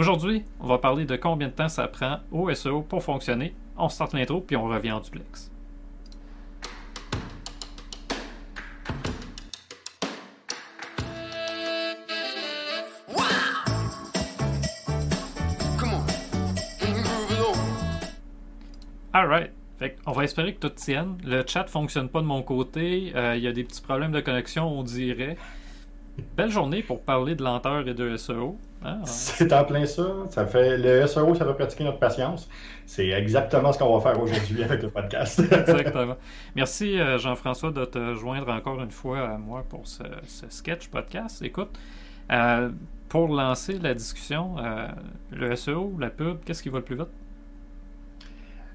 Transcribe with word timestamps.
Aujourd'hui, 0.00 0.44
on 0.60 0.66
va 0.66 0.78
parler 0.78 1.04
de 1.04 1.14
combien 1.14 1.48
de 1.48 1.52
temps 1.52 1.68
ça 1.68 1.86
prend 1.86 2.20
au 2.32 2.50
SEO 2.54 2.80
pour 2.80 3.04
fonctionner. 3.04 3.54
On 3.76 3.90
start 3.90 4.14
l'intro 4.14 4.40
puis 4.40 4.56
on 4.56 4.64
revient 4.64 4.92
en 4.92 5.00
duplex. 5.00 5.50
Alright. 19.12 19.52
on 20.06 20.12
va 20.12 20.24
espérer 20.24 20.54
que 20.54 20.60
tout 20.60 20.70
tienne. 20.70 21.18
Le 21.26 21.44
chat 21.46 21.66
fonctionne 21.66 22.08
pas 22.08 22.22
de 22.22 22.26
mon 22.26 22.42
côté. 22.42 23.12
Euh, 23.14 23.36
il 23.36 23.42
y 23.42 23.46
a 23.46 23.52
des 23.52 23.64
petits 23.64 23.82
problèmes 23.82 24.12
de 24.12 24.20
connexion, 24.20 24.66
on 24.66 24.82
dirait. 24.82 25.36
Belle 26.36 26.50
journée 26.50 26.82
pour 26.82 27.02
parler 27.02 27.34
de 27.34 27.42
lenteur 27.42 27.86
et 27.86 27.94
de 27.94 28.16
SEO. 28.16 28.56
Ah, 28.82 28.98
c'est 29.04 29.52
en 29.52 29.64
plein 29.64 29.84
ça. 29.84 30.06
ça 30.30 30.46
fait, 30.46 30.78
le 30.78 31.06
SEO, 31.06 31.34
ça 31.34 31.44
va 31.44 31.52
pratiquer 31.52 31.84
notre 31.84 31.98
patience. 31.98 32.48
C'est 32.86 33.08
exactement 33.08 33.72
ce 33.72 33.78
qu'on 33.78 33.98
va 33.98 34.10
faire 34.10 34.20
aujourd'hui 34.20 34.62
avec 34.64 34.82
le 34.82 34.90
podcast. 34.90 35.38
exactement. 35.40 36.16
Merci 36.54 36.98
euh, 36.98 37.18
Jean-François 37.18 37.72
de 37.72 37.84
te 37.84 38.14
joindre 38.14 38.48
encore 38.48 38.80
une 38.82 38.90
fois 38.90 39.20
à 39.20 39.38
moi 39.38 39.64
pour 39.68 39.86
ce, 39.86 40.02
sketch 40.48 40.88
podcast. 40.88 41.42
Écoute, 41.42 41.78
euh, 42.32 42.70
pour 43.08 43.28
lancer 43.28 43.78
la 43.78 43.92
discussion, 43.92 44.56
le 45.32 45.56
SEO, 45.56 45.94
la 45.98 46.10
pub, 46.10 46.38
qu'est-ce 46.44 46.62
qui 46.62 46.68
va 46.68 46.78
le 46.78 46.84
plus 46.84 46.96
vite? 46.96 47.08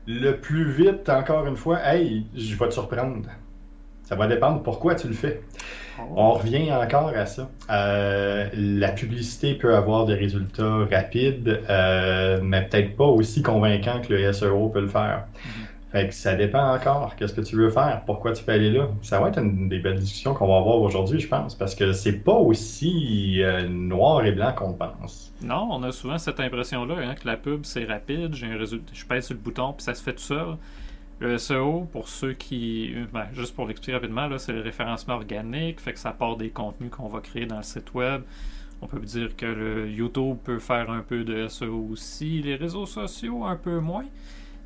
Le 0.08 0.34
plus 0.34 0.70
vite, 0.70 1.10
encore 1.10 1.48
une 1.48 1.56
fois, 1.56 1.80
hey, 1.84 2.28
je 2.36 2.56
vais 2.56 2.68
te 2.68 2.74
surprendre. 2.74 3.28
Ça 4.06 4.16
va 4.16 4.28
dépendre 4.28 4.62
pourquoi 4.62 4.96
tu 4.96 5.08
le 5.08 5.14
fais. 5.14 5.42
Oh. 6.00 6.04
On 6.16 6.34
revient 6.34 6.72
encore 6.72 7.10
à 7.10 7.26
ça. 7.26 7.50
Euh, 7.70 8.50
la 8.54 8.90
publicité 8.90 9.56
peut 9.56 9.76
avoir 9.76 10.06
des 10.06 10.14
résultats 10.14 10.86
rapides, 10.92 11.62
euh, 11.70 12.40
mais 12.44 12.68
peut-être 12.68 12.96
pas 12.96 13.06
aussi 13.06 13.42
convaincants 13.42 14.02
que 14.02 14.14
le 14.14 14.32
SEO 14.32 14.70
peut 14.70 14.82
le 14.82 14.88
faire. 14.88 15.26
Mm-hmm. 15.36 15.76
Fait 15.92 16.10
que 16.10 16.14
ça 16.14 16.36
dépend 16.36 16.76
encore. 16.76 17.16
Qu'est-ce 17.16 17.34
que 17.34 17.40
tu 17.40 17.56
veux 17.56 17.70
faire? 17.70 18.02
Pourquoi 18.06 18.34
tu 18.34 18.44
peux 18.44 18.52
aller 18.52 18.70
là? 18.70 18.90
Ça 19.02 19.20
va 19.22 19.30
être 19.30 19.40
une 19.40 19.70
des 19.70 19.80
belles 19.80 19.98
discussions 19.98 20.34
qu'on 20.34 20.48
va 20.48 20.58
avoir 20.58 20.80
aujourd'hui, 20.82 21.22
je 21.22 21.28
pense, 21.30 21.56
parce 21.56 21.74
que 21.74 21.94
c'est 21.94 22.20
pas 22.20 22.34
aussi 22.34 23.42
euh, 23.42 23.66
noir 23.70 24.26
et 24.26 24.34
blanc 24.34 24.52
qu'on 24.54 24.74
pense. 24.74 25.34
Non, 25.42 25.70
on 25.72 25.82
a 25.84 25.94
souvent 25.94 26.18
cette 26.18 26.42
impression-là 26.42 26.96
hein, 26.98 27.16
que 27.16 27.26
la 27.26 27.38
pub 27.38 27.62
c'est 27.64 27.86
rapide, 27.86 28.34
j'ai 28.34 28.48
un 28.48 28.58
résultat, 28.58 28.92
je 28.94 29.06
pèse 29.06 29.28
sur 29.28 29.36
le 29.36 29.40
bouton 29.40 29.72
puis 29.72 29.84
ça 29.84 29.94
se 29.94 30.04
fait 30.04 30.14
tout 30.14 30.20
seul. 30.20 30.58
Le 31.20 31.38
SEO, 31.38 31.88
pour 31.92 32.10
ceux 32.10 32.34
qui. 32.34 32.94
Ben, 33.14 33.28
juste 33.34 33.56
pour 33.56 33.68
l'expliquer 33.68 33.94
rapidement, 33.94 34.30
c'est 34.38 34.52
le 34.52 34.62
référencement 34.62 35.16
organique, 35.16 35.80
fait 35.80 35.94
que 35.94 36.00
ça 36.00 36.12
part 36.12 36.36
des 36.36 36.50
contenus 36.50 36.92
qu'on 36.92 37.08
va 37.08 37.22
créer 37.22 37.46
dans 37.46 37.58
le 37.58 37.64
site 37.64 37.94
web. 37.94 38.24
On 38.82 38.88
peut 38.88 39.00
dire 39.00 39.36
que 39.36 39.46
le 39.46 39.90
YouTube 39.90 40.38
peut 40.44 40.60
faire 40.60 40.90
un 40.90 41.02
peu 41.02 41.24
de 41.24 41.48
SEO 41.48 41.88
aussi, 41.92 42.42
les 42.42 42.56
réseaux 42.56 42.86
sociaux 42.86 43.46
un 43.46 43.56
peu 43.56 43.80
moins. 43.80 44.06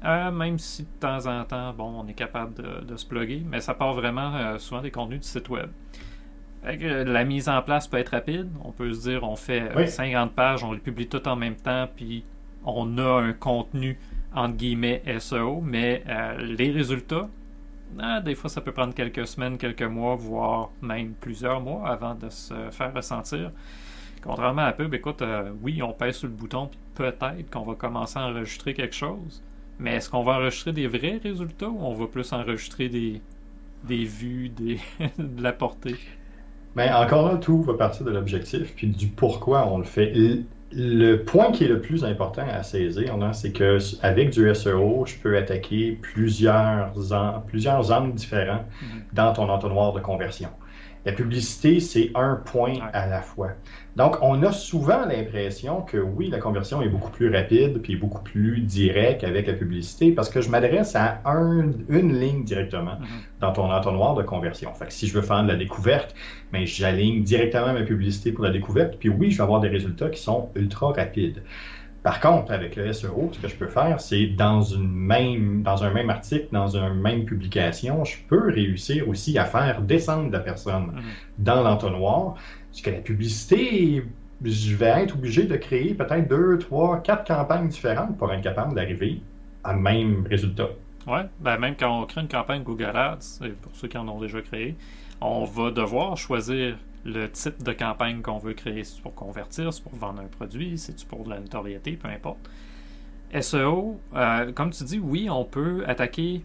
Euh, 0.03 0.31
même 0.31 0.58
si 0.58 0.83
de 0.83 1.00
temps 1.00 1.25
en 1.27 1.44
temps, 1.44 1.73
bon, 1.73 2.02
on 2.03 2.08
est 2.08 2.14
capable 2.14 2.53
de, 2.86 2.95
se 2.95 3.05
plugger, 3.05 3.44
mais 3.45 3.59
ça 3.59 3.73
part 3.73 3.94
vraiment 3.94 4.33
euh, 4.36 4.58
souvent 4.58 4.81
des 4.81 4.92
contenus 4.92 5.22
du 5.22 5.27
site 5.27 5.50
web. 5.50 5.70
la 6.64 7.23
mise 7.25 7.50
en 7.50 7.61
place 7.61 7.88
peut 7.88 7.97
être 7.97 8.09
rapide. 8.09 8.50
On 8.64 8.72
peut 8.72 8.92
se 8.94 9.09
dire, 9.09 9.23
on 9.23 9.36
fait 9.36 9.88
50 9.88 10.33
pages, 10.33 10.64
on 10.64 10.72
les 10.72 10.80
publie 10.80 11.08
tout 11.08 11.27
en 11.27 11.36
même 11.36 11.55
temps, 11.55 11.88
puis 11.94 12.23
on 12.66 12.97
a 12.97 13.22
un 13.22 13.33
contenu 13.33 14.00
entre 14.34 14.56
guillemets 14.56 15.02
SEO, 15.20 15.62
mais 15.62 16.04
euh, 16.08 16.38
les 16.38 16.72
résultats, 16.72 17.28
ah, 18.00 18.22
des 18.22 18.36
fois 18.36 18.50
ça 18.50 18.62
peut 18.62 18.72
prendre 18.72 18.94
quelques 18.94 19.28
semaines, 19.28 19.58
quelques 19.58 19.82
mois, 19.84 20.16
voire 20.16 20.72
même 20.82 21.14
plusieurs 21.20 21.62
mois 21.62 21.90
avant 21.90 22.16
de 22.16 22.30
se 22.30 22.54
faire 22.72 22.94
ressentir. 22.94 23.52
Contrairement 24.22 24.64
à 24.64 24.74
pub, 24.74 24.94
écoute, 24.94 25.24
oui, 25.62 25.82
on 25.82 25.94
pèse 25.94 26.18
sur 26.18 26.28
le 26.28 26.34
bouton, 26.34 26.68
puis 26.68 26.80
peut-être 26.94 27.50
qu'on 27.52 27.64
va 27.64 27.76
commencer 27.76 28.20
à 28.20 28.28
enregistrer 28.28 28.74
quelque 28.74 28.96
chose. 28.96 29.42
Mais 29.80 29.96
est-ce 29.96 30.10
qu'on 30.10 30.24
va 30.24 30.34
enregistrer 30.34 30.74
des 30.74 30.88
vrais 30.88 31.20
résultats 31.24 31.70
ou 31.70 31.80
on 31.80 31.94
va 31.94 32.08
plus 32.08 32.34
enregistrer 32.34 32.90
des, 32.90 33.22
des 33.86 34.04
vues, 34.04 34.50
des, 34.50 34.78
de 35.18 35.42
la 35.42 35.54
portée? 35.54 35.95
Mais 36.76 36.92
encore 36.92 37.32
là, 37.32 37.38
tout 37.38 37.64
va 37.64 37.73
partir 37.73 38.06
de 38.06 38.12
l'objectif 38.12 38.76
puis 38.76 38.88
du 38.88 39.08
pourquoi 39.08 39.68
on 39.68 39.78
le 39.78 39.86
fait. 39.86 40.14
Le, 40.72 41.16
point 41.16 41.52
qui 41.52 41.66
est 41.66 41.68
le 41.68 41.82
plus 41.82 42.04
important 42.04 42.46
à 42.48 42.62
saisir, 42.64 43.18
c'est 43.34 43.52
que 43.52 43.80
avec 44.04 44.30
du 44.30 44.54
SEO, 44.54 45.06
je 45.06 45.16
peux 45.16 45.36
attaquer 45.36 45.98
plusieurs, 46.02 46.94
plusieurs 47.48 47.92
angles 47.92 48.14
différents 48.14 48.66
mm-hmm. 48.82 49.14
dans 49.14 49.34
ton 49.34 49.50
entonnoir 49.50 49.94
de 49.94 50.00
conversion. 50.00 50.50
La 51.06 51.14
publicité, 51.14 51.80
c'est 51.80 52.12
un 52.14 52.36
point 52.36 52.74
à 52.94 53.08
la 53.08 53.22
fois. 53.22 53.52
Donc, 53.99 54.15
on 54.21 54.42
a 54.43 54.54
souvent 54.54 55.05
l'impression 55.05 55.82
que 55.82 55.98
oui, 55.98 56.30
la 56.30 56.37
conversion 56.37 56.82
est 56.82 56.87
beaucoup 56.87 57.11
plus 57.11 57.30
rapide 57.36 57.82
puis 57.82 57.98
beaucoup 57.98 58.23
plus 58.23 58.61
directe 58.61 59.26
avec 59.26 59.45
la 59.45 59.52
publicité 59.52 60.14
parce 60.14 60.30
que 60.30 60.39
je 60.39 60.49
m'adresse 60.49 60.95
à 60.95 61.20
une 61.26 62.17
ligne 62.17 62.45
directement 62.45 62.93
mm-hmm. 62.93 63.42
dans 63.42 63.52
ton 63.52 63.70
entonnoir 63.70 64.15
de 64.15 64.23
conversion. 64.23 64.73
Fait 64.73 64.86
que 64.86 64.93
si 64.93 65.05
je 65.05 65.14
veux 65.14 65.21
faire 65.21 65.43
de 65.43 65.49
la 65.49 65.58
découverte, 65.58 66.15
mais 66.54 66.59
ben, 66.59 66.65
j'aligne 66.65 67.23
directement 67.23 67.73
ma 67.73 67.82
publicité 67.82 68.32
pour 68.32 68.45
la 68.45 68.52
découverte. 68.52 68.95
Puis 68.98 69.09
oui, 69.09 69.32
je 69.32 69.38
vais 69.38 69.43
avoir 69.43 69.59
des 69.59 69.67
résultats 69.67 70.08
qui 70.08 70.21
sont 70.21 70.48
ultra 70.55 70.93
rapides. 70.93 71.43
Par 72.04 72.21
contre, 72.21 72.52
avec 72.54 72.77
le 72.77 72.93
SEO, 72.93 73.30
ce 73.33 73.39
que 73.39 73.48
je 73.49 73.55
peux 73.55 73.67
faire, 73.67 73.99
c'est 73.99 74.27
dans 74.27 74.61
une 74.61 74.89
même, 74.89 75.64
dans 75.64 75.83
un 75.83 75.92
même 75.92 76.10
article, 76.10 76.48
dans 76.52 76.76
une 76.77 76.93
même 76.93 77.26
publication, 77.26 78.05
je 78.05 78.17
peux 78.27 78.52
réussir 78.52 79.08
aussi 79.10 79.37
à 79.37 79.43
faire 79.45 79.82
descendre 79.82 80.32
la 80.32 80.39
personne 80.39 80.93
mhm. 80.93 81.02
dans 81.39 81.61
l'entonnoir. 81.61 82.36
Parce 82.70 82.82
que 82.82 82.89
la 82.92 82.99
publicité, 82.99 84.05
je 84.43 84.76
vais 84.76 85.04
être 85.04 85.15
obligé 85.15 85.43
de 85.43 85.58
créer 85.58 85.93
peut-être 85.93 86.30
deux, 86.30 86.58
trois, 86.59 87.02
quatre 87.02 87.26
campagnes 87.26 87.67
différentes 87.67 88.17
pour 88.17 88.32
être 88.32 88.42
capable 88.42 88.76
d'arriver 88.76 89.21
à 89.65 89.73
même 89.73 90.26
résultat. 90.30 90.70
Oui, 91.05 91.20
ben 91.39 91.58
même 91.58 91.76
quand 91.77 92.02
on 92.02 92.05
crée 92.05 92.21
une 92.21 92.27
campagne 92.27 92.64
Google 92.64 92.95
Ads, 92.95 93.39
pour 93.61 93.76
ceux 93.76 93.88
qui 93.88 93.98
en 93.98 94.08
ont 94.08 94.20
déjà 94.20 94.42
créé, 94.42 94.76
on 95.20 95.43
va 95.43 95.71
devoir 95.71 96.15
choisir 96.15 96.77
le 97.05 97.30
type 97.30 97.64
de 97.64 97.71
campagne 97.71 98.21
qu'on 98.21 98.37
veut 98.37 98.54
créer. 98.54 98.83
C'est 98.83 99.02
pour 99.02 99.15
convertir, 99.15 99.73
c'est 99.73 99.83
pour 99.83 99.95
vendre 99.95 100.21
un 100.21 100.27
produit, 100.27 100.77
c'est 100.77 101.05
pour 101.05 101.23
de 101.23 101.30
la 101.30 101.39
notoriété, 101.39 101.93
peu 101.93 102.08
importe. 102.08 102.49
SEO, 103.39 103.99
euh, 104.15 104.52
comme 104.52 104.71
tu 104.71 104.83
dis, 104.83 104.99
oui, 104.99 105.30
on 105.30 105.45
peut 105.45 105.83
attaquer 105.88 106.42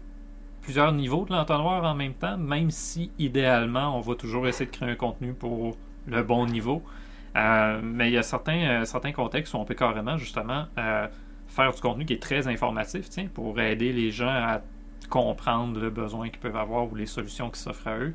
plusieurs 0.61 0.91
niveaux 0.91 1.25
de 1.25 1.31
l'entonnoir 1.33 1.83
en 1.83 1.95
même 1.95 2.13
temps, 2.13 2.37
même 2.37 2.71
si 2.71 3.11
idéalement, 3.19 3.97
on 3.97 4.01
va 4.01 4.15
toujours 4.15 4.47
essayer 4.47 4.69
de 4.69 4.75
créer 4.75 4.89
un 4.89 4.95
contenu 4.95 5.33
pour 5.33 5.75
le 6.07 6.23
bon 6.23 6.45
niveau. 6.45 6.83
Euh, 7.35 7.81
mais 7.83 8.09
il 8.09 8.13
y 8.13 8.17
a 8.17 8.23
certains, 8.23 8.81
euh, 8.81 8.85
certains 8.85 9.11
contextes 9.11 9.53
où 9.53 9.57
on 9.57 9.65
peut 9.65 9.73
carrément 9.73 10.17
justement 10.17 10.65
faire 11.47 11.73
du 11.73 11.81
contenu 11.81 12.05
qui 12.05 12.13
est 12.13 12.21
très 12.21 12.47
informatif, 12.47 13.09
tiens, 13.09 13.27
pour 13.33 13.59
aider 13.59 13.93
les 13.93 14.11
gens 14.11 14.29
à 14.29 14.61
comprendre 15.09 15.79
le 15.79 15.89
besoin 15.89 16.29
qu'ils 16.29 16.39
peuvent 16.39 16.55
avoir 16.55 16.91
ou 16.91 16.95
les 16.95 17.05
solutions 17.05 17.49
qui 17.49 17.59
s'offrent 17.59 17.87
à 17.87 17.97
eux 17.97 18.13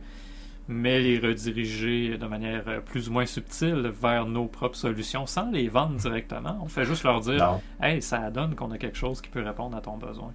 mais 0.69 1.01
les 1.01 1.19
rediriger 1.19 2.17
de 2.17 2.27
manière 2.27 2.65
euh, 2.69 2.81
plus 2.81 3.09
ou 3.09 3.13
moins 3.13 3.27
subtile 3.27 3.93
vers 4.01 4.27
nos 4.27 4.47
propres 4.47 4.77
solutions 4.77 5.27
sans 5.27 5.51
les 5.51 5.69
vendre 5.69 5.97
directement. 5.97 6.59
On 6.63 6.69
fait 6.69 6.85
juste 6.85 7.05
leur 7.05 7.21
dire 7.21 7.59
Hey, 7.81 8.01
ça 8.03 8.31
donne 8.31 8.55
qu'on 8.55 8.71
a 8.71 8.79
quelque 8.79 8.99
chose 8.99 9.21
qui 9.21 9.29
peut 9.29 9.43
répondre 9.43 9.77
à 9.77 9.81
ton 9.81 9.97
besoin. 9.97 10.33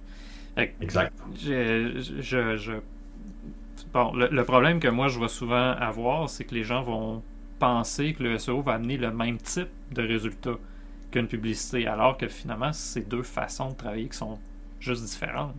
exact. 0.56 1.12
Je, 1.38 2.80
Bon, 3.92 4.12
le, 4.14 4.44
problème 4.44 4.80
que 4.80 4.88
moi 4.88 5.08
je 5.08 5.18
vais 5.20 5.28
souvent 5.28 5.72
avoir, 5.72 6.28
c'est 6.28 6.44
que 6.44 6.54
les 6.54 6.64
gens 6.64 6.82
vont 6.82 7.22
penser 7.58 8.14
que 8.14 8.22
le 8.22 8.38
SEO 8.38 8.62
va 8.62 8.74
amener 8.74 8.96
le 8.96 9.10
même 9.10 9.38
type 9.38 9.68
de 9.92 10.02
résultat 10.02 10.56
qu'une 11.10 11.26
publicité, 11.26 11.86
alors 11.86 12.16
que 12.16 12.28
finalement, 12.28 12.72
c'est 12.72 13.08
deux 13.08 13.22
façons 13.22 13.70
de 13.70 13.74
travailler 13.74 14.08
qui 14.08 14.16
sont 14.16 14.38
juste 14.80 15.04
différentes 15.04 15.54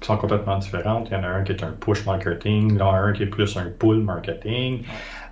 qui 0.00 0.06
sont 0.06 0.16
complètement 0.16 0.58
différentes. 0.58 1.08
Il 1.10 1.14
y 1.14 1.16
en 1.16 1.24
a 1.24 1.28
un 1.28 1.42
qui 1.42 1.52
est 1.52 1.62
un 1.62 1.72
push 1.72 2.06
marketing, 2.06 2.78
là, 2.78 2.86
un 2.86 3.12
qui 3.12 3.24
est 3.24 3.26
plus 3.26 3.56
un 3.56 3.70
pull 3.78 4.02
marketing. 4.02 4.82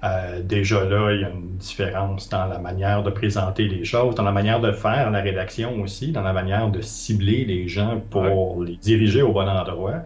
Euh, 0.05 0.43
déjà 0.43 0.85
là, 0.85 1.13
il 1.13 1.23
y 1.23 1.25
a 1.25 1.31
une 1.31 1.57
différence 1.57 2.29
dans 2.29 2.47
la 2.47 2.59
manière 2.59 3.03
de 3.03 3.11
présenter 3.11 3.67
les 3.67 3.85
choses, 3.85 4.15
dans 4.15 4.23
la 4.23 4.33
manière 4.33 4.61
de 4.61 4.71
faire 4.73 5.11
la 5.11 5.21
rédaction 5.21 5.81
aussi, 5.81 6.13
dans 6.13 6.23
la 6.23 6.33
manière 6.33 6.69
de 6.69 6.81
cibler 6.81 7.45
les 7.45 7.67
gens 7.67 8.01
pour 8.11 8.63
les 8.63 8.77
diriger 8.77 9.23
au 9.23 9.33
bon 9.33 9.49
endroit. 9.49 10.03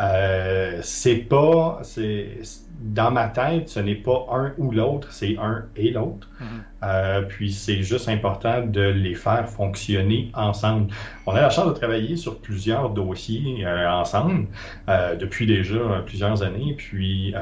Euh, 0.00 0.80
c'est 0.82 1.16
pas, 1.16 1.80
c'est 1.82 2.38
dans 2.84 3.10
ma 3.10 3.28
tête, 3.28 3.68
ce 3.68 3.80
n'est 3.80 3.94
pas 3.94 4.26
un 4.30 4.52
ou 4.58 4.70
l'autre, 4.70 5.08
c'est 5.10 5.36
un 5.38 5.64
et 5.76 5.90
l'autre. 5.90 6.28
Mhm. 6.40 6.46
Euh, 6.82 7.22
puis 7.22 7.50
c'est 7.50 7.82
juste 7.82 8.08
important 8.08 8.66
de 8.66 8.82
les 8.82 9.14
faire 9.14 9.48
fonctionner 9.48 10.30
ensemble. 10.34 10.92
On 11.26 11.32
a 11.32 11.40
la 11.40 11.50
chance 11.50 11.68
de 11.68 11.72
travailler 11.72 12.16
sur 12.16 12.40
plusieurs 12.40 12.90
dossiers 12.90 13.64
euh, 13.64 13.90
ensemble 13.90 14.48
euh, 14.88 15.14
depuis 15.14 15.46
déjà 15.46 16.02
plusieurs 16.04 16.42
années. 16.42 16.74
Puis 16.76 17.34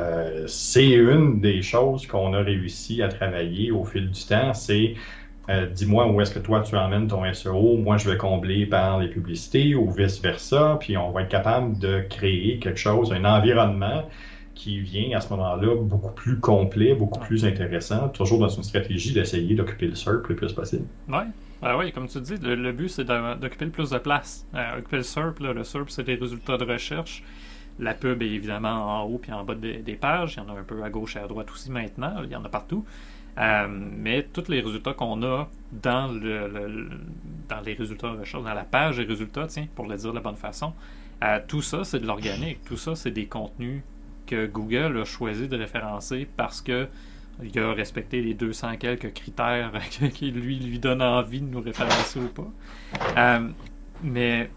c'est 0.46 0.90
une 0.90 1.40
des 1.40 1.62
choses 1.62 2.06
qu'on 2.06 2.34
a 2.34 2.38
réussi 2.38 3.02
à 3.02 3.08
travailler 3.08 3.70
au 3.70 3.84
fil 3.84 4.10
du 4.10 4.24
temps. 4.24 4.54
C'est 4.54 4.94
dis-moi 5.48 6.06
où 6.10 6.20
est-ce 6.20 6.32
que 6.32 6.38
toi 6.38 6.60
tu 6.60 6.76
emmènes 6.76 7.08
ton 7.08 7.30
SEO, 7.32 7.76
moi 7.76 7.96
je 7.96 8.08
vais 8.08 8.16
combler 8.16 8.66
par 8.66 9.00
les 9.00 9.08
publicités 9.08 9.74
ou 9.74 9.90
vice-versa, 9.90 10.76
puis 10.80 10.96
on 10.96 11.10
va 11.10 11.22
être 11.22 11.28
capable 11.28 11.78
de 11.78 12.00
créer 12.08 12.58
quelque 12.58 12.78
chose, 12.78 13.12
un 13.12 13.24
environnement 13.24 14.08
qui 14.54 14.80
vient 14.80 15.16
à 15.16 15.20
ce 15.20 15.30
moment-là 15.30 15.74
beaucoup 15.76 16.12
plus 16.12 16.38
complet, 16.38 16.94
beaucoup 16.94 17.18
plus 17.20 17.44
intéressant, 17.44 18.08
toujours 18.08 18.38
dans 18.38 18.48
une 18.48 18.62
stratégie 18.62 19.12
d'essayer 19.12 19.54
d'occuper 19.54 19.86
le 19.86 19.94
SERP 19.94 20.28
le 20.28 20.36
plus 20.36 20.52
possible. 20.52 20.84
Oui. 21.08 21.24
Ben 21.62 21.76
oui, 21.76 21.92
comme 21.92 22.08
tu 22.08 22.20
dis, 22.20 22.36
le, 22.42 22.72
but 22.72 22.88
c'est 22.88 23.04
d'occuper 23.04 23.66
le 23.66 23.70
plus 23.70 23.90
de 23.90 23.98
place. 23.98 24.46
Euh, 24.54 24.78
occuper 24.78 24.96
le 24.96 25.02
SERP, 25.04 25.38
le 25.40 25.62
SERP 25.62 25.90
c'est 25.90 26.02
des 26.02 26.16
résultats 26.16 26.56
de 26.56 26.64
recherche. 26.64 27.22
La 27.78 27.94
pub 27.94 28.20
est 28.22 28.28
évidemment 28.28 29.00
en 29.00 29.04
haut 29.04 29.18
puis 29.18 29.32
en 29.32 29.44
bas 29.44 29.54
des, 29.54 29.98
pages. 30.00 30.34
Il 30.36 30.42
y 30.42 30.46
en 30.46 30.54
a 30.54 30.58
un 30.58 30.64
peu 30.64 30.82
à 30.82 30.90
gauche 30.90 31.16
et 31.16 31.20
à 31.20 31.26
droite 31.26 31.50
aussi 31.52 31.70
maintenant. 31.70 32.14
Il 32.24 32.30
y 32.30 32.36
en 32.36 32.44
a 32.44 32.48
partout. 32.48 32.84
Euh, 33.38 33.66
mais 33.68 34.24
tous 34.24 34.48
les 34.48 34.60
résultats 34.60 34.92
qu'on 34.92 35.22
a 35.22 35.48
dans, 35.72 36.08
dans 36.08 37.60
les 37.64 37.72
résultats 37.72 38.14
dans 38.14 38.54
la 38.54 38.64
page 38.64 38.98
des 38.98 39.04
résultats, 39.04 39.46
tiens, 39.46 39.66
pour 39.74 39.86
le 39.86 39.96
dire 39.96 40.10
de 40.10 40.16
la 40.16 40.20
bonne 40.20 40.36
façon, 40.36 40.74
euh, 41.24 41.40
tout 41.46 41.62
ça, 41.62 41.84
c'est 41.84 42.00
de 42.00 42.06
l'organique. 42.06 42.64
Tout 42.64 42.76
ça, 42.76 42.94
c'est 42.94 43.10
des 43.10 43.26
contenus 43.26 43.82
que 44.26 44.46
Google 44.46 44.98
a 44.98 45.04
choisi 45.04 45.48
de 45.48 45.56
référencer 45.56 46.28
parce 46.36 46.60
que 46.60 46.88
il 47.42 47.58
a 47.58 47.72
respecté 47.72 48.20
les 48.20 48.34
200 48.34 48.76
quelques 48.76 49.12
critères 49.14 49.72
qui 50.14 50.30
lui, 50.30 50.58
lui 50.58 50.78
donnent 50.78 51.02
envie 51.02 51.40
de 51.40 51.46
nous 51.46 51.60
référencer 51.60 52.20
ou 52.20 52.28
pas. 52.28 52.50
Euh, 53.16 53.48
mais 54.02 54.50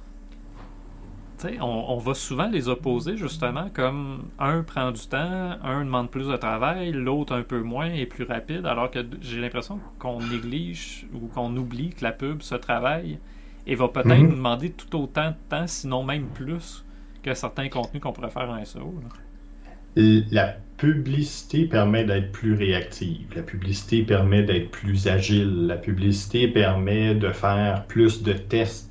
on, 1.61 1.91
on, 1.93 1.97
va 1.97 2.13
souvent 2.13 2.47
les 2.47 2.67
opposer 2.67 3.17
justement 3.17 3.69
comme 3.73 4.25
un 4.39 4.63
prend 4.63 4.91
du 4.91 5.07
temps, 5.07 5.57
un 5.63 5.85
demande 5.85 6.09
plus 6.09 6.27
de 6.27 6.35
travail, 6.37 6.91
l'autre 6.91 7.33
un 7.33 7.43
peu 7.43 7.61
moins 7.61 7.91
et 7.91 8.05
plus 8.05 8.23
rapide, 8.23 8.65
alors 8.65 8.91
que 8.91 8.99
j'ai 9.21 9.39
l'impression 9.39 9.79
qu'on 9.99 10.19
néglige 10.19 11.07
ou 11.13 11.27
qu'on 11.27 11.55
oublie 11.55 11.89
que 11.89 12.03
la 12.03 12.11
pub 12.11 12.41
se 12.41 12.55
travaille 12.55 13.19
et 13.67 13.75
va 13.75 13.87
peut-être 13.87 14.07
mhm. 14.07 14.27
nous 14.27 14.35
demander 14.35 14.71
tout 14.71 14.95
autant 14.97 15.29
de 15.29 15.35
temps, 15.49 15.67
sinon 15.67 16.03
même 16.03 16.27
plus, 16.27 16.85
que 17.23 17.33
certains 17.33 17.69
contenus 17.69 18.01
qu'on 18.01 18.13
pourrait 18.13 18.29
faire 18.29 18.49
en 18.49 18.63
SEO. 18.63 18.93
La 19.95 20.57
publicité 20.77 21.65
permet 21.65 22.03
d'être 22.03 22.31
plus 22.31 22.53
réactive. 22.53 23.27
La 23.35 23.41
publicité 23.41 24.03
permet 24.03 24.43
d'être 24.43 24.69
plus 24.69 25.07
agile. 25.07 25.67
La 25.67 25.77
publicité 25.77 26.47
permet 26.49 27.15
de 27.15 27.31
faire 27.31 27.85
plus 27.87 28.21
de 28.21 28.33
tests. 28.33 28.84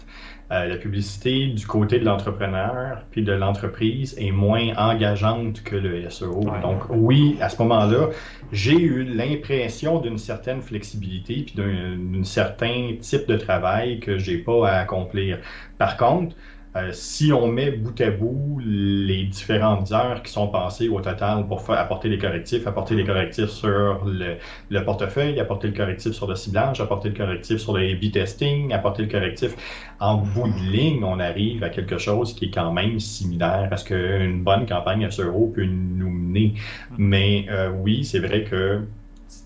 Euh, 0.52 0.66
la 0.66 0.76
publicité 0.76 1.46
du 1.46 1.66
côté 1.66 1.98
de 1.98 2.04
l'entrepreneur 2.04 3.02
puis 3.10 3.22
de 3.22 3.32
l'entreprise 3.32 4.14
est 4.18 4.30
moins 4.30 4.74
engageante 4.76 5.62
que 5.62 5.74
le 5.74 6.10
SEO. 6.10 6.44
Donc 6.60 6.82
oui, 6.90 7.38
à 7.40 7.48
ce 7.48 7.62
moment-là, 7.62 8.10
j'ai 8.52 8.78
eu 8.78 9.04
l'impression 9.04 10.00
d'une 10.00 10.18
certaine 10.18 10.60
flexibilité 10.60 11.46
puis 11.46 11.54
d'un 11.56 12.24
certain 12.24 12.94
type 13.00 13.26
de 13.26 13.38
travail 13.38 14.00
que 14.00 14.18
j'ai 14.18 14.36
pas 14.36 14.68
à 14.68 14.80
accomplir. 14.80 15.38
Par 15.78 15.96
contre, 15.96 16.36
euh, 16.76 16.90
si 16.92 17.32
on 17.32 17.46
met 17.46 17.70
bout 17.70 18.00
à 18.00 18.10
bout 18.10 18.60
les 18.64 19.24
différentes 19.24 19.92
heures 19.92 20.22
qui 20.24 20.32
sont 20.32 20.48
passées 20.48 20.88
au 20.88 21.00
total 21.00 21.46
pour 21.46 21.62
faire, 21.62 21.78
apporter 21.78 22.08
les 22.08 22.18
correctifs, 22.18 22.66
apporter 22.66 22.96
les 22.96 23.04
correctifs 23.04 23.50
sur 23.50 24.04
le, 24.04 24.84
portefeuille, 24.84 25.38
apporter 25.38 25.68
le 25.68 25.74
correctif 25.74 26.12
sur 26.12 26.26
le 26.26 26.34
ciblage, 26.34 26.80
apporter 26.80 27.10
le 27.10 27.14
correctif 27.14 27.58
sur 27.58 27.76
le 27.76 27.92
A-B 27.92 28.10
testing, 28.10 28.72
apporter 28.72 29.02
le 29.04 29.08
correctif 29.08 29.54
en 30.00 30.16
bout 30.16 30.48
de 30.48 30.72
ligne, 30.72 31.04
on 31.04 31.20
arrive 31.20 31.62
à 31.62 31.68
quelque 31.68 31.98
chose 31.98 32.34
qui 32.34 32.46
est 32.46 32.50
quand 32.50 32.72
même 32.72 32.98
similaire 32.98 33.68
à 33.70 33.76
ce 33.76 33.84
qu'une 33.84 34.42
bonne 34.42 34.66
campagne 34.66 35.08
SEO 35.08 35.52
peut 35.54 35.64
nous 35.64 36.10
mener. 36.10 36.54
Mais 36.98 37.46
euh, 37.50 37.70
oui, 37.70 38.04
c'est 38.04 38.18
vrai 38.18 38.42
que 38.42 38.80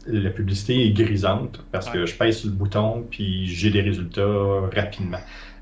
la 0.07 0.31
publicité 0.31 0.87
est 0.87 0.93
grisante 0.93 1.63
parce 1.73 1.91
que 1.91 2.07
je 2.07 2.15
pèse 2.15 2.39
sur 2.39 2.49
le 2.51 2.57
bouton 2.57 3.07
puis 3.11 3.47
j'ai 3.47 3.71
des 3.71 3.83
résultats 3.83 4.23
rapidement. 4.75 5.19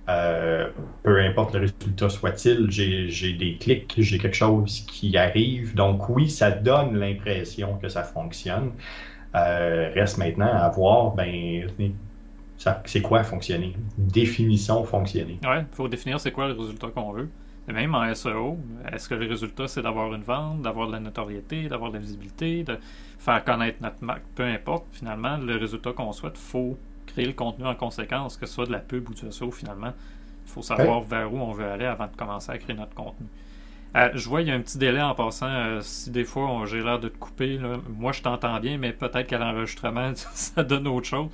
Euh, 0.08 0.70
peu 1.02 1.20
importe 1.20 1.54
le 1.54 1.60
résultat 1.60 2.08
soit-il, 2.08 2.70
j'ai 2.70 3.32
des 3.32 3.56
clics, 3.56 3.94
j'ai 3.98 4.18
quelque 4.18 4.36
chose 4.36 4.84
qui 4.86 5.16
arrive. 5.16 5.74
Donc 5.74 6.08
oui, 6.08 6.30
ça 6.30 6.50
donne 6.50 6.96
l'impression 6.96 7.76
que 7.76 7.88
ça 7.88 8.04
fonctionne. 8.04 8.72
Euh, 9.34 9.90
reste 9.94 10.18
maintenant 10.18 10.52
à 10.52 10.68
voir, 10.68 11.12
ben, 11.14 11.68
c'est 12.84 13.02
quoi 13.02 13.24
fonctionner? 13.24 13.74
Définition 13.98 14.84
fonctionner. 14.84 15.38
Oui, 15.42 15.58
il 15.58 15.74
faut 15.76 15.88
définir 15.88 16.20
c'est 16.20 16.30
quoi 16.30 16.48
le 16.48 16.54
résultat 16.54 16.88
qu'on 16.88 17.12
veut. 17.12 17.28
Et 17.68 17.72
même 17.72 17.96
en 17.96 18.14
SEO, 18.14 18.58
est-ce 18.92 19.08
que 19.08 19.14
le 19.14 19.26
résultat 19.26 19.66
c'est 19.66 19.82
d'avoir 19.82 20.14
une 20.14 20.22
vente, 20.22 20.62
d'avoir 20.62 20.86
de 20.86 20.92
la 20.92 21.00
notoriété, 21.00 21.68
d'avoir 21.68 21.90
de 21.90 21.96
la 21.96 22.00
visibilité, 22.00 22.62
de 22.62 22.78
faire 23.18 23.44
connaître 23.44 23.78
notre 23.82 24.02
marque, 24.04 24.22
peu 24.36 24.44
importe, 24.44 24.84
finalement, 24.92 25.36
le 25.36 25.56
résultat 25.56 25.92
qu'on 25.92 26.12
souhaite, 26.12 26.38
faut 26.38 26.78
créer 27.16 27.26
le 27.26 27.32
contenu 27.32 27.64
en 27.66 27.74
conséquence, 27.74 28.36
que 28.36 28.44
ce 28.44 28.52
soit 28.52 28.66
de 28.66 28.72
la 28.72 28.78
pub 28.78 29.08
ou 29.08 29.14
du 29.14 29.32
SEO 29.32 29.50
finalement. 29.50 29.92
Il 30.44 30.52
faut 30.52 30.60
savoir 30.60 31.00
vers 31.00 31.32
où 31.32 31.38
on 31.38 31.52
veut 31.52 31.64
aller 31.64 31.86
avant 31.86 32.06
de 32.06 32.14
commencer 32.14 32.52
à 32.52 32.58
créer 32.58 32.76
notre 32.76 32.94
contenu. 32.94 33.26
Euh, 33.96 34.10
je 34.14 34.28
vois, 34.28 34.42
il 34.42 34.48
y 34.48 34.50
a 34.50 34.54
un 34.54 34.60
petit 34.60 34.76
délai 34.76 35.00
en 35.00 35.14
passant. 35.14 35.48
Euh, 35.48 35.80
si 35.80 36.10
des 36.10 36.24
fois 36.24 36.64
j'ai 36.66 36.82
l'air 36.82 37.00
de 37.00 37.08
te 37.08 37.16
couper, 37.16 37.58
moi 37.88 38.12
je 38.12 38.20
t'entends 38.20 38.60
bien, 38.60 38.76
mais 38.76 38.92
peut-être 38.92 39.26
qu'à 39.28 39.38
l'enregistrement, 39.38 40.12
ça 40.14 40.62
donne 40.62 40.86
autre 40.86 41.06
chose. 41.06 41.28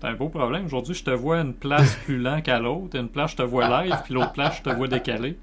C'est 0.00 0.06
un 0.06 0.14
beau 0.14 0.28
problème. 0.28 0.66
Aujourd'hui, 0.66 0.94
je 0.94 1.02
te 1.02 1.10
vois 1.10 1.40
une 1.40 1.54
place 1.54 1.96
plus 2.04 2.18
lent 2.18 2.40
qu'à 2.40 2.60
l'autre. 2.60 2.96
Une 2.96 3.08
place, 3.08 3.32
je 3.32 3.36
te 3.36 3.42
vois 3.42 3.82
live, 3.82 3.96
puis 4.04 4.14
l'autre 4.14 4.32
place, 4.32 4.58
je 4.58 4.62
te 4.62 4.70
vois 4.70 4.86
décalé. 4.86 5.36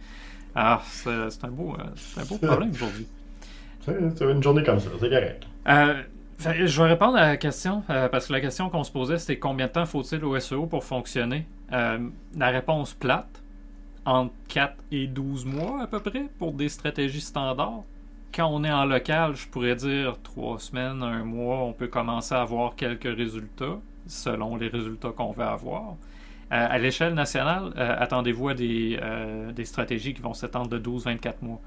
Ah, 0.55 0.81
c'est 0.85 1.09
un, 1.43 1.47
beau, 1.49 1.75
euh, 1.77 2.21
un 2.21 2.25
beau 2.25 2.37
problème 2.37 2.71
aujourd'hui. 2.71 3.07
C'est 3.85 4.21
une 4.21 4.43
journée 4.43 4.63
comme 4.63 4.79
ça, 4.79 4.89
c'est 4.99 5.09
correct. 5.09 5.45
Je 6.41 6.81
vais 6.81 6.87
répondre 6.87 7.17
à 7.17 7.27
la 7.27 7.37
question, 7.37 7.83
euh, 7.91 8.09
parce 8.09 8.25
que 8.25 8.33
la 8.33 8.41
question 8.41 8.71
qu'on 8.71 8.83
se 8.83 8.91
posait, 8.91 9.19
c'était 9.19 9.37
combien 9.37 9.67
de 9.67 9.73
temps 9.73 9.85
faut-il 9.85 10.25
au 10.25 10.39
SEO 10.39 10.65
pour 10.65 10.83
fonctionner? 10.83 11.45
Euh, 11.71 11.99
la 12.35 12.49
réponse 12.49 12.95
plate, 12.95 13.43
entre 14.05 14.33
4 14.47 14.73
et 14.91 15.05
12 15.05 15.45
mois 15.45 15.83
à 15.83 15.87
peu 15.87 15.99
près 15.99 16.25
pour 16.39 16.53
des 16.53 16.67
stratégies 16.67 17.21
standards. 17.21 17.83
Quand 18.33 18.47
on 18.47 18.63
est 18.63 18.71
en 18.71 18.85
local, 18.85 19.35
je 19.35 19.47
pourrais 19.49 19.75
dire 19.75 20.17
3 20.23 20.57
semaines, 20.57 21.03
un 21.03 21.23
mois, 21.23 21.59
on 21.59 21.73
peut 21.73 21.87
commencer 21.87 22.33
à 22.33 22.41
avoir 22.41 22.75
quelques 22.75 23.15
résultats 23.15 23.77
selon 24.07 24.55
les 24.55 24.67
résultats 24.67 25.11
qu'on 25.11 25.33
veut 25.33 25.45
avoir. 25.45 25.91
Euh, 26.51 26.67
à 26.69 26.79
l'échelle 26.79 27.13
nationale, 27.13 27.71
attendez-vous 27.77 28.49
à 28.49 28.53
des, 28.55 28.99
des 29.53 29.65
stratégies 29.65 30.15
qui 30.15 30.23
vont 30.23 30.33
s'étendre 30.33 30.69
de 30.69 30.79
12-24 30.79 31.33
mois 31.43 31.61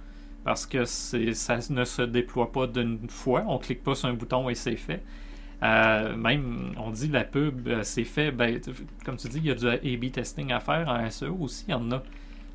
parce 0.45 0.67
que 0.67 0.85
ça 0.85 1.59
ne 1.71 1.85
se 1.85 2.03
déploie 2.03 2.53
pas 2.53 2.67
d'une 2.67 3.09
fois. 3.09 3.45
On 3.49 3.59
clique 3.59 3.83
pas 3.83 3.95
sur 3.95 4.09
un 4.09 4.15
bouton 4.15 4.49
et 4.51 4.55
c'est 4.55 4.77
fait. 4.77 5.03
Euh, 5.63 6.15
même, 6.17 6.75
on 6.77 6.91
dit 6.91 7.09
la 7.09 7.25
pub, 7.25 7.67
euh, 7.69 7.83
c'est 7.83 8.05
fait. 8.05 8.31
Ben, 8.31 8.61
comme 9.05 9.17
tu 9.17 9.29
dis, 9.29 9.39
il 9.39 9.47
y 9.47 9.51
a 9.51 9.55
du 9.55 9.67
A-B 9.67 10.13
testing 10.13 10.53
à 10.53 10.61
faire 10.61 10.89
en 10.89 11.11
SEO 11.11 11.37
aussi. 11.41 11.65
Il 11.69 11.71
y 11.71 11.75
en 11.75 11.91
a. 11.91 12.03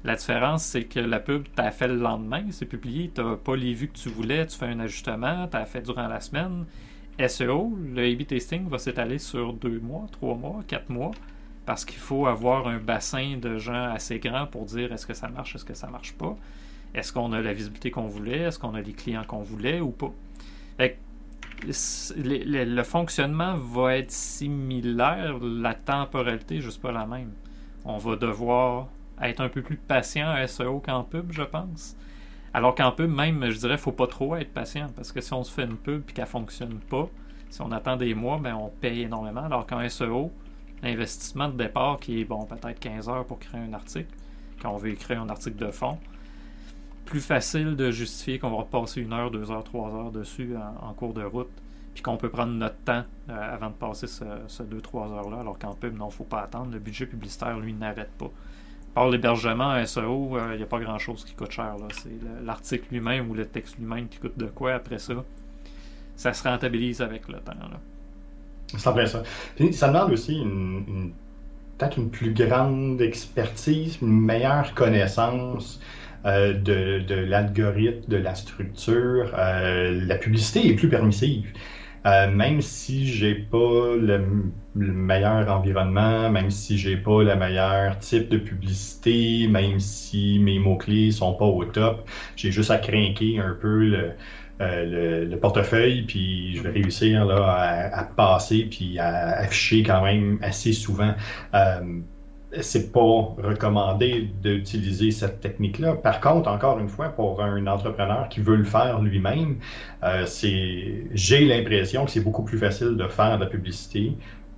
La 0.04 0.16
différence, 0.16 0.64
c'est 0.64 0.86
que 0.86 1.00
la 1.00 1.20
pub, 1.20 1.44
tu 1.54 1.62
as 1.62 1.72
fait 1.72 1.88
le 1.88 1.98
lendemain, 1.98 2.44
c'est 2.52 2.66
publié, 2.66 3.12
tu 3.14 3.22
n'as 3.22 3.36
pas 3.36 3.56
les 3.56 3.74
vues 3.74 3.90
que 3.90 3.98
tu 3.98 4.10
voulais, 4.10 4.46
tu 4.46 4.58
fais 4.58 4.68
un 4.68 4.80
ajustement, 4.80 5.48
tu 5.48 5.58
as 5.58 5.66
fait 5.66 5.82
durant 5.82 6.08
la 6.08 6.22
semaine. 6.22 6.66
SEO, 7.28 7.78
le 7.94 8.14
A-B 8.14 8.26
testing 8.26 8.70
va 8.70 8.78
s'étaler 8.78 9.18
sur 9.18 9.52
deux 9.54 9.80
mois, 9.80 10.06
trois 10.12 10.36
mois, 10.36 10.64
quatre 10.68 10.90
mois, 10.90 11.12
parce 11.66 11.84
qu'il 11.84 12.00
faut 12.00 12.28
avoir 12.28 12.68
un 12.68 12.78
bassin 12.78 13.38
de 13.38 13.58
gens 13.58 13.92
assez 13.92 14.20
grand 14.20 14.46
pour 14.46 14.66
dire 14.66 14.94
est-ce 14.94 15.06
que 15.06 15.14
ça 15.14 15.28
marche, 15.28 15.56
est-ce 15.56 15.66
que 15.66 15.74
ça 15.74 15.88
marche 15.88 16.14
pas. 16.14 16.38
Est-ce 16.94 17.14
qu'on 17.14 17.32
a 17.34 17.42
la 17.42 17.54
visibilité 17.54 17.92
qu'on 17.92 18.08
voulait? 18.08 18.40
Est-ce 18.40 18.60
qu'on 18.60 18.74
a 18.74 18.82
les 18.82 18.94
clients 18.94 19.24
qu'on 19.26 19.44
voulait 19.44 19.80
ou 19.80 19.92
pas? 19.92 20.12
le, 22.16 22.84
fonctionnement 22.84 23.56
va 23.56 23.98
être 23.98 24.12
similaire, 24.12 25.38
la 25.42 25.74
temporalité 25.74 26.62
juste 26.62 26.82
pas 26.82 26.92
la 26.92 27.06
même. 27.06 27.34
On 27.86 27.98
va 27.98 28.16
devoir 28.16 28.88
être 29.22 29.42
un 29.42 29.50
peu 29.50 29.62
plus 29.62 29.78
patient 29.78 30.30
à 30.30 30.48
SEO 30.48 30.80
qu'en 30.80 31.04
pub, 31.04 31.32
je 31.32 31.44
pense. 31.44 31.96
Alors 32.54 32.76
qu'en 32.76 32.92
pub, 32.92 33.12
même, 33.12 33.50
je 33.50 33.58
dirais, 33.58 33.78
faut 33.78 33.92
pas 33.92 34.08
trop 34.08 34.36
être 34.36 34.54
patient 34.54 34.88
parce 34.96 35.12
que 35.12 35.22
si 35.22 35.34
on 35.34 35.44
se 35.44 35.52
fait 35.52 35.66
une 35.66 35.78
pub 35.78 36.04
et 36.10 36.14
qu'elle 36.14 36.26
fonctionne 36.26 36.80
pas, 36.80 37.08
si 37.50 37.62
on 37.62 37.72
attend 37.72 37.98
des 37.98 38.14
mois, 38.14 38.38
ben, 38.38 38.56
on 38.56 38.70
paye 38.70 39.02
énormément. 39.02 39.44
Alors 39.44 39.68
qu'en 39.68 39.88
SEO, 39.88 40.32
l'investissement 40.82 41.50
de 41.50 41.58
départ 41.58 42.00
qui 42.00 42.22
est, 42.22 42.26
bon, 42.26 42.46
peut-être 42.46 42.80
15 42.80 43.10
heures 43.10 43.26
pour 43.26 43.40
créer 43.40 43.62
un 43.62 43.74
article, 43.74 44.14
quand 44.62 44.72
on 44.72 44.78
veut 44.78 44.90
écrire 44.90 45.22
un 45.22 45.30
article 45.30 45.58
de 45.58 45.72
fond, 45.72 45.98
plus 47.10 47.22
facile 47.22 47.76
de 47.76 47.90
justifier 47.90 48.38
qu'on 48.38 48.56
va 48.56 48.64
passer 48.64 49.02
une 49.02 49.14
heure, 49.14 49.32
deux 49.32 49.50
heures, 49.50 49.64
trois 49.64 49.94
heures 49.96 50.12
dessus 50.12 50.56
en, 50.82 50.94
cours 50.94 51.14
de 51.14 51.24
route, 51.24 51.50
puis 51.96 52.04
qu'on 52.04 52.18
peut 52.18 52.30
prendre 52.30 52.54
notre 52.54 52.78
temps 52.86 53.04
euh, 53.30 53.56
avant 53.56 53.70
de 53.70 53.74
passer 53.74 54.06
ce, 54.06 54.64
deux, 54.64 54.80
trois 54.80 55.12
heures-là, 55.12 55.40
alors 55.40 55.58
qu'en 55.58 55.74
pub, 55.74 55.98
non, 55.98 56.12
faut 56.12 56.24
pas 56.24 56.42
attendre. 56.42 56.72
Le 56.72 56.78
budget 56.78 57.08
publicitaire, 57.08 57.58
lui, 57.60 57.74
n'arrête 57.74 58.12
pas. 58.20 58.30
Par 58.94 59.10
l'hébergement 59.10 59.84
SEO, 59.86 60.38
il 60.52 60.58
n'y 60.58 60.64
a 60.64 60.68
pas 60.68 60.80
grand-chose 60.80 61.26
qui 61.26 61.34
coûte 61.34 61.52
cher. 61.52 61.76
C'est 61.94 62.10
l'article 62.46 62.86
lui-même 62.92 63.30
ou 63.30 63.34
le 63.34 63.46
texte 63.46 63.78
lui-même 63.80 64.08
qui 64.08 64.20
coûte 64.20 64.38
de 64.38 64.46
quoi 64.46 64.74
après 64.74 65.00
ça. 65.00 65.14
Ça 66.16 66.34
se 66.34 66.48
rentabilise 66.48 67.02
avec 67.02 67.28
le 67.28 67.40
temps. 67.40 67.54
C'est 68.68 68.90
vrai 68.92 69.08
ça. 69.08 69.24
ça 69.72 69.88
demande 69.88 70.12
aussi 70.12 70.38
une 70.38 71.12
peut-être 71.78 71.98
une 71.98 72.10
plus 72.10 72.34
grande 72.34 73.02
expertise, 73.02 74.00
une 74.02 74.20
meilleure 74.20 74.74
connaissance 74.74 75.80
euh, 76.26 76.54
de, 76.54 77.16
l'algorithme, 77.16 78.10
de 78.10 78.18
la 78.18 78.36
structure. 78.36 79.32
Euh, 79.38 80.06
la 80.06 80.18
publicité 80.18 80.68
est 80.68 80.74
plus 80.74 80.90
permissive. 80.90 81.46
Euh, 82.06 82.30
même 82.30 82.62
si 82.62 83.08
j'ai 83.08 83.36
pas 83.36 83.96
le, 83.96 84.22
meilleur 84.76 85.50
environnement, 85.50 86.30
même 86.30 86.50
si 86.52 86.78
j'ai 86.78 86.98
pas 86.98 87.24
le 87.24 87.36
meilleur 87.36 88.00
type 88.00 88.30
de 88.30 88.38
publicité, 88.38 89.48
même 89.48 89.80
si 89.80 90.40
mes 90.40 90.60
mots-clés 90.60 91.12
sont 91.12 91.34
pas 91.34 91.46
au 91.46 91.64
top, 91.66 92.08
j'ai 92.36 92.52
juste 92.52 92.72
à 92.72 92.78
craquer 92.78 93.40
un 93.40 93.58
peu 93.60 94.14
le, 94.60 95.36
portefeuille, 95.38 96.04
puis 96.04 96.56
je 96.56 96.64
vais 96.64 96.72
réussir 96.72 97.26
là, 97.26 97.90
à, 97.94 98.04
passer, 98.04 98.68
puis 98.70 99.00
à 99.00 99.40
afficher 99.40 99.84
quand 99.84 100.04
même 100.04 100.38
assez 100.42 100.74
souvent 100.74 101.14
c'est 102.62 102.92
pas 102.92 103.36
recommandé 103.38 104.30
d'utiliser 104.42 105.12
cette 105.12 105.40
technique-là. 105.40 105.96
Par 105.96 106.20
contre, 106.20 106.50
encore 106.50 106.80
une 106.80 106.90
fois, 106.90 107.10
pour 107.10 107.42
un 107.42 107.68
entrepreneur 107.68 108.28
qui 108.30 108.40
veut 108.42 108.56
le 108.56 108.64
faire 108.64 109.00
lui-même, 109.02 109.58
euh, 110.04 110.26
j'ai 111.14 111.46
l'impression 111.46 112.06
que 112.06 112.12
c'est 112.12 112.24
beaucoup 112.24 112.44
plus 112.44 112.58
facile 112.58 112.98
de 112.98 113.08
faire 113.08 113.38
de 113.38 113.44
la 113.44 113.50
publicité 113.50 114.14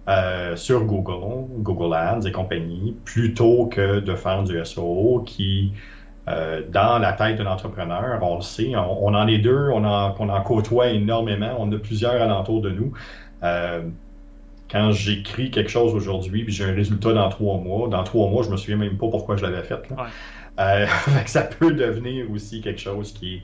euh, 0.08 0.56
sur 0.56 0.86
Google, 0.86 1.48
Google 1.60 1.94
Ads 1.94 2.28
et 2.28 2.32
compagnie, 2.32 2.96
plutôt 3.04 3.66
que 3.68 4.00
de 4.00 4.16
faire 4.16 4.44
du 4.44 4.64
SEO 4.66 5.24
qui, 5.26 5.74
euh, 6.30 6.62
dans 6.72 6.98
la 6.98 7.12
tête 7.14 7.38
d'un 7.38 7.48
entrepreneur, 7.48 8.20
on 8.22 8.38
le 8.38 8.42
sait, 8.42 8.74
on, 8.76 9.14
en 9.14 9.28
est 9.28 9.40
deux, 9.40 9.70
on 9.74 9.84
en, 9.84 10.16
on 10.18 10.30
en 10.30 10.42
côtoie 10.42 10.90
énormément, 10.90 11.56
on 11.60 11.70
a 11.74 11.78
plusieurs 11.78 12.22
alentours 12.22 12.62
de 12.62 12.70
nous 12.70 12.94
quand 14.72 14.92
j'écris 14.92 15.52
quelque 15.52 15.70
chose 15.70 15.94
aujourd'hui 15.94 16.44
puis 16.44 16.54
j'ai 16.54 16.64
un 16.64 16.74
résultat 16.74 17.14
dans 17.14 17.30
trois 17.30 17.58
mois, 17.58 17.90
dans 17.90 18.04
trois 18.04 18.30
mois, 18.30 18.44
je 18.44 18.50
me 18.50 18.58
souviens 18.58 18.78
même 18.78 18.98
pas 18.98 19.10
pourquoi 19.10 19.36
je 19.36 19.44
l'avais 19.44 19.64
fait. 19.64 19.82
Euh, 20.60 20.86
ça 21.26 21.42
peut 21.44 21.74
devenir 21.74 22.30
aussi 22.32 22.62
quelque 22.62 22.80
chose 22.80 23.12
qui, 23.12 23.42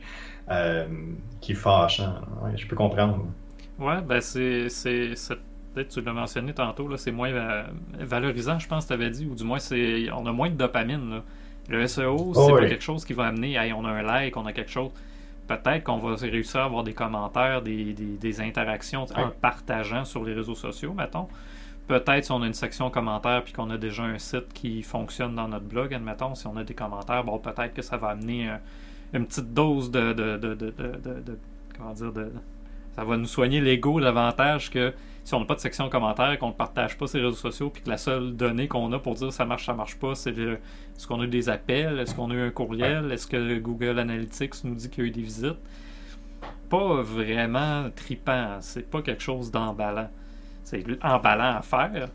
euh, 0.49 0.87
qui 1.41 1.51
est 1.51 1.55
fâchant. 1.55 2.15
je 2.55 2.65
peux 2.65 2.75
comprendre. 2.75 3.25
Ouais, 3.79 4.01
ben 4.01 4.21
c'est. 4.21 4.67
Peut-être 5.73 5.89
tu 5.89 6.01
l'as 6.01 6.13
mentionné 6.13 6.53
tantôt, 6.53 6.95
c'est 6.97 7.11
moins 7.11 7.31
valorisant, 7.99 8.57
je 8.57 8.67
pense 8.67 8.85
que 8.85 8.87
tu 8.87 8.93
avais 8.93 9.11
dit, 9.11 9.27
ou 9.27 9.35
du 9.35 9.43
moins 9.43 9.59
c'est 9.59 10.09
on 10.11 10.25
a 10.25 10.31
moins 10.31 10.49
de 10.49 10.55
dopamine. 10.55 11.21
Le 11.69 11.85
SEO, 11.85 12.31
c'est 12.33 12.39
oh, 12.39 12.55
pas 12.55 12.65
quelque 12.65 12.83
chose 12.83 13.03
qui 13.03 13.11
va 13.11 13.25
amener, 13.25 13.55
hey, 13.55 13.73
on 13.73 13.83
a 13.83 13.89
un 13.89 14.01
like, 14.01 14.37
on 14.37 14.45
a 14.45 14.53
quelque 14.53 14.71
chose 14.71 14.89
peut-être 15.47 15.83
qu'on 15.83 15.97
va 15.97 16.15
réussir 16.15 16.61
à 16.61 16.65
avoir 16.65 16.83
des 16.83 16.93
commentaires, 16.93 17.61
des, 17.61 18.41
interactions 18.41 19.05
en 19.15 19.29
partageant 19.29 20.05
sur 20.05 20.23
les 20.23 20.33
réseaux 20.33 20.55
sociaux, 20.55 20.93
mettons. 20.93 21.27
Peut-être 21.87 22.25
si 22.25 22.31
on 22.31 22.41
a 22.41 22.47
une 22.47 22.53
section 22.53 22.89
commentaires 22.89 23.43
puis 23.43 23.53
qu'on 23.53 23.69
a 23.69 23.77
déjà 23.77 24.03
un 24.03 24.17
site 24.17 24.51
qui 24.53 24.83
fonctionne 24.83 25.35
dans 25.35 25.47
notre 25.47 25.65
blog, 25.65 25.93
admettons, 25.93 26.35
si 26.35 26.45
on 26.45 26.57
a 26.57 26.63
des 26.63 26.73
commentaires, 26.73 27.23
bon, 27.23 27.39
peut-être 27.39 27.73
que 27.73 27.81
ça 27.81 27.95
va 27.95 28.09
amener 28.09 28.51
une 29.13 29.25
petite 29.25 29.53
dose 29.53 29.89
de, 29.89 30.11
de, 30.11 30.37
de, 30.37 30.53
de, 30.53 31.39
comment 31.77 31.93
dire, 31.93 32.11
de, 32.11 32.31
ça 32.95 33.05
va 33.05 33.15
nous 33.15 33.25
soigner 33.25 33.61
l'ego 33.61 34.01
davantage 34.01 34.69
que 34.69 34.93
si 35.27 35.33
on 35.33 35.41
n'a 35.41 35.45
pas 35.45 35.55
de 35.55 35.59
section 35.59 35.89
commentaires, 35.89 36.39
qu'on 36.39 36.47
ne 36.47 36.53
partage 36.53 36.97
pas 36.97 37.05
sur 37.05 37.19
les 37.19 37.25
réseaux 37.25 37.35
sociaux, 37.35 37.69
puis 37.69 37.83
que 37.83 37.89
la 37.89 37.97
seule 37.97 38.37
donnée 38.37 38.69
qu'on 38.69 38.93
a 38.93 38.99
pour 38.99 39.13
dire 39.15 39.33
ça 39.33 39.43
marche, 39.43 39.65
ça 39.65 39.73
marche 39.73 39.99
pas, 39.99 40.15
c'est 40.15 40.29
est-ce 40.29 41.05
qu'on 41.05 41.19
a 41.19 41.25
eu 41.25 41.27
des 41.27 41.49
appels, 41.49 41.99
est-ce 41.99 42.15
qu'on 42.15 42.31
a 42.31 42.33
eu 42.33 42.43
un 42.43 42.49
courriel, 42.49 43.11
est-ce 43.11 43.27
que 43.27 43.59
Google 43.59 43.99
Analytics 43.99 44.63
nous 44.63 44.73
dit 44.73 44.89
qu'il 44.89 45.03
y 45.03 45.07
a 45.07 45.09
eu 45.09 45.11
des 45.11 45.21
visites? 45.21 45.57
Pas 46.69 47.01
vraiment 47.01 47.89
tripant, 47.93 48.59
c'est 48.61 48.89
pas 48.89 49.01
quelque 49.01 49.21
chose 49.21 49.51
d'emballant. 49.51 50.09
C'est 50.63 50.85
emballant 51.03 51.57
à 51.57 51.61
faire, 51.61 52.07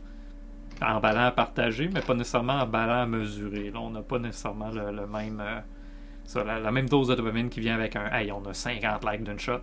emballant 0.81 1.25
à 1.25 1.31
partager, 1.31 1.91
mais 1.93 2.01
pas 2.01 2.15
nécessairement 2.15 2.61
emballant 2.61 3.03
à 3.03 3.05
mesurer. 3.05 3.69
Là, 3.69 3.79
on 3.79 3.91
n'a 3.91 4.01
pas 4.01 4.17
nécessairement 4.17 4.71
le, 4.71 5.05
même. 5.05 5.39
Euh, 5.39 6.43
la, 6.43 6.71
même 6.71 6.89
dose 6.89 7.09
de 7.09 7.13
dopamine 7.13 7.49
qui 7.49 7.59
vient 7.59 7.75
avec 7.75 7.95
un 7.95 8.11
Hey, 8.11 8.31
on 8.31 8.43
a 8.47 8.55
50 8.55 9.05
likes 9.05 9.23
d'une 9.23 9.39
shot. 9.39 9.61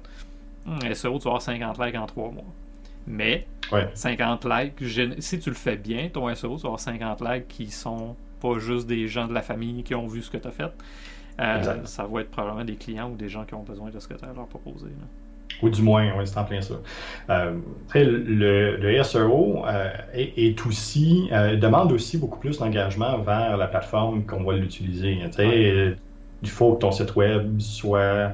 Hum, 0.69 0.79
SEO, 0.95 1.19
tu 1.19 1.25
vas 1.25 1.31
avoir 1.31 1.43
50 1.43 1.85
likes 1.85 1.97
en 1.97 2.07
3 2.07 2.31
mois. 2.31 2.45
Mais 3.07 3.47
50 3.95 4.45
likes, 4.45 5.19
si 5.19 5.39
tu 5.39 5.51
le 5.51 5.57
fais 5.57 5.77
bien, 5.77 6.09
ton 6.13 6.33
SEO, 6.35 6.57
tu 6.57 6.63
vas 6.63 6.69
avoir 6.69 6.81
50 6.81 7.21
likes 7.21 7.49
qui 7.49 7.71
sont 7.71 8.17
pas 8.41 8.59
juste 8.59 8.87
des 8.87 9.07
gens 9.07 9.27
de 9.27 9.35
la 9.35 9.43
famille 9.43 9.83
qui 9.83 9.95
ont 9.95 10.07
vu 10.07 10.23
ce 10.23 10.31
que 10.31 10.39
tu 10.39 10.49
as 10.49 10.51
fait. 10.51 10.73
Euh, 11.41 11.85
ça 11.85 12.07
va 12.07 12.21
être 12.21 12.31
probablement 12.31 12.65
des 12.65 12.75
clients 12.75 13.11
ou 13.11 13.17
des 13.17 13.29
gens 13.29 13.45
qui 13.45 13.55
ont 13.55 13.63
besoin 13.63 13.91
de 13.91 13.99
ce 13.99 14.09
que 14.09 14.15
tu 14.15 14.25
as 14.25 14.31
à 14.31 14.35
leur 14.35 14.47
proposer. 14.47 14.89
Ou 15.63 15.69
du 15.69 15.83
moins, 15.83 16.11
oui, 16.17 16.27
c'est 16.27 16.39
en 16.39 16.45
plein 16.45 16.61
ça. 16.61 16.75
Euh, 17.29 17.53
le, 17.95 18.77
le, 18.77 19.03
SEO 19.03 19.65
euh, 19.67 19.91
est, 20.15 20.67
aussi, 20.67 21.29
demande 21.61 21.93
aussi 21.93 22.19
beaucoup 22.19 22.39
plus 22.39 22.59
d'engagement 22.59 23.19
vers 23.19 23.57
la 23.57 23.67
plateforme 23.67 24.25
qu'on 24.25 24.45
va 24.45 24.55
l'utiliser. 24.55 25.19
Il 26.43 26.49
faut 26.49 26.75
que 26.75 26.81
ton 26.81 26.93
site 26.93 27.15
web 27.17 27.61
soit 27.61 28.33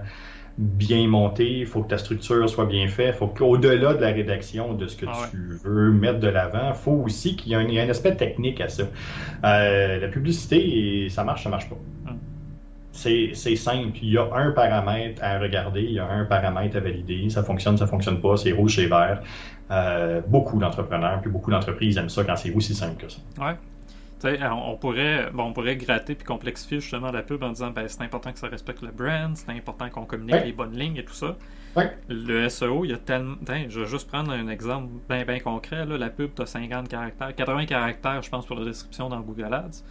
bien 0.59 1.07
monté, 1.07 1.61
il 1.61 1.67
faut 1.67 1.83
que 1.83 1.89
ta 1.89 1.99
structure 1.99 2.49
soit 2.49 2.67
bien 2.67 2.89
faite, 2.89 3.15
il 3.15 3.19
faut 3.19 3.27
qu'au-delà 3.27 3.95
de 3.95 4.01
la 4.01 4.09
rédaction 4.09 4.73
de 4.73 4.87
ce 4.87 4.97
que 4.97 5.07
ah 5.07 5.29
tu 5.31 5.37
veux 5.65 5.91
mettre 5.91 6.19
de 6.19 6.29
l'avant, 6.29 6.69
il 6.69 6.75
faut 6.75 7.03
aussi 7.05 7.37
qu'il 7.37 7.53
y 7.53 7.55
ait 7.55 7.81
un, 7.81 7.89
aspect 7.91 8.17
technique 8.17 8.61
à 8.61 8.69
ça. 8.69 8.85
Euh, 9.45 10.01
la 10.01 10.09
publicité, 10.09 11.09
ça 11.11 11.25
marche, 11.25 11.45
ça 11.45 11.51
marche 11.51 11.69
pas. 11.69 11.77
Hum. 12.09 12.19
C'est 12.93 13.35
simple. 13.57 13.99
Il 14.01 14.11
y 14.11 14.17
a 14.19 14.27
un 14.35 14.53
paramètre 14.53 15.23
à 15.23 15.39
regarder, 15.39 15.83
il 15.83 15.93
y 15.93 15.99
a 15.99 16.09
un 16.09 16.25
paramètre 16.25 16.79
à 16.79 16.81
valider. 16.81 17.29
Ça 17.29 17.43
fonctionne, 17.43 17.77
ça 17.77 17.87
fonctionne 17.87 18.23
pas, 18.23 18.39
c'est 18.39 18.53
rouge, 18.53 18.77
c'est 18.77 18.87
vert. 18.87 19.23
Euh, 19.71 20.23
beaucoup 20.27 20.59
d'entrepreneurs, 20.59 21.21
puis 21.21 21.31
beaucoup 21.31 21.51
d'entreprises 21.51 21.99
aiment 21.99 22.09
ça 22.09 22.25
quand 22.25 22.37
c'est 22.37 22.55
aussi 22.55 22.75
simple 22.75 23.05
que 23.05 23.13
ça. 23.13 23.19
Ouais 23.39 23.57
on 24.43 24.77
pourrait, 24.77 25.31
bon, 25.33 25.45
on 25.45 25.53
pourrait 25.53 25.77
gratter 25.77 26.15
puis 26.15 26.25
complexifier 26.25 26.81
justement 26.81 27.11
la 27.11 27.23
pub 27.23 27.43
en 27.43 27.51
disant 27.51 27.71
ben, 27.71 27.89
c'est 27.89 28.03
important 28.03 28.33
que 28.33 28.39
ça 28.39 28.49
respecte 28.49 28.83
le 28.83 28.91
brand, 28.91 29.37
c'est 29.37 29.51
important 29.51 29.89
qu'on 29.91 30.05
communique 30.05 30.45
les 30.45 30.53
bonnes 30.53 30.77
lignes 30.77 30.97
et 30.97 31.05
tout 31.05 31.15
ça. 31.15 31.37
Le 32.09 32.49
SEO, 32.49 32.85
il 32.85 32.91
y 32.91 32.95
a 32.95 32.99
tellement. 32.99 33.37
je 33.69 33.81
vais 33.81 33.87
juste 33.87 34.09
prendre 34.09 34.33
un 34.33 34.49
exemple 34.49 34.89
bien 35.09 35.25
bien 35.25 35.41
concret. 35.41 35.85
Là. 35.85 35.99
La 35.99 36.09
pub, 36.09 36.35
tu 36.35 36.43
as 36.43 36.47
50 36.47 36.89
caractères, 36.89 37.35
80 37.35 37.67
caractères, 37.67 38.23
je 38.23 38.31
pense, 38.31 38.47
pour 38.47 38.57
la 38.57 38.65
description 38.65 39.09
dans 39.09 39.21
Google 39.21 39.53
Ads. 39.53 39.83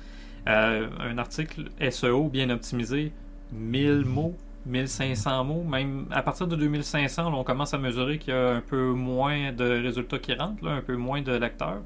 Euh, 0.47 0.87
un 0.99 1.17
article 1.17 1.65
SEO 1.89 2.29
bien 2.29 2.49
optimisé, 2.49 3.11
1000 3.51 4.05
mots, 4.05 4.35
1500 4.65 5.43
mots, 5.43 5.63
même 5.63 6.05
à 6.11 6.21
partir 6.21 6.47
de 6.47 6.55
2500, 6.55 7.33
on 7.33 7.43
commence 7.43 7.73
à 7.73 7.77
mesurer 7.77 8.17
qu'il 8.17 8.33
y 8.33 8.37
a 8.37 8.49
un 8.49 8.61
peu 8.61 8.91
moins 8.91 9.51
de 9.51 9.81
résultats 9.81 10.19
qui 10.19 10.33
rentrent, 10.33 10.67
un 10.67 10.81
peu 10.81 10.95
moins 10.95 11.21
de 11.21 11.33
lecteurs. 11.33 11.81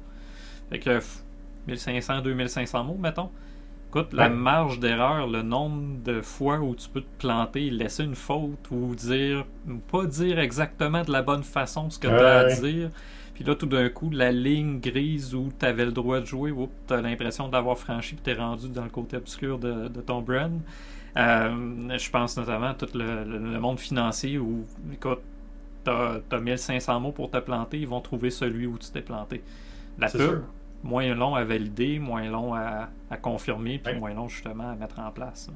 Fait 0.70 0.78
que 0.78 1.00
1500, 1.66 2.22
2500 2.22 2.84
mots, 2.84 2.98
mettons. 2.98 3.30
Écoute, 3.90 4.12
la 4.12 4.28
marge 4.28 4.78
d'erreur, 4.78 5.26
le 5.26 5.42
nombre 5.42 6.00
de 6.04 6.20
fois 6.20 6.60
où 6.60 6.76
tu 6.76 6.88
peux 6.88 7.00
te 7.00 7.18
planter, 7.18 7.70
laisser 7.70 8.04
une 8.04 8.14
faute 8.14 8.70
ou 8.70 8.94
dire, 8.94 9.44
pas 9.90 10.06
dire 10.06 10.38
exactement 10.38 11.02
de 11.02 11.10
la 11.10 11.22
bonne 11.22 11.42
façon 11.42 11.90
ce 11.90 11.98
que 11.98 12.06
tu 12.06 12.14
as 12.14 12.38
à 12.38 12.54
dire. 12.60 12.90
Puis 13.34 13.42
là, 13.42 13.56
tout 13.56 13.66
d'un 13.66 13.88
coup, 13.88 14.08
la 14.10 14.30
ligne 14.30 14.78
grise 14.78 15.34
où 15.34 15.48
tu 15.58 15.66
avais 15.66 15.86
le 15.86 15.90
droit 15.90 16.20
de 16.20 16.26
jouer, 16.26 16.54
tu 16.86 16.94
as 16.94 17.00
l'impression 17.00 17.48
d'avoir 17.48 17.76
franchi 17.76 18.14
et 18.14 18.18
tu 18.22 18.30
es 18.30 18.34
rendu 18.34 18.68
dans 18.68 18.84
le 18.84 18.90
côté 18.90 19.16
obscur 19.16 19.58
de, 19.58 19.88
ton 20.06 20.20
brand. 20.20 20.60
Euh, 21.16 21.98
je 21.98 22.10
pense 22.10 22.36
notamment 22.36 22.68
à 22.68 22.74
tout 22.74 22.86
le, 22.94 23.58
monde 23.58 23.80
financier 23.80 24.38
où, 24.38 24.66
écoute, 24.92 25.18
tu 25.84 25.90
as, 25.90 26.40
1500 26.40 27.00
mots 27.00 27.10
pour 27.10 27.28
te 27.28 27.38
planter, 27.38 27.80
ils 27.80 27.88
vont 27.88 28.00
trouver 28.00 28.30
celui 28.30 28.68
où 28.68 28.78
tu 28.78 28.88
t'es 28.90 29.02
planté. 29.02 29.42
La 29.98 30.08
pub, 30.08 30.42
moins 30.82 31.14
long 31.14 31.34
à 31.34 31.44
valider, 31.44 31.98
moins 31.98 32.28
long 32.28 32.54
à, 32.54 32.88
confirmer, 33.20 33.78
puis 33.82 33.94
moins 33.94 34.14
long 34.14 34.28
justement 34.28 34.70
à 34.70 34.74
mettre 34.74 34.98
en 35.00 35.10
place. 35.10 35.50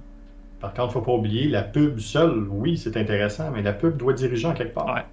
Par 0.61 0.73
contre, 0.73 0.85
il 0.85 0.87
ne 0.89 0.93
faut 0.93 1.03
pas 1.03 1.13
oublier, 1.13 1.49
la 1.49 1.63
pub 1.63 1.99
seule, 1.99 2.47
oui, 2.51 2.77
c'est 2.77 2.97
intéressant, 2.97 3.51
mais 3.51 3.63
la 3.63 3.73
pub 3.73 3.97
doit 3.97 4.13
diriger 4.13 4.47
en 4.47 4.55
quelque 4.55 4.75
part. 4.75 5.05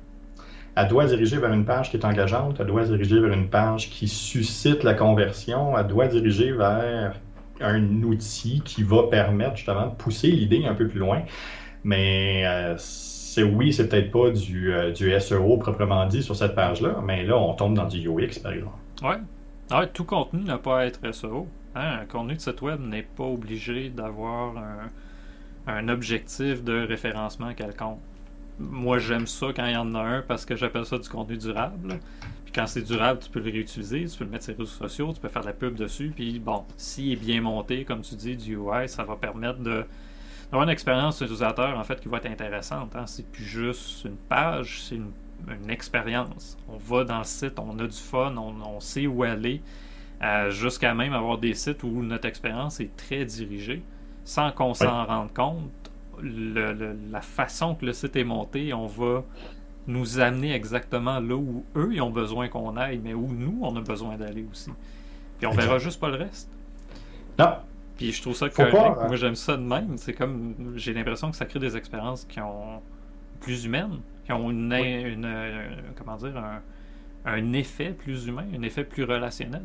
Elle 0.76 0.88
doit 0.88 1.06
diriger 1.06 1.38
vers 1.38 1.52
une 1.52 1.66
page 1.66 1.92
qui 1.92 1.98
est 1.98 2.06
engageante, 2.06 2.58
elle 2.60 2.68
doit 2.68 2.86
diriger 2.86 3.20
vers 3.20 3.34
une 3.34 3.50
page 3.50 3.90
qui 3.90 4.08
suscite 4.08 4.84
la 4.84 4.94
conversion, 4.94 5.78
elle 5.78 5.88
doit 5.88 6.08
diriger 6.08 6.54
vers 6.54 7.14
un 7.60 8.04
outil 8.04 8.62
qui 8.64 8.84
va 8.84 9.04
permettre 9.04 9.58
justement 9.58 9.88
de 9.88 9.96
pousser 9.96 10.28
l'idée 10.32 10.66
un 10.66 10.74
peu 10.74 10.88
plus 10.88 11.00
loin. 11.00 11.24
Mais 11.84 12.44
euh, 12.46 12.76
c'est 12.78 13.44
oui, 13.44 13.74
c'est 13.74 13.90
peut-être 13.90 14.12
pas 14.12 14.30
du, 14.30 14.74
euh, 14.74 14.92
du 14.92 15.18
SEO 15.20 15.58
proprement 15.58 16.06
dit 16.06 16.24
sur 16.24 16.36
cette 16.36 16.56
page-là, 16.56 17.02
mais 17.04 17.26
là, 17.26 17.38
on 17.38 17.54
tombe 17.54 17.74
dans 17.74 17.88
du 17.88 18.08
UX, 18.08 18.40
par 18.42 18.54
exemple. 18.54 18.76
Ouais, 19.04 19.18
ah, 19.74 19.88
tout 19.88 20.04
contenu 20.04 20.44
n'a 20.44 20.58
pas 20.58 20.82
à 20.82 20.86
être 20.86 21.12
SEO. 21.14 21.48
Hein? 21.76 22.00
Un 22.02 22.06
contenu 22.06 22.36
de 22.36 22.42
site 22.42 22.62
web 22.62 22.82
n'est 22.82 23.04
pas 23.04 23.24
obligé 23.24 23.90
d'avoir 23.90 24.56
un, 25.66 25.88
objectif 25.88 26.64
de 26.64 26.86
référencement 26.86 27.54
quelconque. 27.54 28.00
Moi, 28.60 29.00
j'aime 29.00 29.28
ça 29.28 29.48
quand 29.56 29.66
il 29.66 29.74
y 29.74 29.78
en 29.78 29.96
a 29.96 30.02
un 30.02 30.22
parce 30.22 30.46
que 30.46 30.58
j'appelle 30.58 30.86
ça 30.86 30.98
du 30.98 31.08
contenu 31.08 31.38
durable. 31.38 32.00
Puis 32.44 32.54
quand 32.54 32.68
c'est 32.68 32.82
durable, 32.82 33.22
tu 33.22 33.30
peux 33.30 33.40
le 33.40 33.50
réutiliser, 33.50 34.06
tu 34.06 34.18
peux 34.18 34.26
le 34.26 34.30
mettre 34.30 34.44
sur 34.44 34.54
les 34.54 34.60
réseaux 34.60 34.72
sociaux, 34.72 35.14
tu 35.14 35.22
peux 35.22 35.30
faire 35.30 35.42
de 35.42 35.48
la 35.48 35.54
pub 35.54 35.76
dessus. 35.76 36.12
Puis 36.14 36.40
bon, 36.40 36.66
s'il 36.76 37.14
est 37.14 37.16
bien 37.16 37.42
monté, 37.42 37.86
comme 37.86 38.02
tu 38.02 38.16
dis, 38.16 38.36
du 38.36 38.58
UI, 38.58 38.90
ça 38.90 39.04
va 39.04 39.16
permettre 39.16 39.60
de 39.60 39.86
d'avoir 40.52 40.68
une 40.68 40.74
expérience 40.74 41.22
utilisateur 41.22 41.80
en 41.80 41.84
fait 41.86 42.02
qui 42.02 42.10
va 42.10 42.18
être 42.18 42.26
intéressante. 42.26 42.94
Hein? 42.98 43.08
C'est 43.08 43.26
plus 43.26 43.46
juste 43.46 44.04
une 44.04 44.18
page, 44.18 44.82
c'est 44.84 44.96
une 44.96 45.14
une 45.48 45.70
expérience. 45.70 46.58
On 46.70 46.78
va 46.78 47.04
dans 47.04 47.20
le 47.20 47.24
site, 47.24 47.60
on 47.60 47.78
a 47.80 47.88
du 47.88 47.98
fun, 47.98 48.36
on, 48.38 48.80
sait 48.80 49.08
où 49.08 49.24
aller, 49.24 49.62
euh, 50.22 50.50
jusqu'à 50.52 50.94
même 50.94 51.14
avoir 51.14 51.38
des 51.38 51.54
sites 51.54 51.84
où 51.84 52.04
notre 52.04 52.28
expérience 52.28 52.80
est 52.80 52.96
très 52.96 53.26
dirigée, 53.26 53.84
sans 54.24 54.52
qu'on 54.52 54.74
s'en 54.74 55.06
rende 55.06 55.34
compte. 55.34 55.72
la 56.22 57.22
façon 57.22 57.76
que 57.76 57.86
le 57.86 57.94
site 57.94 58.16
est 58.16 58.24
monté, 58.24 58.74
on 58.74 58.88
va 58.88 59.24
nous 59.88 60.20
amener 60.20 60.54
exactement 60.54 61.20
là 61.20 61.36
où 61.36 61.66
eux 61.76 61.90
ils 61.94 62.02
ont 62.02 62.12
besoin 62.12 62.48
qu'on 62.48 62.78
aille, 62.78 63.00
mais 63.04 63.14
où 63.14 63.28
nous 63.28 63.60
on 63.62 63.76
a 63.76 63.82
besoin 63.82 64.16
d'aller 64.16 64.46
aussi. 64.52 64.72
Puis 65.40 65.48
on 65.48 65.52
verra 65.52 65.80
juste 65.80 66.00
pas 66.00 66.10
le 66.10 66.18
reste. 66.18 66.50
Non. 67.40 67.56
Puis 67.98 68.12
je 68.12 68.22
trouve 68.22 68.36
ça 68.36 68.50
correct. 68.50 68.76
Hein. 68.76 69.08
Moi 69.08 69.16
j'aime 69.16 69.36
ça 69.36 69.58
de 69.58 69.64
même. 69.64 69.98
C'est 69.98 70.14
comme 70.14 70.56
j'ai 70.76 70.94
l'impression 70.94 71.32
que 71.32 71.38
ça 71.38 71.46
crée 71.46 71.60
des 71.60 71.76
expériences 71.76 72.26
qui 72.26 72.40
ont 72.40 72.82
plus 73.40 73.66
humaines, 73.66 74.00
qui 74.26 74.32
ont 74.32 74.50
une, 74.52 74.74
une, 74.74 75.28
comment 75.96 76.18
dire, 76.18 76.38
un, 76.38 76.62
un 77.26 77.54
effet 77.54 77.94
plus 77.98 78.28
humain, 78.28 78.46
un 78.56 78.62
effet 78.64 78.84
plus 78.84 79.04
relationnel. 79.04 79.64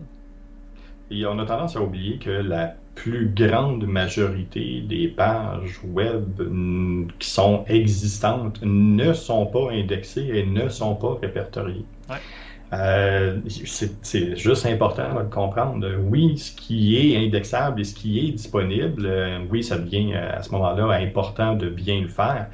Et 1.10 1.24
on 1.24 1.38
a 1.38 1.46
tendance 1.46 1.76
à 1.76 1.82
oublier 1.82 2.18
que 2.18 2.30
la 2.30 2.74
plus 2.96 3.28
grande 3.28 3.86
majorité 3.86 4.80
des 4.80 5.08
pages 5.08 5.80
web 5.84 6.42
qui 7.18 7.30
sont 7.30 7.64
existantes 7.68 8.58
ne 8.62 9.12
sont 9.12 9.46
pas 9.46 9.70
indexées 9.70 10.28
et 10.34 10.44
ne 10.44 10.68
sont 10.68 10.96
pas 10.96 11.16
répertoriées. 11.22 11.84
Euh, 12.72 13.38
c'est 14.02 14.36
juste 14.36 14.66
important 14.66 15.14
de 15.14 15.28
comprendre. 15.28 15.86
Oui, 16.08 16.36
ce 16.36 16.50
qui 16.56 16.96
est 16.96 17.24
indexable 17.24 17.80
et 17.80 17.84
ce 17.84 17.94
qui 17.94 18.18
est 18.18 18.32
disponible, 18.32 19.06
euh, 19.06 19.38
oui, 19.48 19.62
ça 19.62 19.78
devient 19.78 20.14
euh, 20.14 20.38
à 20.38 20.42
ce 20.42 20.50
moment-là 20.50 20.96
important 20.96 21.54
de 21.54 21.68
bien 21.68 22.00
le 22.00 22.08
faire 22.08 22.48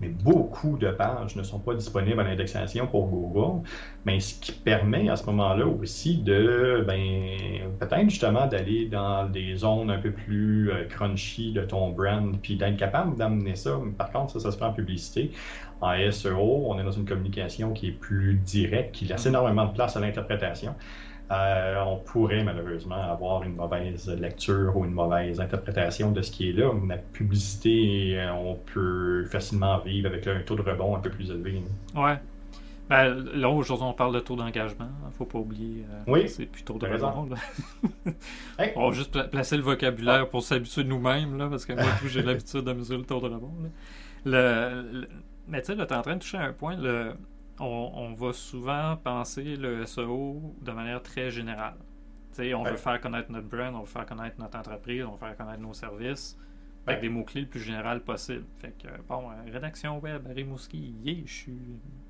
mais 0.00 0.08
beaucoup 0.08 0.76
de 0.78 0.90
pages 0.90 1.36
ne 1.36 1.42
sont 1.42 1.58
pas 1.58 1.74
disponibles 1.74 2.20
à 2.20 2.24
l'indexation 2.24 2.86
pour 2.86 3.08
Google, 3.08 3.66
mais 4.04 4.20
ce 4.20 4.34
qui 4.38 4.52
permet 4.52 5.08
à 5.08 5.16
ce 5.16 5.26
moment-là 5.26 5.66
aussi 5.66 6.18
de, 6.18 6.84
ben, 6.86 7.70
peut-être 7.78 8.08
justement 8.08 8.46
d'aller 8.46 8.86
dans 8.86 9.28
des 9.28 9.56
zones 9.56 9.90
un 9.90 9.98
peu 9.98 10.12
plus 10.12 10.70
euh, 10.70 10.84
crunchy 10.84 11.52
de 11.52 11.62
ton 11.62 11.90
brand, 11.90 12.38
puis 12.40 12.56
d'être 12.56 12.76
capable 12.76 13.16
d'amener 13.16 13.56
ça. 13.56 13.78
Par 13.96 14.10
contre, 14.12 14.32
ça, 14.32 14.40
ça 14.40 14.52
se 14.52 14.58
fait 14.58 14.64
en 14.64 14.72
publicité. 14.72 15.30
En 15.80 15.94
SEO, 16.10 16.64
on 16.66 16.78
est 16.78 16.84
dans 16.84 16.90
une 16.90 17.04
communication 17.04 17.72
qui 17.72 17.88
est 17.88 17.92
plus 17.92 18.34
directe, 18.34 18.94
qui 18.94 19.04
laisse 19.04 19.26
énormément 19.26 19.66
de 19.66 19.72
place 19.72 19.96
à 19.96 20.00
l'interprétation. 20.00 20.74
Euh, 21.30 21.84
on 21.84 21.98
pourrait 21.98 22.42
malheureusement 22.42 23.02
avoir 23.02 23.42
une 23.42 23.54
mauvaise 23.54 24.08
lecture 24.08 24.74
ou 24.74 24.86
une 24.86 24.92
mauvaise 24.92 25.40
interprétation 25.40 26.10
de 26.10 26.22
ce 26.22 26.30
qui 26.30 26.48
est 26.48 26.52
là. 26.52 26.72
La 26.86 26.96
publicité, 26.96 28.18
euh, 28.18 28.32
on 28.32 28.54
peut 28.54 29.26
facilement 29.26 29.78
vivre 29.78 30.08
avec 30.08 30.26
un 30.26 30.40
tôt 30.40 30.56
de 30.56 30.62
rebond 30.62 30.96
un 30.96 31.00
peu 31.00 31.10
plus 31.10 31.30
élevé. 31.30 31.62
Ouais. 31.94 32.18
Ben, 32.88 33.14
là, 33.34 33.50
aujourd'hui, 33.50 33.86
on 33.86 33.92
parle 33.92 34.14
de 34.14 34.20
taux 34.20 34.36
d'engagement. 34.36 34.88
Il 35.02 35.08
ne 35.08 35.12
faut 35.12 35.26
pas 35.26 35.38
oublier. 35.38 35.84
Euh, 35.90 36.02
oui. 36.06 36.26
C'est 36.30 36.46
plus 36.46 36.62
taux 36.62 36.78
de 36.78 36.86
rebond. 36.86 37.28
On 38.76 38.88
va 38.88 38.96
juste 38.96 39.30
placer 39.30 39.58
le 39.58 39.62
vocabulaire 39.62 40.30
pour 40.30 40.42
s'habituer 40.42 40.84
nous-mêmes, 40.84 41.36
là, 41.36 41.48
parce 41.48 41.66
que 41.66 41.74
moi, 41.74 41.84
j'ai 42.06 42.22
l'habitude 42.22 42.62
de 42.62 42.72
mesurer 42.72 42.98
le 42.98 43.04
taux 43.04 43.20
de 43.20 43.26
rebond. 43.26 43.52
Le, 44.24 45.06
Mais 45.46 45.60
tu 45.60 45.66
sais, 45.66 45.74
là, 45.74 45.84
tu 45.84 45.92
es 45.92 45.96
en 45.96 46.02
train 46.02 46.14
de 46.14 46.20
toucher 46.20 46.38
un 46.38 46.54
point. 46.54 46.76
Le 46.78 47.12
on, 47.60 48.14
va 48.14 48.32
souvent 48.32 48.96
penser 48.96 49.56
le 49.56 49.84
SEO 49.86 50.54
de 50.60 50.72
manière 50.72 51.02
très 51.02 51.30
générale. 51.30 51.76
on 52.38 52.62
veut 52.62 52.76
faire 52.76 53.00
connaître 53.00 53.30
notre 53.30 53.48
brand, 53.48 53.74
on 53.74 53.80
veut 53.80 53.86
faire 53.86 54.06
connaître 54.06 54.36
notre 54.38 54.58
entreprise, 54.58 55.04
on 55.04 55.12
veut 55.12 55.18
faire 55.18 55.36
connaître 55.36 55.60
nos 55.60 55.74
services 55.74 56.38
avec 56.88 57.00
des 57.02 57.08
mots-clés 57.08 57.42
le 57.42 57.46
plus 57.46 57.60
général 57.60 58.00
possible. 58.00 58.44
Fait 58.60 58.74
que, 58.82 58.88
bon, 59.08 59.30
euh, 59.30 59.52
rédaction 59.52 59.98
web, 59.98 60.26
Rimouski, 60.26 60.94
yeah, 61.02 61.16
je 61.26 61.32
suis, 61.32 61.58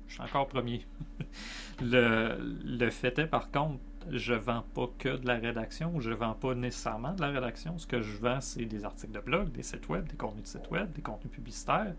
je 0.07 0.13
suis 0.13 0.21
encore 0.21 0.47
premier. 0.47 0.85
le, 1.81 2.37
le 2.63 2.89
fait 2.89 3.19
est, 3.19 3.27
par 3.27 3.51
contre, 3.51 3.79
je 4.09 4.33
vends 4.33 4.63
pas 4.73 4.89
que 4.97 5.17
de 5.17 5.27
la 5.27 5.35
rédaction, 5.35 5.99
je 5.99 6.11
vends 6.11 6.33
pas 6.33 6.55
nécessairement 6.55 7.13
de 7.13 7.21
la 7.21 7.29
rédaction. 7.29 7.77
Ce 7.77 7.85
que 7.85 8.01
je 8.01 8.17
vends, 8.17 8.41
c'est 8.41 8.65
des 8.65 8.85
articles 8.85 9.13
de 9.13 9.19
blog, 9.19 9.51
des 9.51 9.63
sites 9.63 9.89
web, 9.89 10.07
des 10.07 10.15
contenus 10.15 10.43
de 10.43 10.47
sites 10.47 10.71
web, 10.71 10.91
des 10.93 11.01
contenus 11.01 11.31
publicitaires. 11.31 11.95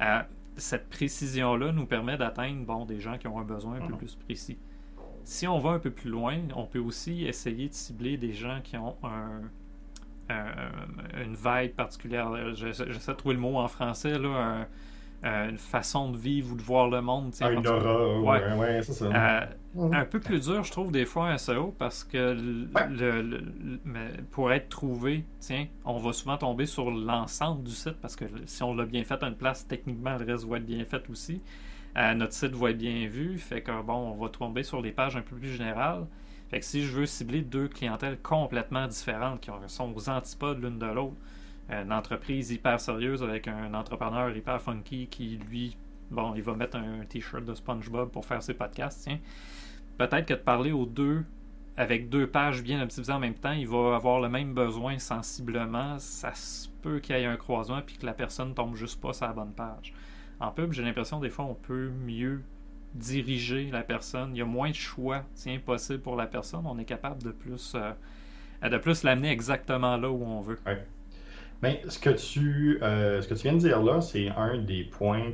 Euh, 0.00 0.22
cette 0.56 0.88
précision-là 0.88 1.72
nous 1.72 1.86
permet 1.86 2.16
d'atteindre 2.16 2.64
bon, 2.64 2.84
des 2.84 3.00
gens 3.00 3.18
qui 3.18 3.26
ont 3.26 3.38
un 3.38 3.44
besoin 3.44 3.76
un 3.76 3.86
peu 3.86 3.92
mhm. 3.92 3.98
plus 3.98 4.16
précis. 4.16 4.58
Si 5.24 5.46
on 5.46 5.58
va 5.58 5.70
un 5.70 5.78
peu 5.78 5.90
plus 5.90 6.10
loin, 6.10 6.38
on 6.56 6.66
peut 6.66 6.80
aussi 6.80 7.24
essayer 7.24 7.68
de 7.68 7.74
cibler 7.74 8.16
des 8.16 8.32
gens 8.32 8.60
qui 8.62 8.76
ont 8.76 8.96
un, 9.04 9.42
une 11.14 11.34
vibe 11.34 11.74
particulière. 11.74 12.54
J'essaie 12.54 12.84
de 12.84 13.16
trouver 13.16 13.34
le 13.34 13.40
mot 13.40 13.56
en 13.58 13.68
français, 13.68 14.18
là, 14.18 14.28
un, 14.28 14.66
euh, 15.24 15.50
une 15.50 15.58
façon 15.58 16.10
de 16.10 16.16
vivre 16.16 16.52
ou 16.52 16.56
de 16.56 16.62
voir 16.62 16.88
le 16.88 17.00
monde. 17.00 17.32
Ah, 17.40 17.52
une 17.52 17.66
aura, 17.66 18.18
ouais, 18.18 18.54
ouais, 18.54 18.82
c'est 18.82 18.92
ça. 18.92 19.04
Euh, 19.06 19.46
un 19.92 20.04
peu 20.04 20.18
plus 20.18 20.40
dur, 20.40 20.64
je 20.64 20.72
trouve, 20.72 20.90
des 20.90 21.06
fois, 21.06 21.28
un 21.28 21.38
SEO, 21.38 21.74
parce 21.78 22.02
que 22.02 22.36
le, 22.36 23.38
pour 24.30 24.52
être 24.52 24.68
trouvé, 24.68 25.24
tiens, 25.38 25.66
on 25.84 25.98
va 25.98 26.12
souvent 26.12 26.36
tomber 26.36 26.66
sur 26.66 26.90
l'ensemble 26.90 27.62
du 27.62 27.70
site, 27.70 27.96
parce 28.00 28.16
que 28.16 28.24
si 28.46 28.62
on 28.62 28.74
l'a 28.74 28.84
bien 28.84 29.04
fait 29.04 29.22
à 29.22 29.28
une 29.28 29.36
place, 29.36 29.66
techniquement, 29.66 30.16
le 30.16 30.24
reste 30.24 30.44
va 30.44 30.56
être 30.56 30.66
bien 30.66 30.84
fait 30.84 31.08
aussi. 31.08 31.40
Euh, 31.96 32.14
notre 32.14 32.32
site 32.32 32.54
va 32.54 32.70
être 32.70 32.78
bien 32.78 33.06
vu, 33.06 33.38
fait 33.38 33.62
que 33.62 33.82
bon, 33.82 34.12
on 34.12 34.22
va 34.22 34.28
tomber 34.28 34.62
sur 34.62 34.82
des 34.82 34.92
pages 34.92 35.16
un 35.16 35.22
peu 35.22 35.36
plus 35.36 35.52
générales. 35.52 36.06
Fait 36.50 36.58
que 36.60 36.66
si 36.66 36.82
je 36.82 36.98
veux 36.98 37.06
cibler 37.06 37.42
deux 37.42 37.68
clientèles 37.68 38.18
complètement 38.18 38.86
différentes, 38.86 39.40
qui 39.40 39.50
sont 39.68 39.94
aux 39.94 40.08
antipodes 40.08 40.62
l'une 40.62 40.78
de 40.78 40.86
l'autre, 40.86 41.16
une 41.68 41.92
entreprise 41.92 42.50
hyper 42.50 42.80
sérieuse 42.80 43.22
avec 43.22 43.48
un 43.48 43.72
entrepreneur 43.74 44.34
hyper 44.36 44.60
funky 44.60 45.06
qui, 45.06 45.38
lui, 45.48 45.76
bon, 46.10 46.34
il 46.34 46.42
va 46.42 46.54
mettre 46.54 46.76
un 46.76 47.04
t-shirt 47.08 47.44
de 47.44 47.54
SpongeBob 47.54 48.10
pour 48.10 48.26
faire 48.26 48.42
ses 48.42 48.54
podcasts, 48.54 49.02
tiens. 49.04 49.18
Peut-être 49.98 50.26
que 50.26 50.34
de 50.34 50.38
parler 50.38 50.72
aux 50.72 50.86
deux 50.86 51.24
avec 51.76 52.08
deux 52.08 52.26
pages 52.26 52.62
bien 52.62 52.82
optimisées 52.82 53.12
en 53.12 53.18
même 53.18 53.34
temps, 53.34 53.52
il 53.52 53.66
va 53.66 53.96
avoir 53.96 54.20
le 54.20 54.28
même 54.28 54.52
besoin 54.52 54.98
sensiblement. 54.98 55.98
Ça 55.98 56.34
se 56.34 56.68
peut 56.82 57.00
qu'il 57.00 57.16
y 57.16 57.20
ait 57.20 57.26
un 57.26 57.36
croisement 57.36 57.80
puis 57.84 57.96
que 57.96 58.06
la 58.06 58.12
personne 58.12 58.54
tombe 58.54 58.74
juste 58.76 59.00
pas 59.00 59.12
sur 59.12 59.26
la 59.26 59.32
bonne 59.32 59.52
page. 59.52 59.94
En 60.40 60.50
pub, 60.50 60.72
j'ai 60.72 60.82
l'impression 60.82 61.20
des 61.20 61.30
fois 61.30 61.44
on 61.44 61.54
peut 61.54 61.88
mieux 61.88 62.42
diriger 62.94 63.70
la 63.70 63.82
personne. 63.82 64.34
Il 64.34 64.38
y 64.38 64.42
a 64.42 64.46
moins 64.46 64.70
de 64.70 64.74
choix 64.74 65.22
tiens, 65.34 65.58
possible 65.64 66.00
pour 66.00 66.16
la 66.16 66.26
personne. 66.26 66.66
On 66.66 66.78
est 66.78 66.84
capable 66.84 67.22
de 67.22 67.30
plus, 67.30 67.74
euh, 67.74 68.68
de 68.68 68.76
plus 68.76 69.02
l'amener 69.02 69.30
exactement 69.30 69.96
là 69.96 70.10
où 70.10 70.22
on 70.22 70.40
veut. 70.40 70.58
Mais 71.62 71.80
ce 71.88 71.98
que 71.98 72.10
tu, 72.10 72.78
euh, 72.82 73.22
ce 73.22 73.28
que 73.28 73.34
tu 73.34 73.42
viens 73.44 73.52
de 73.52 73.58
dire 73.58 73.82
là, 73.82 74.00
c'est 74.00 74.28
un 74.30 74.58
des 74.58 74.82
points 74.82 75.30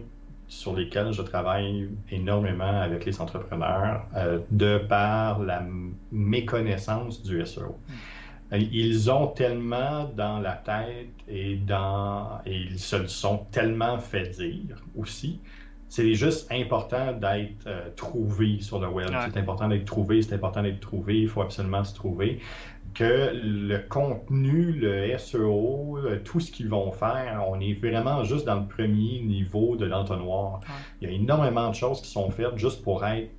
sur 0.47 0.75
lesquels 0.77 1.13
je 1.13 1.23
travaille 1.23 1.89
énormément 2.11 2.81
avec 2.81 3.05
les 3.05 3.21
entrepreneurs 3.21 4.07
euh, 4.17 4.39
de 4.51 4.79
par 4.79 5.41
la 5.41 5.65
méconnaissance 6.13 7.23
du 7.23 7.45
SEO. 7.45 7.79
Hmm. 7.89 8.57
Ils 8.57 9.11
ont 9.11 9.27
tellement 9.29 10.11
dans 10.17 10.39
la 10.41 10.53
tête 10.53 11.11
et, 11.29 11.57
dans, 11.57 12.41
et 12.47 12.57
ils 12.57 12.79
se 12.79 12.97
le 12.97 13.09
sont 13.09 13.47
tellement 13.51 13.99
fait 13.99 14.31
dire 14.31 14.83
aussi. 14.97 15.39
C'est 15.91 16.15
juste 16.15 16.51
important 16.51 17.13
d'être 17.13 17.67
euh, 17.67 17.89
trouvé 17.97 18.61
sur 18.61 18.79
le 18.79 18.89
web. 18.89 19.09
C'est 19.33 19.39
important 19.39 19.69
d'être 19.69 19.87
trouvé, 19.87 20.21
c'est 20.23 20.35
important 20.35 20.63
d'être 20.63 20.81
trouvé, 20.81 21.21
il 21.21 21.29
faut 21.29 21.43
absolument 21.43 21.85
se 21.85 21.95
trouver 21.95 22.41
que 22.99 23.31
le 23.33 23.79
contenu, 23.89 24.73
le 24.73 25.17
SEO, 25.19 25.99
euh, 25.99 26.19
tout 26.25 26.41
ce 26.41 26.51
qu'ils 26.51 26.69
vont 26.69 26.91
faire, 26.91 27.45
on 27.49 27.61
est 27.61 27.75
vraiment 27.75 28.25
juste 28.25 28.45
dans 28.45 28.57
le 28.59 28.67
premier 28.67 29.21
niveau 29.21 29.77
de 29.77 29.87
l'entonnoir. 29.87 30.61
Il 31.01 31.09
y 31.09 31.13
a 31.13 31.15
énormément 31.15 31.71
de 31.71 31.77
choses 31.77 32.01
qui 32.01 32.11
sont 32.11 32.29
faites 32.31 32.59
juste 32.59 32.83
pour 32.83 33.07
être 33.07 33.31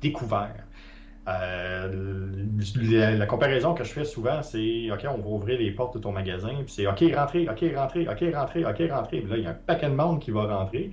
découverts. 0.00 0.64
Euh, 1.26 2.46
la, 3.16 3.26
comparaison 3.26 3.74
que 3.74 3.82
je 3.82 3.92
fais 3.92 4.04
souvent, 4.04 4.40
c'est 4.42 4.88
OK, 4.92 5.04
on 5.08 5.18
va 5.18 5.28
ouvrir 5.28 5.58
les 5.58 5.72
portes 5.72 5.94
de 5.94 6.00
ton 6.00 6.12
magasin, 6.12 6.54
puis 6.64 6.72
c'est 6.72 6.86
OK, 6.86 7.02
rentrez, 7.12 7.48
OK, 7.48 7.64
rentrez, 7.74 8.08
OK, 8.08 8.24
rentrez, 8.32 8.64
OK, 8.64 8.82
rentrez. 8.88 9.20
Puis 9.20 9.30
là, 9.30 9.36
il 9.36 9.42
y 9.42 9.46
a 9.46 9.50
un 9.50 9.54
paquet 9.66 9.88
de 9.88 9.94
monde 9.94 10.20
qui 10.20 10.30
va 10.30 10.46
rentrer 10.46 10.92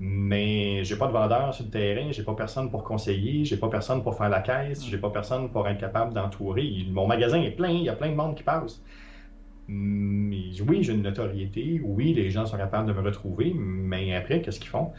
mais 0.00 0.82
j'ai 0.82 0.96
pas 0.96 1.06
de 1.08 1.12
vendeur 1.12 1.52
sur 1.54 1.66
le 1.66 1.70
terrain, 1.70 2.10
j'ai 2.10 2.22
pas 2.22 2.34
personne 2.34 2.70
pour 2.70 2.82
conseiller, 2.84 3.44
j'ai 3.44 3.58
pas 3.58 3.68
personne 3.68 4.02
pour 4.02 4.16
faire 4.16 4.30
la 4.30 4.40
caisse, 4.40 4.84
j'ai 4.86 4.96
pas 4.96 5.10
personne 5.10 5.50
pour 5.50 5.68
être 5.68 5.78
capable 5.78 6.14
d'entourer. 6.14 6.86
Mon 6.90 7.06
magasin 7.06 7.40
est 7.42 7.50
plein, 7.50 7.68
il 7.68 7.82
y 7.82 7.88
a 7.90 7.92
plein 7.94 8.10
de 8.10 8.14
monde 8.14 8.34
qui 8.34 8.42
passe. 8.42 8.82
Oui, 9.68 10.82
j'ai 10.82 10.92
une 10.94 11.02
notoriété, 11.02 11.80
oui, 11.84 12.14
les 12.14 12.30
gens 12.30 12.46
sont 12.46 12.56
capables 12.56 12.88
de 12.88 12.92
me 12.94 13.02
retrouver, 13.02 13.52
mais 13.54 14.14
après, 14.16 14.40
qu'est-ce 14.40 14.58
qu'ils 14.58 14.70
font? 14.70 14.92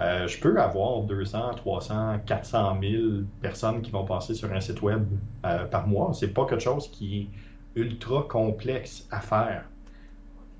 Euh, 0.00 0.26
je 0.28 0.38
peux 0.40 0.60
avoir 0.60 1.02
200, 1.02 1.54
300, 1.54 2.20
400 2.26 2.78
000 2.80 3.02
personnes 3.40 3.80
qui 3.82 3.90
vont 3.90 4.04
passer 4.04 4.34
sur 4.34 4.52
un 4.52 4.60
site 4.60 4.82
web 4.82 5.06
euh, 5.46 5.66
par 5.66 5.86
mois. 5.88 6.12
C'est 6.14 6.34
pas 6.34 6.46
quelque 6.46 6.62
chose 6.62 6.88
qui 6.90 7.30
est 7.76 7.80
ultra 7.80 8.24
complexe 8.28 9.06
à 9.10 9.20
faire. 9.20 9.70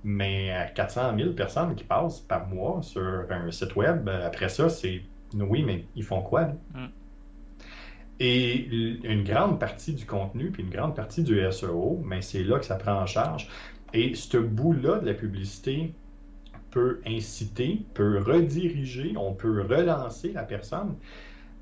Mais 0.04 0.70
400 0.74 1.16
000 1.16 1.32
personnes 1.32 1.74
qui 1.74 1.84
passent 1.84 2.20
par 2.20 2.46
mois 2.46 2.80
sur 2.82 3.26
un 3.30 3.50
site 3.50 3.74
web, 3.76 4.08
euh, 4.08 4.26
après 4.26 4.48
ça, 4.48 4.68
c'est 4.68 5.02
oui, 5.34 5.62
mais 5.62 5.84
ils 5.96 6.04
font 6.04 6.22
quoi? 6.22 6.44
Mm. 6.74 6.86
Et 8.20 8.66
une 9.04 9.22
grande 9.22 9.60
partie 9.60 9.92
du 9.92 10.04
contenu, 10.04 10.50
puis 10.50 10.62
une 10.62 10.70
grande 10.70 10.96
partie 10.96 11.22
du 11.22 11.40
SEO, 11.52 12.02
mais 12.04 12.20
c'est 12.20 12.42
là 12.42 12.58
que 12.58 12.64
ça 12.64 12.74
prend 12.74 13.00
en 13.00 13.06
charge. 13.06 13.48
Et 13.94 14.14
ce 14.14 14.38
bout-là 14.38 14.98
de 14.98 15.06
la 15.06 15.14
publicité 15.14 15.94
peut 16.70 17.00
inciter, 17.06 17.86
peut 17.94 18.18
rediriger, 18.18 19.14
on 19.16 19.34
peut 19.34 19.62
relancer 19.62 20.32
la 20.32 20.42
personne 20.42 20.96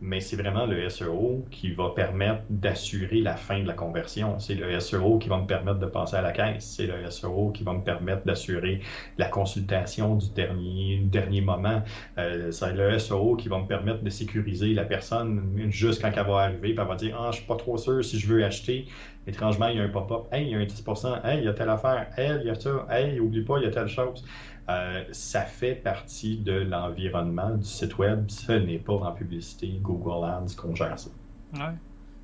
mais 0.01 0.21
c'est 0.21 0.37
vraiment 0.37 0.67
le 0.67 0.89
SEO 0.89 1.47
qui 1.51 1.73
va 1.73 1.91
permettre 1.91 2.43
d'assurer 2.51 3.21
la 3.21 3.37
fin 3.37 3.61
de 3.61 3.67
la 3.67 3.73
conversion. 3.73 4.39
C'est 4.39 4.55
le 4.55 4.79
SEO 4.79 5.19
qui 5.19 5.29
va 5.29 5.39
me 5.39 5.47
permettre 5.47 5.79
de 5.79 5.87
passer 5.87 6.17
à 6.17 6.23
la 6.23 6.33
caisse. 6.33 6.65
C'est 6.77 6.87
le 6.87 7.11
SEO 7.11 7.51
qui 7.51 7.65
va 7.65 7.73
me 7.73 7.83
permettre 7.83 8.25
d'assurer 8.25 8.81
la 9.17 9.29
consultation 9.29 10.17
du 10.17 10.31
dernier, 10.31 11.01
dernier 11.05 11.41
moment. 11.41 11.83
Euh, 12.19 12.51
c'est 12.51 12.75
le 12.75 12.99
SEO 12.99 13.37
qui 13.37 13.49
va 13.49 13.59
me 13.59 13.67
permettre 13.67 14.03
de 14.03 14.11
sécuriser 14.11 14.75
la 14.75 14.85
personne 14.85 15.71
juste 15.71 16.03
quand 16.03 16.13
elle 16.15 16.27
va 16.27 16.41
arriver, 16.41 16.75
puis 16.75 16.77
elle 16.79 16.89
va 16.89 16.97
dire 16.97 17.17
Ah, 17.19 17.31
je 17.33 17.39
suis 17.39 17.47
pas 17.47 17.57
trop 17.57 17.79
sûr 17.79 18.05
si 18.05 18.19
je 18.19 18.27
veux 18.27 18.45
acheter. 18.45 18.87
étrangement, 19.27 19.69
il 19.69 19.77
y 19.79 19.81
a 19.81 19.85
un 19.85 19.89
pop-up. 19.89 20.27
Hey, 20.33 20.47
il 20.47 20.51
y 20.51 20.55
a 20.55 20.59
un 20.59 20.65
10%. 20.65 21.25
Hey, 21.25 21.39
il 21.39 21.45
y 21.45 21.49
a 21.49 21.53
telle 21.55 21.71
affaire. 21.71 22.09
Hey, 22.17 22.39
il 22.43 22.47
y 22.47 22.51
a 22.51 22.55
ça. 22.55 22.87
Hey, 22.91 23.19
oublie 23.19 23.43
pas, 23.43 23.59
il 23.59 23.65
y 23.65 23.67
a 23.67 23.71
telle 23.71 23.89
chose. 23.89 24.25
Euh, 24.69 25.05
ça 25.13 25.43
fait 25.43 25.77
partie 25.77 26.39
de 26.39 26.53
l'environnement 26.53 27.51
du 27.51 27.65
site 27.65 27.99
web. 27.99 28.29
Ce 28.29 28.53
n'est 28.53 28.79
pas 28.79 28.95
en 28.95 29.13
publicité 29.13 29.79
Google 29.81 30.25
Ads 30.25 30.57
qu'on 30.57 30.75
gère 30.75 30.99
ça. 30.99 31.11
Ouais. 31.55 31.75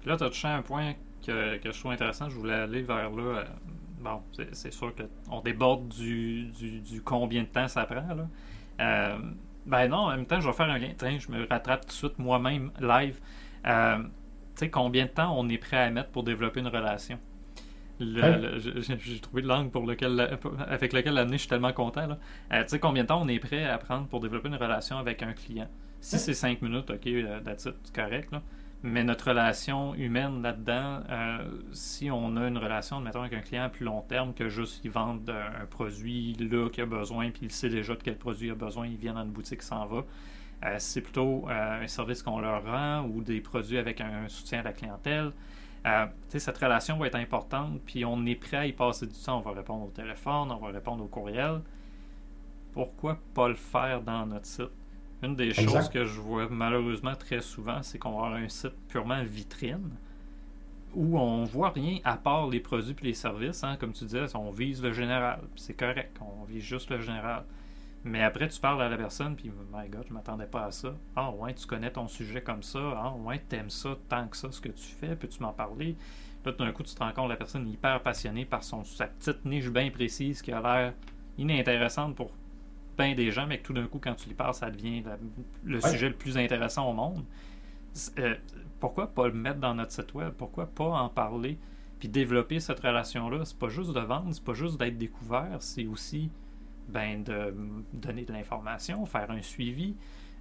Puis 0.01 0.09
là, 0.11 0.17
tu 0.17 0.25
as 0.25 0.29
touché 0.29 0.49
un 0.49 0.63
point 0.63 0.95
que, 1.25 1.59
je 1.63 1.79
trouve 1.79 1.93
intéressant. 1.93 2.29
Je 2.29 2.37
voulais 2.37 2.55
aller 2.55 2.83
vers 2.83 3.11
là. 3.11 3.23
Euh, 3.23 3.45
bon, 4.01 4.23
c'est 4.53 4.73
sûr 4.73 4.93
qu'on 4.95 5.41
déborde 5.41 5.89
du, 5.89 6.47
du, 6.47 7.01
combien 7.03 7.43
de 7.43 7.49
temps 7.49 7.69
ça 7.69 7.85
prend. 7.85 8.15
Là. 8.15 8.29
Euh, 8.81 9.19
ben 9.65 9.87
non, 9.87 9.99
en 9.99 10.11
même 10.11 10.27
temps, 10.27 10.41
je 10.41 10.49
vais 10.49 10.53
faire 10.53 10.69
un 10.69 10.79
lien. 10.79 10.91
je 11.01 11.31
me 11.31 11.47
rattrape 11.49 11.83
tout 11.83 11.89
de 11.89 11.93
suite 11.93 12.19
moi-même 12.19 12.73
live. 12.81 13.21
Tu 13.65 13.71
sais, 14.57 14.71
combien 14.71 15.05
de 15.05 15.11
temps 15.11 15.33
on 15.39 15.49
est 15.49 15.59
prêt 15.59 15.79
à 15.79 15.91
mettre 15.91 16.11
pour 16.11 16.25
développer 16.25 16.59
une 16.59 16.67
relation? 16.67 17.19
J'ai 18.59 19.21
trouvé 19.21 19.43
l'angle 19.43 19.71
pour 19.71 19.87
lequel, 19.87 20.39
avec 20.69 20.93
lequel 20.93 21.15
l'amener, 21.15 21.37
je 21.37 21.43
suis 21.43 21.49
tellement 21.49 21.73
content. 21.73 22.09
Euh, 22.53 22.63
tu 22.63 22.69
sais, 22.69 22.79
combien 22.79 23.03
de 23.03 23.09
temps 23.09 23.23
on 23.23 23.29
est 23.29 23.39
prêt 23.39 23.65
à 23.65 23.79
prendre 23.79 24.07
pour 24.09 24.21
développer 24.21 24.49
une 24.49 24.57
relation 24.57 24.99
avec 24.99 25.23
un 25.23 25.33
client? 25.33 25.69
Si 26.01 26.19
c'est 26.19 26.35
5 26.35 26.63
minutes, 26.63 26.91
ok, 26.91 27.43
that's 27.45 27.67
it, 27.67 27.75
c'est 27.85 27.95
correct. 27.95 28.33
Là. 28.33 28.43
Mais 28.85 29.05
notre 29.05 29.29
relation 29.29 29.95
humaine 29.95 30.43
là-dedans, 30.43 31.03
euh, 31.09 31.39
si 31.71 32.11
on 32.11 32.37
a 32.37 32.49
une 32.49 32.59
relation, 32.59 33.01
mettons, 33.01 33.21
avec 33.21 33.35
un 33.35 33.41
client 33.41 33.65
à 33.65 33.69
plus 33.69 33.85
long 33.85 34.01
terme 34.03 34.35
que 34.35 34.49
juste 34.49 34.81
il 34.85 34.91
vende 34.91 35.31
un 35.31 35.67
produit 35.67 36.35
là 36.35 36.69
qu'il 36.69 36.83
a 36.83 36.87
besoin, 36.87 37.31
puis 37.31 37.43
il 37.45 37.53
sait 37.53 37.69
déjà 37.69 37.95
de 37.95 38.03
quel 38.03 38.17
produit 38.17 38.49
il 38.49 38.51
a 38.51 38.57
besoin, 38.57 38.89
il 38.89 38.97
vient 38.97 39.15
dans 39.15 39.23
une 39.23 39.31
boutique, 39.31 39.63
s'en 39.63 39.87
va. 39.87 40.05
Euh, 40.65 40.77
c'est 40.79 41.01
plutôt 41.01 41.49
euh, 41.49 41.83
un 41.83 41.87
service 41.87 42.23
qu'on 42.23 42.41
leur 42.41 42.65
rend 42.65 43.03
ou 43.03 43.23
des 43.23 43.41
produits 43.41 43.79
avec 43.79 44.01
un 44.01 44.29
soutien 44.29 44.61
à 44.61 44.63
la 44.65 44.73
clientèle. 44.73 45.31
Cette 46.29 46.59
relation 46.59 46.97
va 46.97 47.07
être 47.07 47.17
importante, 47.17 47.81
puis 47.85 48.05
on 48.05 48.25
est 48.27 48.35
prêt 48.35 48.57
à 48.57 48.67
y 48.67 48.73
passer 48.73 49.07
du 49.07 49.15
temps. 49.15 49.39
On 49.39 49.41
va 49.41 49.53
répondre 49.53 49.87
au 49.87 49.91
téléphone, 49.91 50.51
on 50.51 50.57
va 50.57 50.69
répondre 50.69 51.05
au 51.05 51.09
courriel. 51.09 51.61
Pourquoi 52.73 53.19
pas 53.35 53.49
le 53.49 53.55
faire 53.55 54.01
dans 54.01 54.27
notre 54.27 54.47
site? 54.47 54.71
Une 55.23 55.37
des 55.37 55.55
choses 55.55 55.89
que 55.89 56.05
je 56.05 56.21
vois 56.21 56.49
malheureusement 56.49 57.15
très 57.15 57.41
souvent, 57.41 57.83
c'est 57.83 57.99
qu'on 57.99 58.11
va 58.11 58.27
avoir 58.27 58.35
un 58.35 58.49
site 58.49 58.75
purement 58.89 59.23
vitrine 59.23 59.91
où 60.95 61.19
on 61.19 61.45
voit 61.45 61.71
rien 61.71 61.99
à 62.05 62.17
part 62.17 62.49
les 62.49 62.61
produits 62.61 62.95
et 63.01 63.05
les 63.05 63.15
services. 63.15 63.65
Hein. 63.65 63.77
Comme 63.79 63.93
tu 63.93 64.05
disais, 64.05 64.25
on 64.35 64.51
vise 64.51 64.83
le 64.83 64.93
général. 64.93 65.41
C'est 65.57 65.75
correct, 65.77 66.19
on 66.21 66.45
vise 66.45 66.63
juste 66.63 66.91
le 66.91 67.01
général. 67.01 67.45
Mais 68.05 68.23
après, 68.23 68.49
tu 68.49 68.61
parles 68.61 68.83
à 68.83 68.89
la 68.89 68.97
personne, 68.97 69.37
puis, 69.37 69.51
my 69.73 69.89
God, 69.89 70.05
je 70.09 70.13
m'attendais 70.13 70.47
pas 70.47 70.65
à 70.65 70.71
ça. 70.73 70.95
Ah, 71.15 71.31
ouais, 71.31 71.55
tu 71.55 71.67
connais 71.67 71.91
ton 71.91 72.09
sujet 72.09 72.43
comme 72.43 72.63
ça. 72.63 72.81
Ah, 72.97 73.15
ouais, 73.15 73.39
t'aimes 73.49 73.71
ça 73.71 73.97
tant 74.09 74.27
que 74.27 74.37
ça, 74.37 74.51
ce 74.51 74.61
que 74.61 74.71
tu 74.71 74.85
fais. 74.85 75.15
Peux-tu 75.15 75.41
m'en 75.41 75.53
parler? 75.53 75.97
Là, 76.45 76.53
d'un 76.53 76.73
coup, 76.73 76.83
tu 76.83 76.95
te 76.95 76.99
rends 76.99 77.13
compte, 77.13 77.29
la 77.29 77.37
personne 77.37 77.69
est 77.69 77.73
hyper 77.73 78.03
passionnée 78.03 78.45
par 78.45 78.65
son, 78.65 78.83
sa 78.83 79.07
petite 79.07 79.45
niche 79.45 79.69
bien 79.69 79.91
précise 79.91 80.43
qui 80.43 80.51
a 80.51 80.61
l'air 80.61 80.95
inintéressante 81.39 82.17
pour 82.17 82.33
bien 82.99 83.15
des 83.15 83.31
gens, 83.31 83.47
mais 83.47 83.59
que 83.59 83.67
tout 83.67 83.73
d'un 83.73 83.87
coup, 83.87 84.01
quand 84.01 84.15
tu 84.15 84.29
lui 84.29 84.35
parles, 84.35 84.55
ça 84.55 84.69
devient 84.69 85.05
le 85.65 85.81
sujet 85.81 86.09
le 86.09 86.17
plus 86.17 86.37
intéressant 86.37 86.91
au 86.91 86.93
monde. 86.93 87.25
Euh, 88.19 88.35
pourquoi 88.81 89.07
pas 89.15 89.29
le 89.29 89.35
mettre 89.35 89.61
dans 89.61 89.75
notre 89.75 89.93
site 89.93 90.13
web? 90.15 90.33
Pourquoi 90.37 90.67
pas 90.67 90.89
en 90.89 91.09
parler? 91.09 91.59
Puis 92.01 92.09
développer 92.09 92.59
cette 92.59 92.81
relation-là, 92.81 93.45
c'est 93.45 93.59
pas 93.59 93.69
juste 93.69 93.93
de 93.93 94.01
vendre, 94.01 94.33
c'est 94.33 94.43
pas 94.43 94.55
juste 94.55 94.79
d'être 94.79 94.99
découvert, 94.99 95.59
c'est 95.61 95.87
aussi 95.87 96.31
ben, 96.89 97.23
de 97.23 97.55
donner 97.93 98.25
de 98.25 98.33
l'information, 98.33 99.05
faire 99.07 99.31
un 99.31 99.43
suivi, 99.43 99.95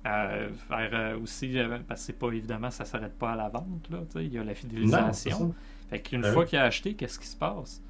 euh, 0.06 0.50
faire 0.68 0.90
euh, 0.94 1.20
aussi, 1.20 1.56
parce 1.88 2.02
que 2.02 2.06
c'est 2.08 2.20
pas 2.20 2.28
évidemment, 2.28 2.72
ça 2.72 2.86
s'arrête 2.86 3.18
pas 3.18 3.34
à 3.34 3.36
la 3.36 3.50
vente, 3.50 3.90
là, 3.90 4.00
il 4.16 4.34
y 4.34 4.38
a 4.38 4.44
la 4.44 4.56
fidélisation. 4.56 5.54
fait 5.90 6.02
qu'une 6.02 6.22
ben 6.22 6.34
fois 6.34 6.46
qu'il 6.46 6.58
a 6.58 6.64
acheté, 6.64 6.96
qu'est-ce 6.96 7.20
qui 7.20 7.28
se 7.28 7.38
passe? 7.38 7.84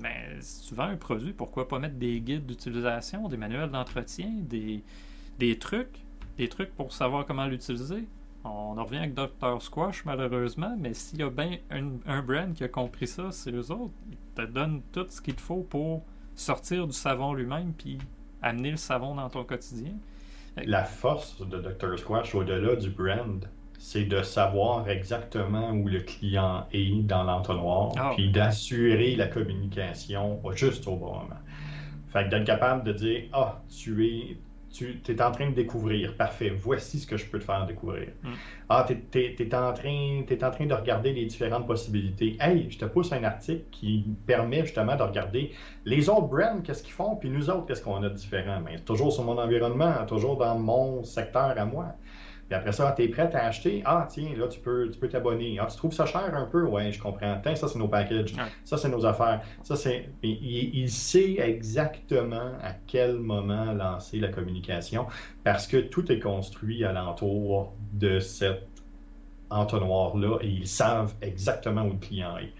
Mais 0.00 0.36
si 0.40 0.68
tu 0.68 0.74
vends 0.74 0.84
un 0.84 0.96
produit, 0.96 1.32
pourquoi 1.32 1.66
pas 1.66 1.78
mettre 1.78 1.96
des 1.96 2.20
guides 2.20 2.46
d'utilisation, 2.46 3.28
des 3.28 3.36
manuels 3.36 3.70
d'entretien, 3.70 4.30
des, 4.42 4.82
des 5.38 5.58
trucs, 5.58 6.04
des 6.36 6.48
trucs 6.48 6.74
pour 6.76 6.92
savoir 6.92 7.26
comment 7.26 7.46
l'utiliser? 7.46 8.06
On 8.44 8.78
en 8.78 8.84
revient 8.84 8.98
avec 8.98 9.14
Dr. 9.14 9.60
Squash, 9.60 10.04
malheureusement, 10.04 10.76
mais 10.78 10.94
s'il 10.94 11.18
y 11.18 11.22
a 11.22 11.30
bien 11.30 11.58
un, 11.70 12.22
brand 12.22 12.54
qui 12.54 12.64
a 12.64 12.68
compris 12.68 13.06
ça, 13.06 13.32
c'est 13.32 13.50
eux 13.50 13.70
autres. 13.72 13.94
Ils 14.10 14.16
te 14.34 14.42
donnent 14.42 14.82
tout 14.92 15.06
ce 15.08 15.20
qu'il 15.20 15.34
te 15.34 15.40
faut 15.40 15.66
pour 15.68 16.04
sortir 16.38 16.86
du 16.86 16.92
savon 16.92 17.34
lui-même 17.34 17.72
puis 17.76 17.98
amener 18.42 18.70
le 18.70 18.76
savon 18.76 19.14
dans 19.14 19.28
ton 19.28 19.44
quotidien? 19.44 19.92
La 20.56 20.84
force 20.84 21.40
de 21.46 21.58
Dr. 21.58 21.98
Squash, 21.98 22.34
au-delà 22.34 22.76
du 22.76 22.90
brand, 22.90 23.46
c'est 23.78 24.04
de 24.04 24.22
savoir 24.22 24.88
exactement 24.88 25.70
où 25.70 25.88
le 25.88 26.00
client 26.00 26.66
est 26.72 27.02
dans 27.02 27.22
l'entonnoir, 27.22 27.92
ah. 27.96 28.12
puis 28.14 28.30
d'assurer 28.30 29.14
la 29.14 29.28
communication 29.28 30.40
juste 30.54 30.88
au 30.88 30.96
bon 30.96 31.14
moment. 31.14 31.40
Fait 32.12 32.24
que 32.24 32.30
d'être 32.30 32.44
capable 32.44 32.84
de 32.84 32.92
dire 32.92 33.22
Ah, 33.32 33.60
tu 33.68 34.06
es. 34.06 34.36
Tu 34.72 35.00
es 35.08 35.22
en 35.22 35.30
train 35.32 35.50
de 35.50 35.54
découvrir. 35.54 36.16
Parfait. 36.16 36.50
Voici 36.50 36.98
ce 36.98 37.06
que 37.06 37.16
je 37.16 37.26
peux 37.26 37.38
te 37.38 37.44
faire 37.44 37.66
découvrir. 37.66 38.08
Mm. 38.22 38.32
Ah, 38.68 38.86
tu 38.86 39.18
es, 39.18 39.54
en 39.54 39.72
train, 39.72 40.22
es 40.28 40.44
en 40.44 40.50
train 40.50 40.66
de 40.66 40.74
regarder 40.74 41.12
les 41.12 41.24
différentes 41.24 41.66
possibilités. 41.66 42.36
Hey, 42.40 42.66
je 42.70 42.78
te 42.78 42.84
pousse 42.84 43.12
un 43.12 43.24
article 43.24 43.64
qui 43.70 44.04
permet 44.26 44.62
justement 44.62 44.96
de 44.96 45.02
regarder 45.02 45.52
les 45.84 46.08
autres 46.08 46.28
brands, 46.28 46.60
qu'est-ce 46.62 46.82
qu'ils 46.82 46.92
font, 46.92 47.16
puis 47.16 47.30
nous 47.30 47.48
autres, 47.48 47.66
qu'est-ce 47.66 47.82
qu'on 47.82 48.02
a 48.02 48.08
de 48.08 48.14
différent? 48.14 48.60
Mais 48.64 48.78
toujours 48.80 49.12
sur 49.12 49.24
mon 49.24 49.38
environnement, 49.38 50.04
toujours 50.06 50.36
dans 50.36 50.58
mon 50.58 51.02
secteur 51.02 51.54
à 51.56 51.64
moi. 51.64 51.94
Puis 52.48 52.56
après 52.56 52.72
ça, 52.72 52.92
tu 52.96 53.02
es 53.02 53.08
prêt 53.08 53.34
à 53.34 53.46
acheter? 53.46 53.82
Ah, 53.84 54.08
tiens, 54.10 54.30
là, 54.34 54.48
tu 54.48 54.58
peux 54.60 54.90
tu 54.90 54.98
peux 54.98 55.08
t'abonner. 55.08 55.58
Ah, 55.60 55.66
tu 55.70 55.76
trouves 55.76 55.92
ça 55.92 56.06
cher 56.06 56.34
un 56.34 56.46
peu? 56.46 56.64
Ouais, 56.64 56.90
je 56.90 57.00
comprends. 57.00 57.38
Tiens, 57.42 57.54
ça, 57.54 57.68
c'est 57.68 57.78
nos 57.78 57.88
packages. 57.88 58.34
Ça, 58.64 58.78
c'est 58.78 58.88
nos 58.88 59.04
affaires. 59.04 59.42
Ça, 59.62 59.76
c'est. 59.76 60.10
Il, 60.22 60.88
sait 60.90 61.36
exactement 61.38 62.52
à 62.62 62.72
quel 62.86 63.18
moment 63.18 63.72
lancer 63.72 64.18
la 64.18 64.28
communication 64.28 65.06
parce 65.44 65.66
que 65.66 65.76
tout 65.76 66.10
est 66.10 66.20
construit 66.20 66.84
alentour 66.84 67.74
de 67.92 68.18
cet 68.18 68.66
entonnoir-là 69.50 70.38
et 70.40 70.48
ils 70.48 70.68
savent 70.68 71.14
exactement 71.20 71.82
où 71.82 71.92
le 71.92 71.98
client 71.98 72.38
est. 72.38 72.52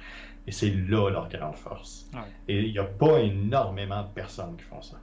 Et 0.46 0.52
c'est 0.52 0.70
là 0.70 1.10
leur 1.10 1.28
grande 1.28 1.56
force. 1.56 2.10
Et 2.46 2.62
il 2.62 2.72
n'y 2.72 2.78
a 2.78 2.84
pas 2.84 3.20
énormément 3.20 4.02
de 4.02 4.08
personnes 4.08 4.56
qui 4.56 4.64
font 4.64 4.82
ça. 4.82 4.98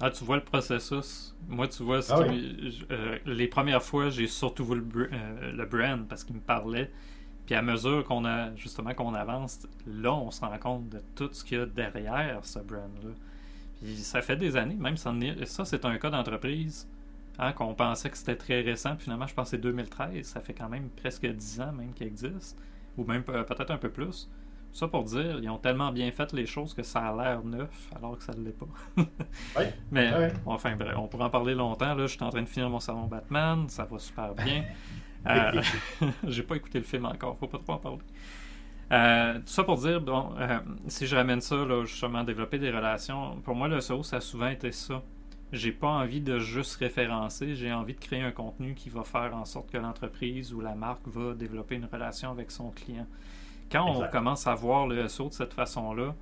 Ah, 0.00 0.10
tu 0.10 0.24
vois 0.24 0.36
le 0.36 0.44
processus. 0.44 1.34
Moi, 1.48 1.68
tu 1.68 1.82
vois, 1.82 2.00
ah 2.10 2.20
euh, 2.20 3.18
les 3.26 3.46
premières 3.46 3.82
fois, 3.82 4.10
j'ai 4.10 4.26
surtout 4.26 4.64
vu 4.64 4.80
euh, 4.96 5.52
le, 5.52 5.66
brand 5.66 6.06
parce 6.08 6.24
qu'il 6.24 6.34
me 6.34 6.40
parlait. 6.40 6.90
Puis 7.46 7.54
à 7.54 7.62
mesure 7.62 8.02
qu'on 8.04 8.24
a 8.24 8.54
justement 8.56 8.94
qu'on 8.94 9.14
avance, 9.14 9.68
là, 9.86 10.12
on 10.12 10.30
se 10.30 10.40
rend 10.40 10.58
compte 10.58 10.88
de 10.88 11.00
tout 11.14 11.28
ce 11.32 11.44
qu'il 11.44 11.58
y 11.58 11.60
a 11.60 11.66
derrière 11.66 12.40
ce 12.42 12.58
brand-là. 12.58 13.10
Puis 13.80 13.96
ça 13.98 14.22
fait 14.22 14.36
des 14.36 14.56
années, 14.56 14.76
même 14.76 14.96
ça, 14.96 15.14
ça 15.44 15.64
c'est 15.64 15.84
un 15.84 15.98
cas 15.98 16.10
d'entreprise 16.10 16.88
hein, 17.38 17.52
qu'on 17.52 17.74
pensait 17.74 18.10
que 18.10 18.16
c'était 18.16 18.36
très 18.36 18.62
récent. 18.62 18.96
Puis 18.96 19.04
finalement, 19.04 19.26
je 19.26 19.34
pense 19.34 19.50
que 19.50 19.56
c'est 19.56 19.62
2013. 19.62 20.26
Ça 20.26 20.40
fait 20.40 20.54
quand 20.54 20.68
même 20.68 20.88
presque 20.96 21.26
10 21.26 21.60
ans 21.60 21.72
même 21.72 21.92
qu'il 21.92 22.06
existe. 22.06 22.58
Ou 22.96 23.04
même 23.04 23.22
peut-être 23.22 23.70
un 23.70 23.78
peu 23.78 23.90
plus. 23.90 24.28
Ça 24.74 24.88
pour 24.88 25.04
dire, 25.04 25.38
ils 25.40 25.48
ont 25.48 25.58
tellement 25.58 25.92
bien 25.92 26.10
fait 26.10 26.32
les 26.32 26.46
choses 26.46 26.74
que 26.74 26.82
ça 26.82 26.98
a 26.98 27.16
l'air 27.16 27.44
neuf 27.44 27.88
alors 27.94 28.18
que 28.18 28.24
ça 28.24 28.32
ne 28.36 28.44
l'est 28.44 28.58
pas. 28.58 28.66
oui. 29.56 29.64
Mais 29.92 30.12
enfin 30.46 30.74
bref, 30.74 30.96
on 30.96 31.06
pourrait 31.06 31.24
en 31.24 31.30
parler 31.30 31.54
longtemps. 31.54 31.94
Là, 31.94 32.06
je 32.08 32.12
suis 32.12 32.24
en 32.24 32.30
train 32.30 32.42
de 32.42 32.48
finir 32.48 32.68
mon 32.68 32.80
salon 32.80 33.06
Batman, 33.06 33.68
ça 33.68 33.84
va 33.84 33.98
super 34.00 34.34
bien. 34.34 34.64
euh, 35.28 35.62
J'ai 36.26 36.42
pas 36.42 36.56
écouté 36.56 36.78
le 36.78 36.84
film 36.84 37.06
encore, 37.06 37.38
faut 37.38 37.46
pas 37.46 37.58
trop 37.58 37.72
en 37.74 37.78
parler. 37.78 37.98
Euh, 38.90 39.34
tout 39.34 39.46
ça 39.46 39.62
pour 39.62 39.78
dire, 39.78 40.00
bon, 40.00 40.34
euh, 40.38 40.58
si 40.88 41.06
je 41.06 41.14
ramène 41.14 41.40
ça, 41.40 41.54
là, 41.54 41.84
justement, 41.84 42.24
développer 42.24 42.58
des 42.58 42.72
relations, 42.72 43.40
pour 43.44 43.54
moi, 43.54 43.68
le 43.68 43.80
SEO, 43.80 44.02
ça 44.02 44.16
a 44.16 44.20
souvent 44.20 44.48
été 44.48 44.72
ça. 44.72 45.02
J'ai 45.52 45.70
pas 45.70 45.88
envie 45.88 46.20
de 46.20 46.40
juste 46.40 46.76
référencer, 46.76 47.54
j'ai 47.54 47.72
envie 47.72 47.94
de 47.94 48.00
créer 48.00 48.22
un 48.22 48.32
contenu 48.32 48.74
qui 48.74 48.90
va 48.90 49.04
faire 49.04 49.36
en 49.36 49.44
sorte 49.44 49.70
que 49.70 49.78
l'entreprise 49.78 50.52
ou 50.52 50.60
la 50.60 50.74
marque 50.74 51.06
va 51.06 51.32
développer 51.32 51.76
une 51.76 51.84
relation 51.84 52.32
avec 52.32 52.50
son 52.50 52.70
client. 52.70 53.06
Quand 53.70 53.86
on 53.86 54.08
commence 54.08 54.46
à 54.46 54.54
voir 54.54 54.86
le 54.86 55.08
SEO 55.08 55.28
de 55.28 55.34
cette 55.34 55.54
façon-là, 55.54 56.14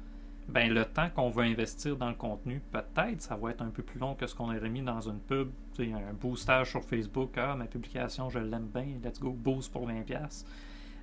ben 0.48 0.72
le 0.72 0.84
temps 0.84 1.08
qu'on 1.10 1.30
va 1.30 1.42
investir 1.42 1.96
dans 1.96 2.08
le 2.08 2.14
contenu, 2.14 2.60
peut-être 2.72 3.20
ça 3.20 3.36
va 3.36 3.50
être 3.50 3.62
un 3.62 3.70
peu 3.70 3.82
plus 3.82 3.98
long 3.98 4.14
que 4.14 4.26
ce 4.26 4.34
qu'on 4.34 4.54
aurait 4.54 4.68
mis 4.68 4.82
dans 4.82 5.00
une 5.00 5.20
pub. 5.20 5.50
Un 5.78 6.12
boostage 6.12 6.70
sur 6.70 6.82
Facebook, 6.82 7.36
ah, 7.36 7.54
ma 7.54 7.66
publication, 7.66 8.28
je 8.28 8.38
l'aime 8.38 8.68
bien, 8.72 8.86
let's 9.02 9.20
go, 9.20 9.30
boost 9.30 9.72
pour 9.72 9.88
20$. 9.88 10.44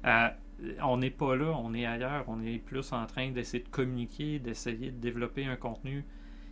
Euh, 0.05 0.29
on 0.83 0.97
n'est 0.97 1.09
pas 1.09 1.35
là, 1.35 1.55
on 1.57 1.73
est 1.73 1.85
ailleurs, 1.85 2.25
on 2.27 2.41
est 2.43 2.59
plus 2.59 2.91
en 2.93 3.05
train 3.05 3.31
d'essayer 3.31 3.63
de 3.63 3.69
communiquer, 3.69 4.39
d'essayer 4.39 4.91
de 4.91 4.97
développer 4.97 5.45
un 5.45 5.55
contenu 5.55 6.05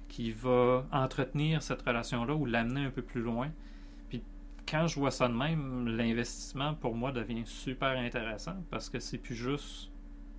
qui 0.08 0.32
va 0.32 0.86
entretenir 0.92 1.62
cette 1.62 1.82
relation-là 1.82 2.34
ou 2.34 2.46
l'amener 2.46 2.86
un 2.86 2.90
peu 2.90 3.02
plus 3.02 3.22
loin 3.22 3.50
quand 4.70 4.88
je 4.88 5.00
vois 5.00 5.12
ça 5.12 5.28
de 5.28 5.34
même, 5.34 5.88
l'investissement 5.88 6.74
pour 6.74 6.96
moi 6.96 7.12
devient 7.12 7.44
super 7.46 7.98
intéressant 7.98 8.56
parce 8.70 8.90
que 8.90 9.00
c'est 9.00 9.18
plus 9.18 9.36
juste 9.36 9.90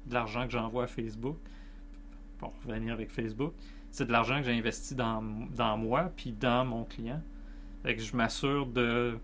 de 0.07 0.15
l'argent 0.15 0.45
que 0.45 0.53
j'envoie 0.53 0.85
à 0.85 0.87
Facebook. 0.87 1.39
Pour 2.39 2.55
revenir 2.65 2.93
avec 2.93 3.11
Facebook, 3.11 3.55
c'est 3.91 4.07
de 4.07 4.13
l'argent 4.13 4.39
que 4.39 4.45
j'ai 4.45 4.57
investi 4.57 4.95
dans, 4.95 5.21
moi 5.77 6.13
puis 6.15 6.33
dans 6.33 6.65
mon 6.65 6.85
client. 6.85 7.23
Fait 7.83 7.97
que 7.97 8.03
je 8.03 8.15
m'assure 8.15 8.67
de. 8.67 9.19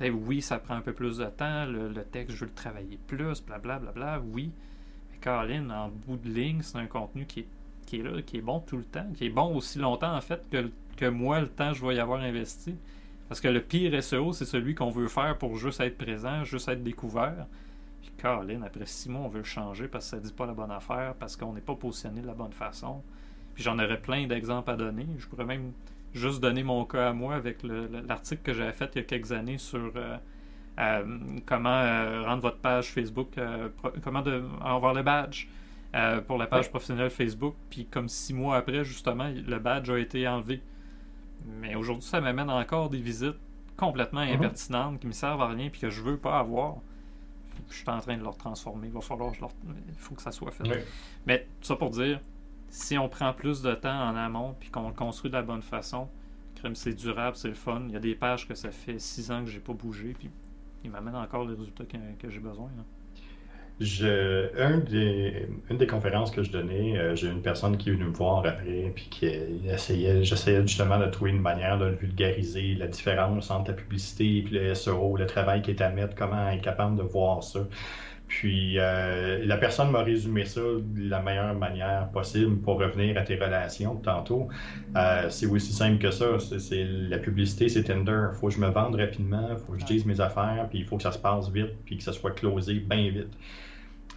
oui, 0.00 0.42
ça 0.42 0.58
prend 0.58 0.74
un 0.74 0.80
peu 0.80 0.92
plus 0.92 1.18
de 1.18 1.26
temps, 1.26 1.64
le, 1.64 1.92
texte, 2.04 2.34
je 2.34 2.40
veux 2.40 2.46
le 2.46 2.54
travailler 2.54 2.98
plus, 3.06 3.42
blablabla, 3.42 3.92
bla, 3.92 4.18
bla, 4.18 4.22
oui. 4.32 4.50
Colin, 5.22 5.70
en 5.70 5.88
bout 5.88 6.18
de 6.18 6.28
ligne, 6.28 6.60
c'est 6.62 6.76
un 6.76 6.86
contenu 6.86 7.24
qui 7.24 7.40
est, 7.40 7.48
qui 7.86 8.00
est 8.00 8.02
là, 8.02 8.20
qui 8.22 8.36
est 8.36 8.42
bon 8.42 8.60
tout 8.60 8.76
le 8.76 8.84
temps, 8.84 9.06
qui 9.14 9.26
est 9.26 9.30
bon 9.30 9.56
aussi 9.56 9.78
longtemps 9.78 10.14
en 10.14 10.20
fait 10.20 10.46
que, 10.50 10.70
que 10.96 11.06
moi, 11.06 11.40
le 11.40 11.48
temps 11.48 11.72
que 11.72 11.78
je 11.78 11.86
vais 11.86 11.96
y 11.96 11.98
avoir 11.98 12.20
investi. 12.20 12.76
Parce 13.28 13.40
que 13.40 13.48
le 13.48 13.60
pire 13.60 14.02
SEO, 14.02 14.32
c'est 14.32 14.44
celui 14.44 14.74
qu'on 14.74 14.90
veut 14.90 15.08
faire 15.08 15.36
pour 15.36 15.56
juste 15.56 15.80
être 15.80 15.98
présent, 15.98 16.44
juste 16.44 16.68
être 16.68 16.82
découvert. 16.82 17.46
Puis 18.00 18.12
Colin, 18.20 18.62
après 18.62 18.86
six 18.86 19.08
mois, 19.08 19.22
on 19.22 19.28
veut 19.28 19.38
le 19.38 19.44
changer 19.44 19.88
parce 19.88 20.04
que 20.04 20.16
ça 20.16 20.22
dit 20.22 20.32
pas 20.32 20.46
la 20.46 20.54
bonne 20.54 20.70
affaire, 20.70 21.14
parce 21.18 21.36
qu'on 21.36 21.52
n'est 21.52 21.60
pas 21.60 21.74
positionné 21.74 22.20
de 22.20 22.26
la 22.26 22.34
bonne 22.34 22.52
façon. 22.52 23.02
Puis 23.54 23.64
j'en 23.64 23.78
aurais 23.78 24.00
plein 24.00 24.26
d'exemples 24.26 24.70
à 24.70 24.76
donner. 24.76 25.06
Je 25.18 25.26
pourrais 25.26 25.44
même 25.44 25.72
juste 26.14 26.40
donner 26.40 26.62
mon 26.62 26.84
cas 26.84 27.10
à 27.10 27.12
moi 27.12 27.34
avec 27.34 27.58
l'article 27.62 28.42
que 28.42 28.52
j'avais 28.52 28.72
fait 28.72 28.90
il 28.94 28.98
y 28.98 29.00
a 29.00 29.04
quelques 29.04 29.32
années 29.32 29.58
sur 29.58 29.92
euh, 29.96 30.16
euh, 30.78 31.18
comment 31.44 31.68
euh, 31.70 32.22
rendre 32.24 32.42
votre 32.42 32.58
page 32.58 32.86
Facebook, 32.88 33.38
comment 34.02 34.22
de, 34.22 34.42
avoir 34.62 34.94
le 34.94 35.02
badge 35.02 35.46
pour 36.26 36.36
la 36.36 36.46
page 36.46 36.68
professionnelle 36.68 37.10
Facebook. 37.10 37.54
Puis 37.70 37.86
comme 37.86 38.08
six 38.08 38.34
mois 38.34 38.56
après, 38.56 38.84
justement, 38.84 39.30
le 39.30 39.58
badge 39.58 39.90
a 39.90 39.98
été 39.98 40.28
enlevé. 40.28 40.60
Mais 41.46 41.74
aujourd'hui, 41.74 42.08
ça 42.08 42.20
m'amène 42.20 42.50
encore 42.50 42.90
des 42.90 43.00
visites 43.00 43.36
complètement 43.76 44.24
mhm. 44.24 44.34
impertinentes 44.34 45.00
qui 45.00 45.06
me 45.06 45.12
servent 45.12 45.42
à 45.42 45.48
rien 45.48 45.68
puis 45.68 45.80
que 45.80 45.90
je 45.90 46.02
veux 46.02 46.16
pas 46.16 46.38
avoir. 46.38 46.76
Je 47.70 47.76
suis 47.76 47.88
en 47.88 48.00
train 48.00 48.16
de 48.16 48.22
leur 48.22 48.36
transformer. 48.36 48.88
Il 48.88 48.92
va 48.92 49.00
falloir, 49.00 49.32
il 49.34 49.94
faut 49.94 50.14
que 50.14 50.22
ça 50.22 50.32
soit 50.32 50.50
fait. 50.50 50.64
Mais 51.26 51.46
tout 51.60 51.68
ça 51.68 51.76
pour 51.76 51.90
dire, 51.90 52.20
si 52.68 52.98
on 52.98 53.08
prend 53.08 53.32
plus 53.32 53.62
de 53.62 53.74
temps 53.74 54.08
en 54.08 54.16
amont 54.16 54.54
puis 54.58 54.70
qu'on 54.70 54.88
le 54.88 54.94
construit 54.94 55.30
de 55.30 55.36
la 55.36 55.42
bonne 55.42 55.62
façon, 55.62 56.08
c'est 56.74 56.94
durable, 56.94 57.36
c'est 57.36 57.48
le 57.48 57.54
fun. 57.54 57.82
Il 57.88 57.92
y 57.92 57.96
a 57.96 58.00
des 58.00 58.14
pages 58.14 58.48
que 58.48 58.54
ça 58.54 58.70
fait 58.70 58.98
six 58.98 59.30
ans 59.30 59.44
que 59.44 59.50
j'ai 59.50 59.60
pas 59.60 59.72
bougé, 59.72 60.14
puis 60.18 60.30
il 60.84 60.90
m'amène 60.90 61.14
encore 61.14 61.44
les 61.46 61.54
résultats 61.54 61.84
que, 61.84 62.30
j'ai 62.30 62.40
besoin. 62.40 62.70
Je, 63.78 64.56
un 64.58 64.78
des, 64.78 65.46
une 65.68 65.76
des 65.76 65.86
conférences 65.86 66.30
que 66.30 66.42
je 66.42 66.50
donnais, 66.50 66.96
euh, 66.98 67.14
j'ai 67.14 67.28
une 67.28 67.42
personne 67.42 67.76
qui 67.76 67.90
est 67.90 67.92
venue 67.92 68.04
me 68.04 68.10
voir 68.10 68.38
après, 68.46 68.90
puis 68.94 69.08
qui 69.10 69.26
essayait, 69.26 70.24
j'essayais 70.24 70.62
justement 70.62 70.98
de 70.98 71.04
trouver 71.10 71.32
une 71.32 71.42
manière 71.42 71.76
de 71.76 71.90
vulgariser 71.90 72.74
la 72.74 72.86
différence 72.88 73.50
entre 73.50 73.72
la 73.72 73.76
publicité 73.76 74.38
et 74.38 74.42
le 74.42 74.74
SEO, 74.74 75.18
le 75.18 75.26
travail 75.26 75.60
qui 75.60 75.72
est 75.72 75.82
à 75.82 75.90
mettre, 75.90 76.14
comment 76.14 76.48
être 76.48 76.62
capable 76.62 76.96
de 76.96 77.02
voir 77.02 77.42
ça. 77.44 77.68
Puis 78.28 78.78
euh, 78.78 79.44
la 79.44 79.56
personne 79.56 79.90
m'a 79.90 80.02
résumé 80.02 80.44
ça 80.44 80.60
de 80.60 81.08
la 81.08 81.20
meilleure 81.20 81.54
manière 81.54 82.08
possible 82.12 82.56
pour 82.58 82.80
revenir 82.80 83.16
à 83.16 83.22
tes 83.22 83.36
relations 83.36 83.96
tantôt. 83.96 84.48
Euh, 84.96 85.30
c'est 85.30 85.46
aussi 85.46 85.72
simple 85.72 85.98
que 85.98 86.10
ça. 86.10 86.38
C'est, 86.40 86.84
la 86.84 87.18
publicité, 87.18 87.68
c'est 87.68 87.84
Tinder. 87.84 88.28
Il 88.32 88.38
faut 88.38 88.48
que 88.48 88.54
je 88.54 88.60
me 88.60 88.68
vende 88.68 88.96
rapidement, 88.96 89.48
il 89.50 89.56
faut 89.56 89.72
que 89.72 89.80
je 89.80 89.86
dise 89.86 90.06
mes 90.06 90.20
affaires, 90.20 90.66
puis 90.68 90.80
il 90.80 90.84
faut 90.84 90.96
que 90.96 91.04
ça 91.04 91.12
se 91.12 91.18
passe 91.18 91.50
vite, 91.50 91.74
puis 91.84 91.98
que 91.98 92.02
ça 92.02 92.12
soit 92.12 92.32
closé 92.32 92.74
bien 92.74 93.10
vite. 93.10 93.32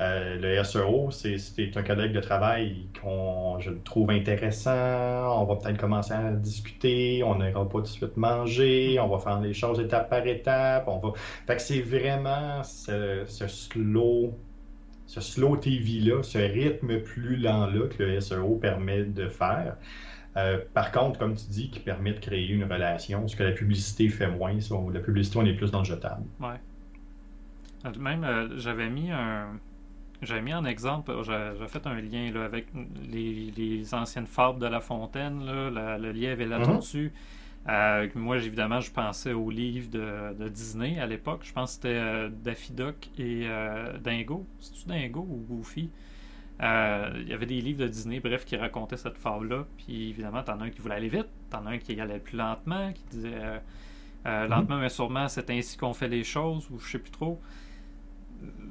Euh, 0.02 0.38
le 0.40 0.64
SEO, 0.64 1.12
c'est 1.12 1.76
un 1.76 1.84
collègue 1.84 2.14
de 2.14 2.22
travail 2.22 2.88
qu'on 3.02 3.60
je 3.60 3.72
trouve 3.72 4.12
intéressant. 4.12 5.42
On 5.42 5.46
va 5.46 5.58
peut-être 5.58 5.78
commencer 5.78 6.14
à 6.14 6.32
discuter. 6.32 7.22
On 7.24 7.38
n'ira 7.38 7.68
pas 7.68 7.80
tout 7.80 7.82
de 7.82 7.88
suite 7.88 8.16
manger. 8.16 8.98
On 9.02 9.10
va 9.10 9.20
faire 9.20 9.42
les 9.42 9.54
choses 9.54 9.80
étape 9.80 10.10
par 10.10 10.26
étape. 10.26 10.86
On 10.88 11.00
va. 11.00 11.12
Fait 11.48 11.58
que 11.58 11.62
c'est 11.62 11.82
vraiment 11.82 12.64
ce, 12.64 13.26
slow, 13.26 14.34
ce 15.06 15.20
slow 15.20 15.58
TV-là, 15.58 16.24
ce 16.24 16.38
rythme 16.38 17.02
plus 17.02 17.36
lent-là 17.36 17.88
que 17.90 18.02
le 18.02 18.22
SEO 18.22 18.56
permet 18.56 19.04
de 19.04 19.28
faire. 19.28 19.76
Euh, 20.38 20.60
par 20.74 20.94
contre, 20.94 21.20
comme 21.20 21.36
tu 21.36 21.46
dis, 21.50 21.70
qui 21.72 21.80
permet 21.80 22.14
de 22.14 22.20
créer 22.20 22.48
une 22.48 22.64
relation, 22.64 23.28
ce 23.28 23.36
que 23.36 23.44
la 23.44 23.52
publicité 23.52 24.08
fait 24.08 24.30
moins. 24.30 24.54
la 24.94 25.00
publicité, 25.02 25.40
on 25.40 25.46
est 25.46 25.56
plus 25.56 25.72
dans 25.72 25.80
le 25.80 25.86
jetable. 25.86 26.24
Ouais. 26.40 26.60
Même, 27.98 28.24
euh, 28.24 28.58
j'avais 28.58 28.90
mis 28.90 29.10
un, 29.12 29.60
j'avais 30.22 30.42
mis 30.42 30.54
en 30.54 30.66
exemple, 30.66 31.14
j'ai 31.24 31.68
fait 31.68 31.88
un 31.88 32.00
lien 32.02 32.32
là, 32.32 32.44
avec 32.44 32.68
les, 33.10 33.94
anciennes 33.94 34.28
fables 34.28 34.60
de 34.60 34.68
La 34.68 34.82
Fontaine, 34.82 35.46
là, 35.46 35.98
le 35.98 36.12
lièvre 36.12 36.42
et 36.42 36.46
la 36.46 36.60
mhm. 36.60 36.66
tortue. 36.66 37.14
Euh, 37.68 38.08
moi, 38.16 38.38
évidemment, 38.38 38.80
je 38.80 38.92
pensais 38.92 39.34
aux 39.34 39.50
livres 39.50 39.90
de, 39.90 40.50
Disney 40.50 41.00
à 41.00 41.06
l'époque. 41.06 41.42
Je 41.44 41.54
pense 41.54 41.72
que 41.72 41.76
c'était 41.76 42.00
euh, 42.00 42.30
Daffy 42.30 42.74
Duck 42.74 43.10
et 43.18 43.44
euh, 43.46 43.98
Dingo. 43.98 44.46
C'est-tu 44.60 44.88
Dingo 44.88 45.22
ou 45.22 45.46
Goofy? 45.48 45.90
Il 46.62 47.28
y 47.28 47.34
avait 47.34 47.46
des 47.46 47.62
livres 47.62 47.80
de 47.80 47.88
Disney, 47.88 48.20
bref, 48.20 48.44
qui 48.44 48.58
racontaient 48.58 48.98
cette 48.98 49.18
fable-là. 49.18 49.66
Puis 49.78 50.10
évidemment, 50.10 50.44
t'en 50.44 50.60
as 50.60 50.66
un 50.66 50.70
qui 50.70 50.82
voulait 50.82 50.96
aller 50.96 51.10
vite, 51.10 51.28
t'en 51.50 51.66
as 51.66 51.72
un 51.72 51.78
qui 51.78 52.00
allait 52.00 52.20
plus 52.20 52.38
lentement, 52.38 52.92
qui 52.92 53.04
disait 53.12 53.62
mhm. 54.26 54.50
lentement 54.50 54.78
mais 54.78 54.90
sûrement, 54.90 55.30
c'est 55.30 55.50
ainsi 55.50 55.78
qu'on 55.78 55.94
fait 55.94 56.10
les 56.10 56.26
choses, 56.26 56.70
ou 56.72 56.80
je 56.80 56.92
sais 56.92 57.00
plus 57.00 57.12
trop 57.12 57.40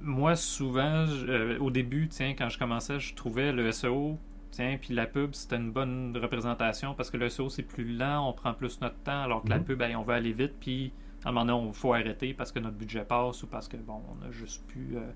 moi, 0.02 0.36
souvent, 0.36 1.06
euh, 1.08 1.58
au 1.58 1.70
début, 1.70 2.08
tiens, 2.08 2.34
quand 2.36 2.48
je 2.48 2.58
commençais, 2.58 3.00
je 3.00 3.14
trouvais 3.14 3.52
le 3.52 3.70
SEO, 3.72 4.18
tiens, 4.50 4.78
puis 4.80 4.94
la 4.94 5.06
pub, 5.06 5.34
c'était 5.34 5.56
une 5.56 5.70
bonne 5.70 6.16
représentation 6.16 6.94
parce 6.94 7.10
que 7.10 7.16
le 7.16 7.28
SEO, 7.28 7.48
c'est 7.48 7.62
plus 7.62 7.96
lent, 7.96 8.28
on 8.28 8.32
prend 8.32 8.54
plus 8.54 8.80
notre 8.80 8.98
temps, 8.98 9.22
alors 9.22 9.42
que 9.42 9.48
la 9.48 9.58
mhm. 9.58 9.64
pub, 9.64 9.82
on 9.96 10.02
veut 10.02 10.14
aller 10.14 10.32
vite, 10.32 10.54
puis 10.60 10.92
à 11.24 11.28
un 11.28 11.32
moment 11.32 11.46
donné, 11.46 11.68
il 11.68 11.74
faut 11.74 11.92
arrêter 11.92 12.34
parce 12.34 12.52
que 12.52 12.58
notre 12.58 12.76
budget 12.76 13.04
passe 13.04 13.42
ou 13.42 13.46
parce 13.46 13.68
que, 13.68 13.76
bon, 13.76 14.00
on 14.08 14.26
a 14.26 14.30
juste 14.30 14.66
pu. 14.66 14.96
Euh, 14.96 15.10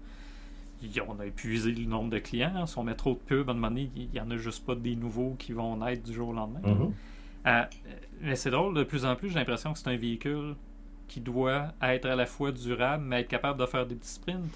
on 1.07 1.21
a 1.21 1.27
épuisé 1.27 1.71
le 1.71 1.85
nombre 1.85 2.11
de 2.11 2.19
clients. 2.19 2.67
Si 2.67 2.77
on 2.77 2.83
met 2.83 2.97
trop 2.97 3.13
de 3.13 3.19
pubs, 3.19 3.49
à 3.49 3.53
un 3.53 3.55
moment 3.55 3.69
donné, 3.69 3.89
il 3.95 4.11
n'y 4.11 4.21
en 4.21 4.29
a 4.33 4.37
juste 4.37 4.67
pas 4.67 4.75
des 4.75 4.97
nouveaux 4.97 5.37
qui 5.39 5.53
vont 5.53 5.77
naître 5.77 6.03
du 6.03 6.13
jour 6.13 6.31
au 6.31 6.33
lendemain. 6.33 6.61
Mhm. 6.65 6.93
Euh, 7.47 7.63
mais 8.21 8.37
c'est 8.37 8.51
drôle, 8.51 8.75
de 8.75 8.83
plus 8.83 9.05
en 9.05 9.15
plus, 9.15 9.29
j'ai 9.29 9.39
l'impression 9.39 9.73
que 9.73 9.79
c'est 9.79 9.89
un 9.89 9.97
véhicule 9.97 10.57
qui 11.07 11.21
doit 11.21 11.73
être 11.83 12.07
à 12.07 12.17
la 12.17 12.27
fois 12.27 12.53
durable, 12.53 13.05
mais 13.05 13.21
être 13.21 13.29
capable 13.29 13.61
de 13.61 13.67
faire 13.67 13.87
des 13.87 13.95
petits 13.95 14.09
sprints. 14.09 14.51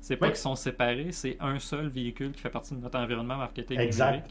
C'est 0.00 0.16
pas 0.16 0.28
qu'ils 0.28 0.36
sont 0.36 0.54
séparés, 0.54 1.12
c'est 1.12 1.36
un 1.40 1.58
seul 1.58 1.88
véhicule 1.88 2.32
qui 2.32 2.40
fait 2.40 2.50
partie 2.50 2.74
de 2.74 2.80
notre 2.80 2.98
environnement 2.98 3.36
marketing 3.36 3.78
exact. 3.78 4.30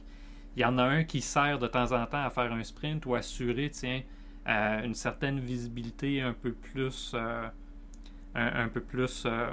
Il 0.56 0.62
y 0.62 0.66
en 0.66 0.78
a 0.78 0.84
un 0.84 1.04
qui 1.04 1.22
sert 1.22 1.60
de 1.60 1.68
temps 1.68 1.92
en 1.92 2.06
temps 2.08 2.24
à 2.24 2.30
faire 2.30 2.52
un 2.52 2.64
sprint 2.64 3.06
ou 3.06 3.14
assurer, 3.14 3.70
tiens, 3.70 4.02
euh, 4.48 4.84
une 4.84 4.96
certaine 4.96 5.40
visibilité 5.40 6.22
un 6.22 6.34
peu 6.34 6.52
plus. 6.54 7.12
Euh, 7.14 7.48
un, 8.34 8.68
peu 8.68 8.82
plus. 8.82 9.24
Euh, 9.26 9.50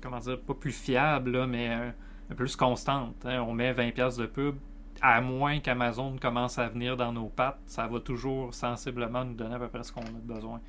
comment 0.00 0.18
dire, 0.18 0.40
pas 0.40 0.54
plus 0.54 0.72
fiable, 0.72 1.46
mais 1.46 1.68
un, 1.68 1.94
peu 2.28 2.34
plus 2.36 2.56
constante. 2.56 3.24
Hein. 3.24 3.42
On 3.42 3.54
met 3.54 3.72
20$ 3.72 4.18
de 4.18 4.26
pub, 4.26 4.56
à 5.00 5.20
moins 5.20 5.60
qu'Amazon 5.60 6.16
commence 6.18 6.58
à 6.58 6.68
venir 6.68 6.96
dans 6.96 7.12
nos 7.12 7.28
pattes, 7.28 7.60
ça 7.66 7.86
va 7.86 8.00
toujours 8.00 8.54
sensiblement 8.54 9.24
nous 9.24 9.34
donner 9.34 9.54
à 9.54 9.58
peu 9.58 9.68
près 9.68 9.82
ce 9.82 9.92
qu'on 9.92 10.00
a 10.02 10.10
besoin. 10.22 10.60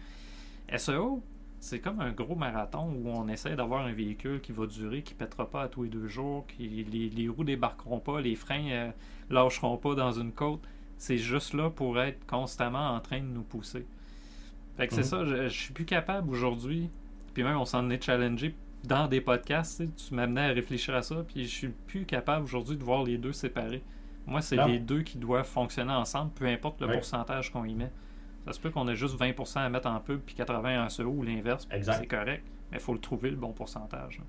SEO, 0.75 1.23
c'est 1.60 1.80
comme 1.80 2.00
un 2.00 2.12
gros 2.12 2.36
marathon 2.36 2.93
où 2.93 3.10
on 3.10 3.28
essaie 3.28 3.56
d'avoir 3.56 3.86
un 3.86 3.91
véhicule 3.91 4.39
qui 4.39 4.52
va 4.52 4.65
durer, 4.65 5.02
qui 5.02 5.13
pètera 5.13 5.50
pas 5.50 5.63
à 5.63 5.67
tous 5.67 5.84
les 5.84 5.89
deux 5.89 6.08
jours, 6.08 6.45
qui 6.48 6.67
les, 6.67 7.10
les 7.10 7.28
roues 7.28 7.43
débarqueront 7.43 8.00
pas, 8.00 8.22
les 8.22 8.36
freins 8.36 8.69
euh, 8.69 8.91
lâcheront 9.30 9.78
pas 9.78 9.95
dans 9.95 10.12
une 10.12 10.32
côte. 10.32 10.62
C'est 10.98 11.17
juste 11.17 11.54
là 11.54 11.69
pour 11.69 12.00
être 12.00 12.26
constamment 12.26 12.91
en 12.91 13.00
train 13.00 13.19
de 13.19 13.26
nous 13.26 13.43
pousser. 13.43 13.86
Fait 14.78 14.88
que 14.88 14.93
c'est 14.93 15.02
mhm. 15.02 15.26
ça, 15.26 15.26
je, 15.26 15.48
suis 15.50 15.74
plus 15.74 15.86
capable 15.86 16.30
aujourd'hui, 16.30 16.89
puis 17.34 17.43
même 17.43 17.58
on 17.58 17.65
s'en 17.65 17.89
est 17.89 18.02
challengé 18.02 18.56
dans 18.86 19.08
des 19.08 19.19
podcasts, 19.19 19.84
tu 19.95 20.13
m'amenais 20.13 20.45
à 20.45 20.54
réfléchir 20.54 20.95
à 20.95 21.02
ça, 21.02 21.26
puis 21.28 21.43
je 21.43 21.50
suis 21.50 21.67
plus 21.67 22.06
capable 22.06 22.45
aujourd'hui 22.45 22.78
de 22.78 22.84
voir 22.84 23.04
les 23.04 23.17
deux 23.17 23.34
séparés. 23.34 23.84
Moi, 24.26 24.41
c'est 24.41 24.63
les 24.67 24.80
deux 24.80 25.02
qui 25.02 25.17
doivent 25.17 25.48
fonctionner 25.48 25.91
ensemble, 25.91 26.32
peu 26.32 26.45
importe 26.45 26.80
le 26.82 26.88
pourcentage 26.88 27.52
qu'on 27.52 27.65
y 27.65 27.74
met. 27.74 27.91
Ça 28.50 28.54
se 28.54 28.60
peut 28.60 28.72
qu'on 28.72 28.88
ait 28.88 28.96
juste 28.96 29.16
20% 29.22 29.60
à 29.60 29.70
mettre 29.70 29.88
en 29.88 30.00
pub 30.00 30.22
puis 30.22 30.34
80% 30.34 30.84
en 30.84 30.90
SEO 30.90 31.10
ou 31.10 31.22
l'inverse. 31.22 31.68
C'est 31.70 32.08
correct. 32.08 32.44
Mais 32.72 32.78
il 32.78 32.80
faut 32.80 32.94
le 32.94 33.00
trouver 33.00 33.30
le 33.30 33.36
bon 33.36 33.52
pourcentage. 33.52 34.22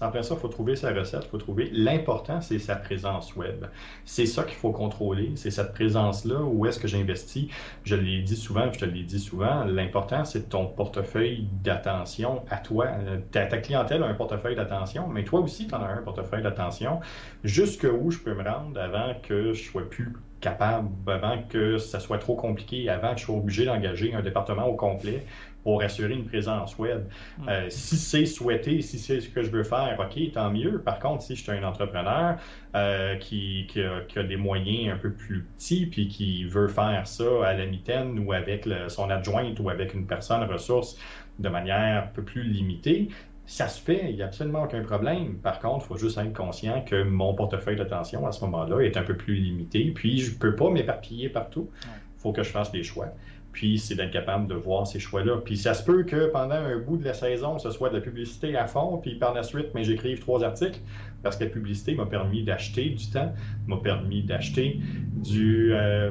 Après 0.00 0.24
ça, 0.24 0.34
il 0.34 0.40
faut 0.40 0.48
trouver 0.48 0.74
sa 0.74 0.92
recette, 0.92 1.22
il 1.26 1.28
faut 1.28 1.38
trouver. 1.38 1.70
L'important, 1.72 2.40
c'est 2.40 2.58
sa 2.58 2.74
présence 2.74 3.36
web. 3.36 3.66
C'est 4.04 4.26
ça 4.26 4.42
qu'il 4.42 4.56
faut 4.56 4.72
contrôler, 4.72 5.30
c'est 5.36 5.52
cette 5.52 5.72
présence-là, 5.74 6.42
où 6.42 6.66
est-ce 6.66 6.80
que 6.80 6.88
j'investis. 6.88 7.46
Je 7.84 7.94
l'ai 7.94 8.20
dit 8.22 8.34
souvent, 8.34 8.72
je 8.72 8.80
te 8.80 8.84
l'ai 8.84 9.04
dit 9.04 9.20
souvent, 9.20 9.64
l'important, 9.64 10.24
c'est 10.24 10.48
ton 10.48 10.66
portefeuille 10.66 11.46
d'attention 11.62 12.42
à 12.50 12.56
toi. 12.56 12.88
Ta, 13.30 13.46
ta, 13.46 13.58
clientèle 13.58 14.02
a 14.02 14.06
un 14.06 14.14
portefeuille 14.14 14.56
d'attention, 14.56 15.06
mais 15.06 15.22
toi 15.22 15.38
aussi, 15.38 15.68
tu 15.68 15.74
en 15.76 15.82
as 15.82 15.88
un 15.88 16.02
portefeuille 16.02 16.42
d'attention. 16.42 16.98
Jusqu'où 17.44 18.10
je 18.10 18.18
peux 18.18 18.34
me 18.34 18.42
rendre 18.42 18.80
avant 18.80 19.14
que 19.22 19.52
je 19.52 19.62
sois 19.62 19.88
plus 19.88 20.12
capable, 20.40 20.88
avant 21.10 21.42
que 21.48 21.78
ça 21.78 22.00
soit 22.00 22.18
trop 22.18 22.34
compliqué, 22.34 22.88
avant 22.88 23.14
que 23.14 23.20
je 23.20 23.24
sois 23.24 23.36
obligé 23.36 23.64
d'engager 23.64 24.14
un 24.14 24.22
département 24.22 24.66
au 24.66 24.74
complet 24.74 25.24
pour 25.64 25.82
assurer 25.82 26.14
une 26.14 26.24
présence 26.24 26.78
web. 26.78 27.04
Hmm. 27.38 27.48
Euh, 27.48 27.66
si 27.68 27.96
c'est 27.96 28.26
souhaité, 28.26 28.80
si 28.80 28.98
c'est 28.98 29.20
ce 29.20 29.28
que 29.28 29.42
je 29.42 29.50
veux 29.50 29.64
faire, 29.64 29.98
OK, 29.98 30.32
tant 30.32 30.50
mieux. 30.50 30.78
Par 30.78 30.98
contre, 30.98 31.22
si 31.22 31.36
je 31.36 31.42
suis 31.42 31.52
un 31.52 31.64
entrepreneur 31.64 32.36
euh, 32.74 33.16
qui, 33.16 33.66
a, 33.76 34.22
des 34.22 34.36
moyens 34.36 34.94
un 34.94 34.96
peu 34.96 35.10
plus 35.10 35.42
petits, 35.42 35.86
puis 35.86 36.08
qui 36.08 36.44
veut 36.44 36.68
faire 36.68 37.06
ça 37.06 37.46
à 37.46 37.54
la 37.54 37.66
mitaine 37.66 38.18
ou 38.20 38.32
avec 38.32 38.68
son 38.88 39.10
adjointe 39.10 39.58
ou 39.60 39.68
avec 39.68 39.94
une 39.94 40.06
personne 40.06 40.42
ressource 40.44 40.98
de 41.38 41.48
manière 41.48 42.04
un 42.04 42.06
peu 42.06 42.22
plus 42.22 42.42
limitée, 42.42 43.08
ça 43.48 43.66
se 43.66 43.80
fait, 43.80 44.10
il 44.10 44.16
n'y 44.16 44.22
a 44.22 44.26
absolument 44.26 44.64
aucun 44.64 44.82
problème. 44.82 45.38
Par 45.38 45.58
contre, 45.58 45.86
il 45.86 45.88
faut 45.88 45.96
juste 45.96 46.18
être 46.18 46.34
conscient 46.34 46.82
que 46.84 47.02
mon 47.02 47.34
portefeuille 47.34 47.76
d'attention 47.76 48.26
à 48.26 48.32
ce 48.32 48.44
moment-là 48.44 48.80
est 48.80 48.98
un 48.98 49.02
peu 49.02 49.16
plus 49.16 49.36
limité. 49.36 49.90
Puis, 49.94 50.18
je 50.18 50.34
ne 50.34 50.38
peux 50.38 50.54
pas 50.54 50.68
m'éparpiller 50.68 51.30
partout. 51.30 51.70
Il 51.82 52.20
faut 52.20 52.32
que 52.32 52.42
je 52.42 52.50
fasse 52.50 52.70
des 52.70 52.82
choix. 52.82 53.08
Puis 53.52 53.78
c'est 53.78 53.94
d'être 53.94 54.12
capable 54.12 54.46
de 54.46 54.54
voir 54.54 54.86
ces 54.86 55.00
choix-là. 55.00 55.38
Puis 55.42 55.56
ça 55.56 55.72
se 55.72 55.82
peut 55.82 56.04
que 56.04 56.26
pendant 56.30 56.56
un 56.56 56.78
bout 56.78 56.98
de 56.98 57.04
la 57.04 57.14
saison, 57.14 57.58
ce 57.58 57.70
soit 57.70 57.88
de 57.88 57.94
la 57.94 58.02
publicité 58.02 58.54
à 58.54 58.66
fond, 58.66 58.98
puis 58.98 59.14
par 59.14 59.32
la 59.32 59.42
suite, 59.42 59.68
mais 59.74 59.82
j'écrive 59.82 60.20
trois 60.20 60.44
articles, 60.44 60.80
parce 61.22 61.36
que 61.36 61.44
la 61.44 61.50
publicité 61.50 61.94
m'a 61.94 62.04
permis 62.04 62.44
d'acheter 62.44 62.90
du 62.90 63.10
temps, 63.10 63.32
m'a 63.66 63.78
permis 63.78 64.22
d'acheter 64.22 64.78
du... 65.24 65.72
Euh, 65.72 66.10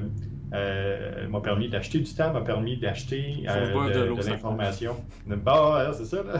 euh, 0.54 1.28
m'a 1.28 1.42
permis 1.42 1.68
d'acheter 1.70 2.00
du 2.00 2.14
temps, 2.14 2.32
m'a 2.32 2.42
permis 2.42 2.78
d'acheter 2.78 3.44
euh, 3.50 3.90
de, 3.90 4.16
de, 4.16 4.30
l'information. 4.30 4.96
Bah, 5.26 5.92
c'est 5.94 6.06
ça, 6.06 6.24
là. 6.24 6.40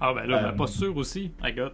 ah, 0.00 0.12
ben 0.12 0.26
là, 0.26 0.42
ma 0.42 0.52
posture 0.52 0.96
aussi, 0.96 1.30
I 1.42 1.52
got. 1.52 1.70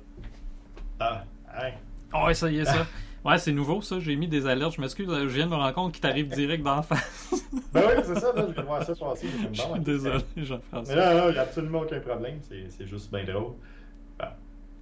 Ah, 1.01 1.25
hein. 1.55 1.71
Oh, 2.13 2.33
ça 2.33 2.51
y 2.51 2.59
est, 2.59 2.65
ça. 2.65 2.87
Ouais, 3.25 3.39
c'est 3.39 3.53
nouveau 3.53 3.81
ça, 3.83 3.99
j'ai 3.99 4.15
mis 4.15 4.29
des 4.29 4.47
alertes. 4.47 4.75
Je 4.77 4.81
m'excuse, 4.81 5.09
je 5.09 5.27
viens 5.27 5.47
de 5.47 5.51
me 5.51 5.57
rendre 5.57 5.75
compte 5.75 5.93
qu'il 5.93 6.01
t'arrive 6.01 6.29
direct 6.29 6.63
d'en 6.63 6.83
face. 6.83 7.45
ben 7.73 7.83
oui, 7.89 8.03
c'est 8.05 8.21
ça, 8.21 8.33
là, 8.33 8.47
je 8.49 8.53
vais 8.53 8.63
voir 8.63 8.85
ça 8.85 8.95
passer. 8.95 9.27
Je 9.53 9.61
suis 9.61 9.81
désolé, 9.81 10.23
Jean-François. 10.37 10.95
Mais 10.95 11.15
non, 11.15 11.23
non, 11.23 11.29
il 11.31 11.33
n'y 11.33 11.39
a 11.39 11.43
absolument 11.43 11.81
aucun 11.81 11.99
problème, 11.99 12.39
c'est 12.41 12.87
juste 12.87 13.11
bien 13.11 13.25
drôle. 13.25 13.55
Ben. 14.19 14.29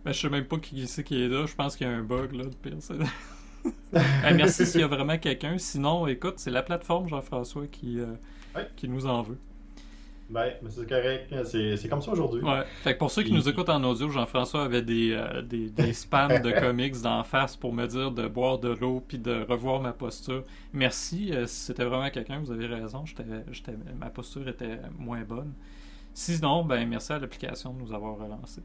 Mais 0.04 0.12
je 0.12 0.20
sais 0.20 0.28
même 0.28 0.44
pas 0.44 0.58
qui 0.58 0.86
c'est 0.86 1.02
qui 1.02 1.24
est 1.24 1.28
là, 1.28 1.46
je 1.46 1.54
pense 1.54 1.76
qu'il 1.76 1.86
y 1.86 1.90
a 1.90 1.94
un 1.94 2.02
bug 2.02 2.32
là, 2.32 2.44
de 2.44 2.54
pire. 2.54 2.76
Merci 4.34 4.66
s'il 4.66 4.80
y 4.80 4.84
a 4.84 4.86
vraiment 4.86 5.18
quelqu'un. 5.18 5.58
Sinon, 5.58 6.06
écoute, 6.06 6.34
c'est 6.36 6.50
la 6.50 6.62
plateforme 6.62 7.08
Jean-François 7.08 7.66
qui, 7.66 8.00
euh, 8.00 8.14
qui 8.76 8.88
nous 8.88 9.06
en 9.06 9.22
veut. 9.22 9.38
Ben, 10.30 10.52
c'est 10.70 10.88
correct. 10.88 11.34
C'est 11.44 11.88
comme 11.88 12.00
ça 12.00 12.12
aujourd'hui. 12.12 12.42
Ouais. 12.42 12.64
Fait 12.82 12.94
que 12.94 12.98
pour 12.98 13.10
ceux 13.10 13.22
qui 13.22 13.32
nous 13.32 13.46
écoutent 13.46 13.68
en 13.68 13.84
audio, 13.84 14.08
Jean-François 14.08 14.64
avait 14.64 14.82
des, 14.82 15.12
euh, 15.12 15.42
des, 15.42 15.68
des, 15.68 15.92
spams 15.92 16.40
de 16.40 16.50
comics 16.50 17.00
d'en 17.02 17.22
face 17.24 17.56
pour 17.56 17.72
me 17.72 17.86
dire 17.86 18.10
de 18.10 18.26
boire 18.26 18.58
de 18.58 18.70
l'eau 18.70 19.04
puis 19.06 19.18
de 19.18 19.44
revoir 19.48 19.80
ma 19.80 19.92
posture. 19.92 20.44
Merci. 20.72 21.30
Euh, 21.32 21.46
si 21.46 21.66
c'était 21.66 21.84
vraiment 21.84 22.08
quelqu'un, 22.10 22.40
vous 22.40 22.50
avez 22.50 22.66
raison. 22.66 23.04
ma 23.98 24.10
posture 24.10 24.48
était 24.48 24.80
moins 24.98 25.22
bonne. 25.22 25.52
Sinon, 26.14 26.64
ben 26.64 26.88
merci 26.88 27.12
à 27.12 27.18
l'application 27.18 27.72
de 27.74 27.80
nous 27.80 27.92
avoir 27.92 28.16
relancé. 28.16 28.62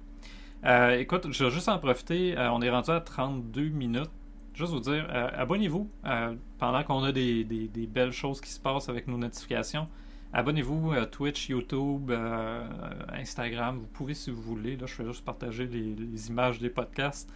écoute, 1.02 1.28
je 1.32 1.44
vais 1.44 1.52
juste 1.52 1.68
en 1.68 1.80
profiter. 1.80 2.36
on 2.38 2.62
est 2.62 2.70
rendu 2.70 2.92
à 2.92 3.02
32 3.02 3.70
minutes 3.70 4.12
juste 4.60 4.74
vous 4.74 4.82
dire, 4.82 5.08
euh, 5.10 5.30
abonnez-vous 5.34 5.90
euh, 6.06 6.36
pendant 6.58 6.84
qu'on 6.84 7.04
a 7.04 7.12
des, 7.12 7.46
belles 7.90 8.12
choses 8.12 8.42
qui 8.42 8.50
se 8.50 8.60
passent 8.60 8.90
avec 8.90 9.08
nos 9.08 9.18
notifications. 9.18 9.88
Abonnez-vous 10.34 10.92
à 10.92 11.06
Twitch, 11.06 11.50
YouTube, 11.50 12.12
euh, 12.12 12.68
Instagram. 13.14 13.78
Vous 13.80 13.88
pouvez 13.88 14.14
si 14.14 14.30
vous 14.30 14.42
voulez. 14.42 14.76
Là, 14.76 14.86
je 14.86 14.94
fais 14.94 15.06
juste 15.06 15.24
partager 15.24 15.66
les, 15.66 16.28
images 16.28 16.60
des 16.60 16.70
podcasts. 16.70 17.32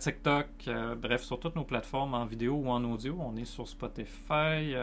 TikTok, 0.00 0.68
bref, 1.00 1.22
sur 1.22 1.38
toutes 1.38 1.54
nos 1.54 1.62
plateformes 1.62 2.14
en 2.14 2.26
vidéo 2.26 2.54
ou 2.56 2.68
en 2.68 2.82
audio. 2.82 3.16
On 3.20 3.36
est 3.36 3.44
sur 3.44 3.68
Spotify, 3.68 4.74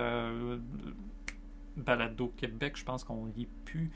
Balado 1.75 2.33
Québec, 2.37 2.77
je 2.77 2.85
pense 2.85 3.03
qu'on 3.03 3.27
y 3.35 3.41
est 3.41 3.49
plus. 3.65 3.91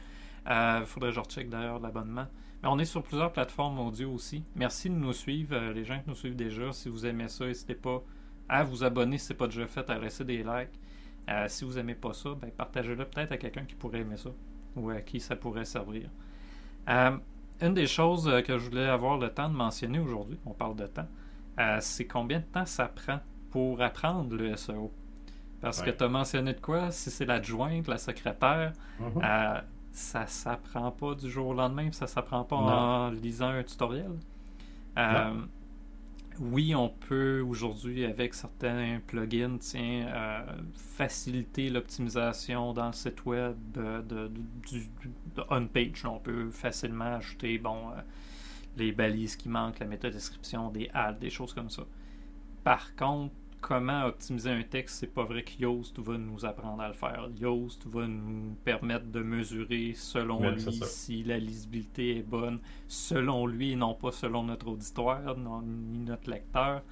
Il 0.46 0.84
faudrait 0.86 1.12
que 1.12 1.16
je 1.16 1.22
recheck 1.22 1.50
d'ailleurs 1.50 1.80
l'abonnement 1.80 2.28
on 2.66 2.80
est 2.80 2.86
sur 2.86 3.04
plusieurs 3.04 3.32
plateformes 3.32 3.80
audio 3.80 4.12
aussi. 4.12 4.44
Merci 4.56 4.90
de 4.90 4.96
nous 4.96 5.14
suivre, 5.14 5.56
euh, 5.56 5.74
les 5.74 5.84
gens 5.84 6.00
qui 6.00 6.10
nous 6.10 6.16
suivent 6.16 6.36
déjà. 6.36 6.72
Si 6.72 6.90
vous 6.90 7.06
aimez 7.06 7.28
ça, 7.28 7.46
n'hésitez 7.46 7.76
pas 7.76 8.02
à 8.48 8.64
vous 8.64 8.84
abonner 8.84 9.18
si 9.18 9.28
ce 9.28 9.34
n'est 9.34 9.38
pas 9.38 9.48
déjà 9.48 9.68
fait, 9.68 9.90
à 9.90 9.98
laisser 9.98 10.24
des 10.24 10.38
likes. 10.38 10.80
Euh, 11.30 11.46
si 11.48 11.66
vous 11.66 11.74
n'aimez 11.74 11.96
pas 11.96 12.14
ça, 12.14 12.30
ben, 12.36 12.52
partagez-le 12.52 13.06
peut-être 13.06 13.32
à 13.32 13.38
quelqu'un 13.38 13.66
qui 13.66 13.76
pourrait 13.76 14.00
aimer 14.00 14.18
ça 14.18 14.30
ou 14.76 14.90
à 14.90 15.02
qui 15.02 15.20
ça 15.20 15.36
pourrait 15.36 15.66
servir. 15.66 16.10
Euh, 16.90 17.18
une 17.62 17.74
des 17.74 17.88
choses 17.88 18.30
que 18.46 18.58
je 18.58 18.70
voulais 18.70 18.88
avoir 18.88 19.18
le 19.18 19.30
temps 19.30 19.50
de 19.50 19.56
mentionner 19.56 20.00
aujourd'hui, 20.00 20.38
on 20.46 20.52
parle 20.52 20.76
de 20.76 20.88
temps, 20.88 21.08
c'est 21.80 22.08
combien 22.08 22.40
de 22.40 22.46
temps 22.46 22.66
ça 22.66 22.88
prend 22.88 23.20
pour 23.52 23.82
apprendre 23.82 24.36
le 24.36 24.56
SEO. 24.58 24.92
Parce 25.62 25.82
que 25.82 25.92
tu 25.92 26.04
as 26.04 26.10
mentionné 26.10 26.54
de 26.54 26.60
quoi, 26.60 26.92
si 26.92 27.12
c'est 27.12 27.26
l'adjointe, 27.26 27.88
la 27.88 28.00
secrétaire, 28.00 28.74
mm-hmm 29.00 29.62
ça 29.94 30.26
s'apprend 30.26 30.92
pas 30.92 31.14
du 31.14 31.30
jour 31.30 31.48
au 31.48 31.54
lendemain, 31.54 31.92
ça 31.92 32.08
s'apprend 32.08 32.44
pas 32.44 32.56
en 32.56 33.10
lisant 33.12 33.50
un 33.50 33.64
tutoriel. 33.64 34.12
Euh, 34.98 35.34
oui, 36.40 36.74
on 36.74 36.90
peut 36.90 37.42
aujourd'hui, 37.42 38.04
avec 38.04 38.34
certains 38.34 39.00
plugins, 39.06 39.58
tiens, 39.60 40.08
euh, 40.08 40.42
faciliter 40.74 41.70
l'optimisation 41.70 42.74
dans 42.74 42.88
le 42.88 42.94
site 42.94 43.24
web 43.26 43.56
de, 43.72 44.32
du, 44.68 44.90
on-page. 45.52 46.06
On 46.06 46.18
peut 46.18 46.50
facilement 46.50 47.16
ajouter 47.16 47.60
bon, 47.60 47.92
euh, 47.92 48.02
les 48.78 48.92
balises 48.92 49.36
qui 49.36 49.48
manquent, 49.48 49.78
la 49.78 49.86
méthode 49.86 50.14
description, 50.14 50.70
des 50.70 50.90
ads, 50.92 51.14
des 51.14 51.30
choses 51.30 51.54
comme 51.54 51.70
ça. 51.70 51.84
Par 52.64 52.96
contre, 52.96 53.36
comment 53.64 54.06
optimiser 54.06 54.50
un 54.50 54.62
texte, 54.62 54.98
c'est 55.00 55.14
pas 55.14 55.24
vrai 55.24 55.44
que 55.44 55.54
Yoast 55.58 55.98
va 55.98 56.18
nous 56.18 56.46
apprendre 56.46 56.82
à 56.82 56.90
le 56.90 56.94
faire. 56.94 57.30
Yoast 57.40 57.88
va 57.88 58.06
nous 58.06 58.56
permettre 58.66 59.06
de 59.06 59.22
mesurer 59.22 59.94
selon 59.96 60.52
lui 60.52 60.80
si 60.84 61.24
la 61.24 61.40
lisibilité 61.40 62.18
est 62.18 62.24
bonne, 62.24 62.60
selon 62.90 63.48
lui 63.48 63.72
et 63.72 63.76
non 63.78 63.96
pas 63.96 64.12
selon 64.12 64.44
notre 64.44 64.68
auditoire 64.68 65.38
ni 65.64 66.00
notre 66.00 66.30
lecteur. 66.30 66.84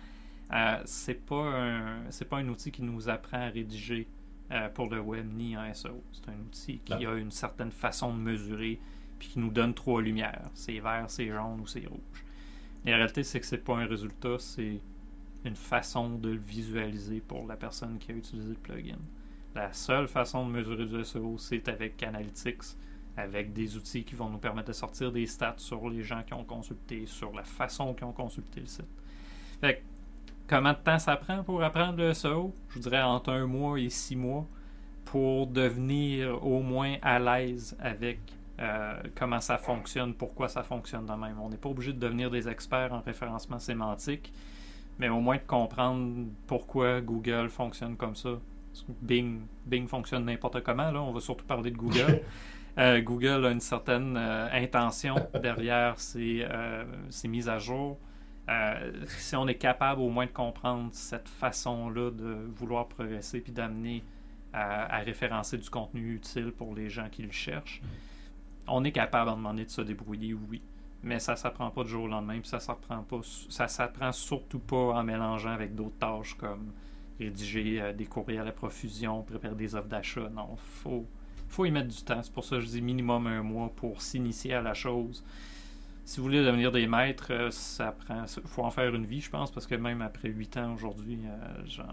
Euh, 0.53 0.81
c'est 0.85 1.25
pas 1.25 1.43
un 1.43 2.09
c'est 2.09 2.25
pas 2.25 2.37
un 2.37 2.47
outil 2.47 2.71
qui 2.71 2.83
nous 2.83 3.09
apprend 3.09 3.41
à 3.41 3.49
rédiger 3.49 4.07
euh, 4.51 4.69
pour 4.69 4.89
le 4.89 5.01
web 5.01 5.29
ni 5.33 5.57
en 5.57 5.73
SEO. 5.73 6.01
C'est 6.13 6.29
un 6.29 6.39
outil 6.39 6.79
qui 6.79 7.05
a 7.05 7.13
une 7.15 7.31
certaine 7.31 7.71
façon 7.71 8.13
de 8.13 8.19
mesurer 8.19 8.79
puis 9.19 9.27
qui 9.27 9.39
nous 9.39 9.51
donne 9.51 9.73
trois 9.73 10.01
lumières. 10.01 10.49
C'est 10.53 10.79
vert, 10.79 11.05
c'est 11.09 11.27
jaune 11.27 11.59
ou 11.61 11.67
c'est 11.67 11.85
rouge. 11.85 12.25
La 12.85 12.95
réalité, 12.95 13.23
c'est 13.23 13.39
que 13.41 13.45
c'est 13.45 13.63
pas 13.63 13.75
un 13.75 13.85
résultat, 13.85 14.37
c'est 14.39 14.81
une 15.43 15.55
façon 15.55 16.09
de 16.09 16.29
le 16.29 16.37
visualiser 16.39 17.19
pour 17.19 17.47
la 17.47 17.55
personne 17.55 17.97
qui 17.97 18.11
a 18.11 18.15
utilisé 18.15 18.49
le 18.49 18.55
plugin. 18.55 18.99
La 19.55 19.73
seule 19.73 20.07
façon 20.07 20.47
de 20.47 20.51
mesurer 20.51 20.85
du 20.85 21.03
SEO, 21.03 21.37
c'est 21.37 21.67
avec 21.67 22.01
Analytics, 22.03 22.77
avec 23.17 23.51
des 23.53 23.75
outils 23.75 24.03
qui 24.03 24.15
vont 24.15 24.29
nous 24.29 24.37
permettre 24.37 24.69
de 24.69 24.73
sortir 24.73 25.11
des 25.11 25.25
stats 25.25 25.55
sur 25.57 25.89
les 25.89 26.03
gens 26.03 26.23
qui 26.23 26.33
ont 26.33 26.45
consulté, 26.45 27.05
sur 27.05 27.33
la 27.33 27.43
façon 27.43 27.93
qu'ils 27.93 28.05
ont 28.05 28.13
consulté 28.13 28.61
le 28.61 28.67
site. 28.67 28.85
Fait 29.59 29.83
comment 30.47 30.73
de 30.73 30.77
temps 30.77 30.99
ça 30.99 31.17
prend 31.17 31.43
pour 31.43 31.61
apprendre 31.63 31.97
le 31.97 32.13
SEO? 32.13 32.53
Je 32.69 32.79
dirais 32.79 33.01
entre 33.01 33.31
un 33.31 33.45
mois 33.45 33.79
et 33.79 33.89
six 33.89 34.15
mois 34.15 34.47
pour 35.03 35.47
devenir 35.47 36.43
au 36.45 36.61
moins 36.61 36.95
à 37.01 37.19
l'aise 37.19 37.75
avec 37.79 38.19
euh, 38.59 39.01
comment 39.15 39.41
ça 39.41 39.57
fonctionne, 39.57 40.13
pourquoi 40.13 40.47
ça 40.47 40.63
fonctionne 40.63 41.05
de 41.05 41.13
même. 41.13 41.39
On 41.41 41.49
n'est 41.49 41.57
pas 41.57 41.69
obligé 41.69 41.93
de 41.93 41.99
devenir 41.99 42.29
des 42.29 42.47
experts 42.47 42.93
en 42.93 43.01
référencement 43.01 43.59
sémantique 43.59 44.31
mais 45.01 45.09
au 45.09 45.19
moins 45.19 45.37
de 45.37 45.47
comprendre 45.47 46.27
pourquoi 46.45 47.01
Google 47.01 47.49
fonctionne 47.49 47.97
comme 47.97 48.15
ça. 48.15 48.39
Bing, 49.01 49.41
Bing 49.65 49.87
fonctionne 49.87 50.25
n'importe 50.25 50.61
comment, 50.61 50.91
là, 50.91 51.01
on 51.01 51.11
va 51.11 51.19
surtout 51.19 51.45
parler 51.45 51.71
de 51.71 51.77
Google. 51.77 52.21
Euh, 52.77 53.01
Google 53.01 53.45
a 53.45 53.51
une 53.51 53.59
certaine 53.59 54.15
euh, 54.15 54.47
intention 54.53 55.15
derrière 55.41 55.99
ses, 55.99 56.47
euh, 56.49 56.85
mises 57.25 57.49
à 57.49 57.59
jour. 57.59 57.99
si 59.07 59.35
on 59.35 59.45
est 59.49 59.55
capable 59.55 59.99
au 59.99 60.07
moins 60.07 60.25
de 60.25 60.31
comprendre 60.31 60.87
cette 60.93 61.27
façon-là 61.27 62.11
de 62.11 62.47
vouloir 62.55 62.87
progresser 62.87 63.41
puis 63.41 63.51
d'amener 63.51 64.05
à, 64.53 64.99
référencer 64.99 65.57
du 65.57 65.69
contenu 65.69 66.15
utile 66.15 66.53
pour 66.53 66.73
les 66.73 66.89
gens 66.89 67.09
qui 67.11 67.23
le 67.23 67.31
cherchent, 67.33 67.81
on 68.69 68.85
est 68.85 68.93
capable 68.93 69.31
à 69.31 69.33
demander 69.33 69.65
de 69.65 69.69
se 69.69 69.81
débrouiller, 69.81 70.33
oui 70.33 70.61
mais 71.03 71.19
ça 71.19 71.35
s'apprend 71.35 71.69
pas 71.71 71.83
du 71.83 71.89
jour 71.89 72.03
au 72.03 72.07
lendemain, 72.07 72.39
puis 72.39 72.49
ça 72.49 72.59
s'apprend 72.59 73.01
pas, 73.03 73.19
ça 73.49 73.67
s'apprend 73.67 74.11
surtout 74.11 74.59
pas 74.59 74.93
en 74.93 75.03
mélangeant 75.03 75.51
avec 75.51 75.75
d'autres 75.75 75.97
tâches 75.97 76.35
comme 76.35 76.71
rédiger 77.19 77.81
euh, 77.81 77.93
des 77.93 78.05
courriels 78.05 78.47
à 78.47 78.51
profusion, 78.51 79.23
préparer 79.23 79.55
des 79.55 79.75
offres 79.75 79.87
d'achat. 79.87 80.29
Non, 80.29 80.55
faut 80.55 81.05
faut 81.51 81.65
y 81.65 81.71
mettre 81.71 81.89
du 81.89 82.01
temps. 82.03 82.21
C'est 82.23 82.33
pour 82.33 82.45
ça 82.45 82.55
que 82.57 82.61
je 82.61 82.67
dis 82.67 82.81
minimum 82.81 83.27
un 83.27 83.43
mois 83.43 83.69
pour 83.75 84.01
s'initier 84.01 84.53
à 84.53 84.61
la 84.61 84.73
chose. 84.73 85.23
Si 86.05 86.17
vous 86.17 86.23
voulez 86.23 86.43
devenir 86.43 86.71
des 86.71 86.87
maîtres, 86.87 87.31
euh, 87.31 87.51
ça 87.51 87.91
prend. 87.91 88.25
faut 88.45 88.63
en 88.63 88.71
faire 88.71 88.93
une 88.95 89.05
vie, 89.05 89.21
je 89.21 89.29
pense, 89.29 89.51
parce 89.51 89.67
que 89.67 89.75
même 89.75 90.01
après 90.01 90.29
8 90.29 90.57
ans 90.57 90.73
aujourd'hui, 90.73 91.19
euh, 91.25 91.83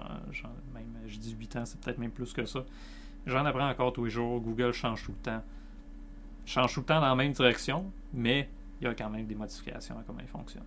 même 0.74 0.86
je 1.06 1.18
dis 1.18 1.34
8 1.38 1.56
ans, 1.56 1.64
c'est 1.64 1.80
peut-être 1.80 1.98
même 1.98 2.10
plus 2.10 2.32
que 2.32 2.44
ça. 2.44 2.64
J'en 3.26 3.44
apprends 3.44 3.68
encore 3.68 3.92
tous 3.92 4.04
les 4.04 4.10
jours. 4.10 4.40
Google 4.40 4.72
change 4.72 5.04
tout 5.04 5.12
le 5.12 5.18
temps. 5.18 5.42
Change 6.46 6.72
tout 6.72 6.80
le 6.80 6.86
temps 6.86 7.00
dans 7.00 7.08
la 7.08 7.14
même 7.14 7.32
direction, 7.32 7.92
mais 8.14 8.48
il 8.80 8.84
y 8.84 8.86
a 8.90 8.94
quand 8.94 9.10
même 9.10 9.26
des 9.26 9.34
modifications 9.34 9.96
à 9.98 10.02
comment 10.06 10.20
il 10.20 10.28
fonctionne. 10.28 10.64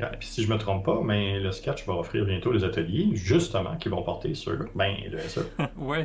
et 0.00 0.16
puis 0.18 0.28
si 0.28 0.42
je 0.42 0.48
ne 0.48 0.54
me 0.54 0.58
trompe 0.58 0.84
pas, 0.84 1.00
mais 1.02 1.38
le 1.38 1.52
Sketch 1.52 1.86
va 1.86 1.94
offrir 1.94 2.24
bientôt 2.24 2.52
des 2.52 2.64
ateliers, 2.64 3.10
justement, 3.14 3.76
qui 3.76 3.88
vont 3.88 4.02
porter 4.02 4.34
sur 4.34 4.56
ben, 4.74 4.96
le 5.10 5.18
SEO. 5.20 5.42
oui, 5.76 5.98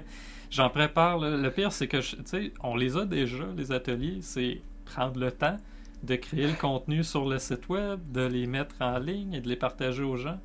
j'en 0.50 0.70
prépare. 0.70 1.20
Le, 1.20 1.50
pire, 1.50 1.72
c'est 1.72 1.88
que, 1.88 1.98
tu 1.98 2.16
sais, 2.26 2.52
on 2.64 2.76
les 2.76 2.98
a 2.98 3.06
déjà, 3.06 3.46
les 3.56 3.72
ateliers. 3.72 4.20
C'est 4.22 4.62
prendre 4.86 5.20
le 5.20 5.32
temps 5.32 5.58
de 6.04 6.16
créer 6.16 6.48
le 6.48 6.54
contenu 6.54 7.04
sur 7.04 7.28
le 7.28 7.40
site 7.40 7.68
web, 7.70 8.00
de 8.12 8.22
les 8.22 8.48
mettre 8.48 8.76
en 8.80 9.00
ligne 9.00 9.34
et 9.34 9.42
de 9.42 9.50
les 9.50 9.56
partager 9.56 10.04
aux 10.04 10.18
gens. 10.18 10.40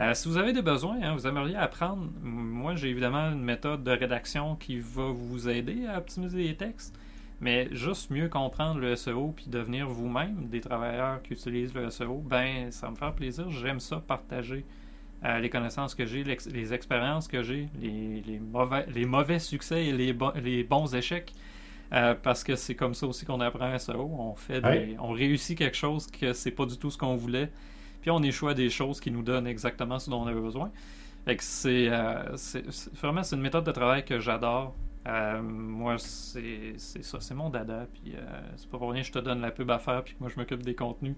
Euh, 0.00 0.14
si 0.14 0.28
vous 0.28 0.36
avez 0.38 0.52
des 0.52 0.62
besoins, 0.62 0.98
hein, 1.02 1.14
vous 1.14 1.26
aimeriez 1.26 1.56
apprendre, 1.56 2.08
moi 2.22 2.74
j'ai 2.74 2.88
évidemment 2.88 3.30
une 3.30 3.42
méthode 3.42 3.84
de 3.84 3.90
rédaction 3.90 4.56
qui 4.56 4.78
va 4.78 5.10
vous 5.10 5.48
aider 5.48 5.86
à 5.86 5.98
optimiser 5.98 6.44
les 6.44 6.56
textes. 6.56 6.98
Mais 7.40 7.68
juste 7.72 8.10
mieux 8.10 8.28
comprendre 8.28 8.80
le 8.80 8.94
SEO 8.96 9.32
puis 9.34 9.46
devenir 9.48 9.88
vous-même 9.88 10.48
des 10.48 10.60
travailleurs 10.60 11.22
qui 11.22 11.32
utilisent 11.32 11.74
le 11.74 11.88
SEO, 11.88 12.18
ben 12.18 12.70
ça 12.70 12.90
me 12.90 12.96
fait 12.96 13.10
plaisir. 13.12 13.48
J'aime 13.50 13.80
ça 13.80 13.96
partager 13.96 14.64
les 15.22 15.50
connaissances 15.50 15.94
que 15.94 16.06
j'ai, 16.06 16.24
les 16.24 16.74
expériences 16.74 17.28
que 17.28 17.42
j'ai, 17.42 17.68
les, 17.80 18.22
les, 18.26 18.38
mauvais, 18.38 18.86
les 18.94 19.04
mauvais 19.04 19.38
succès 19.38 19.86
et 19.86 19.92
les, 19.92 20.16
les 20.42 20.64
bons 20.64 20.94
échecs. 20.94 21.32
parce 21.90 22.44
que 22.44 22.56
c'est 22.56 22.74
comme 22.74 22.94
ça 22.94 23.06
aussi 23.06 23.24
qu'on 23.24 23.40
apprend 23.40 23.72
à 23.72 23.78
SEO. 23.78 24.10
On 24.18 24.34
fait 24.34 24.62
on 24.98 25.12
réussit 25.12 25.56
quelque 25.56 25.76
chose 25.76 26.06
que 26.06 26.32
c'est 26.32 26.50
pas 26.50 26.66
du 26.66 26.76
tout 26.76 26.90
ce 26.90 26.98
qu'on 26.98 27.16
voulait. 27.16 27.50
Puis 28.02 28.10
on 28.10 28.22
échoue 28.22 28.48
à 28.48 28.54
des 28.54 28.70
choses 28.70 29.00
qui 29.00 29.10
nous 29.10 29.22
donnent 29.22 29.46
exactement 29.46 29.98
ce 29.98 30.08
dont 30.10 30.22
on 30.22 30.26
avait 30.26 30.40
besoin. 30.40 30.70
c'est, 31.38 31.90
vraiment 33.00 33.22
c'est 33.22 33.36
une 33.36 33.42
méthode 33.42 33.64
de 33.64 33.72
travail 33.72 34.04
que 34.04 34.18
j'adore. 34.18 34.74
Euh, 35.08 35.40
moi, 35.40 35.96
c'est 35.98 36.74
ça, 36.78 37.20
c'est 37.20 37.34
mon 37.34 37.48
dada. 37.48 37.86
Puis 37.92 38.14
euh, 38.14 38.20
c'est 38.56 38.68
pas 38.68 38.78
pour 38.78 38.92
rien 38.92 39.00
que 39.00 39.08
je 39.08 39.12
te 39.12 39.18
donne 39.18 39.40
la 39.40 39.50
pub 39.50 39.70
à 39.70 39.78
faire, 39.78 40.04
puis 40.04 40.14
moi 40.20 40.28
je 40.28 40.38
m'occupe 40.38 40.62
des 40.62 40.74
contenus. 40.74 41.16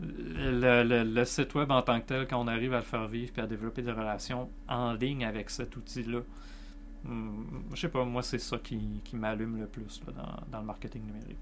Le, 0.00 1.24
site 1.24 1.54
web 1.56 1.70
en 1.72 1.82
tant 1.82 2.00
que 2.00 2.06
tel, 2.06 2.28
quand 2.28 2.40
on 2.40 2.46
arrive 2.46 2.72
à 2.74 2.78
le 2.78 2.84
faire 2.84 3.08
vivre 3.08 3.32
puis 3.32 3.42
à 3.42 3.46
développer 3.46 3.82
des 3.82 3.90
relations 3.90 4.48
en 4.68 4.92
ligne 4.92 5.24
avec 5.24 5.50
cet 5.50 5.76
outil-là, 5.76 6.20
hmm, 7.02 7.44
je 7.74 7.80
sais 7.80 7.88
pas, 7.88 8.04
moi 8.04 8.22
c'est 8.22 8.38
ça 8.38 8.58
qui, 8.58 9.00
m'allume 9.14 9.58
le 9.58 9.66
plus 9.66 10.00
dans, 10.06 10.58
le 10.60 10.64
marketing 10.64 11.02
numérique. 11.04 11.38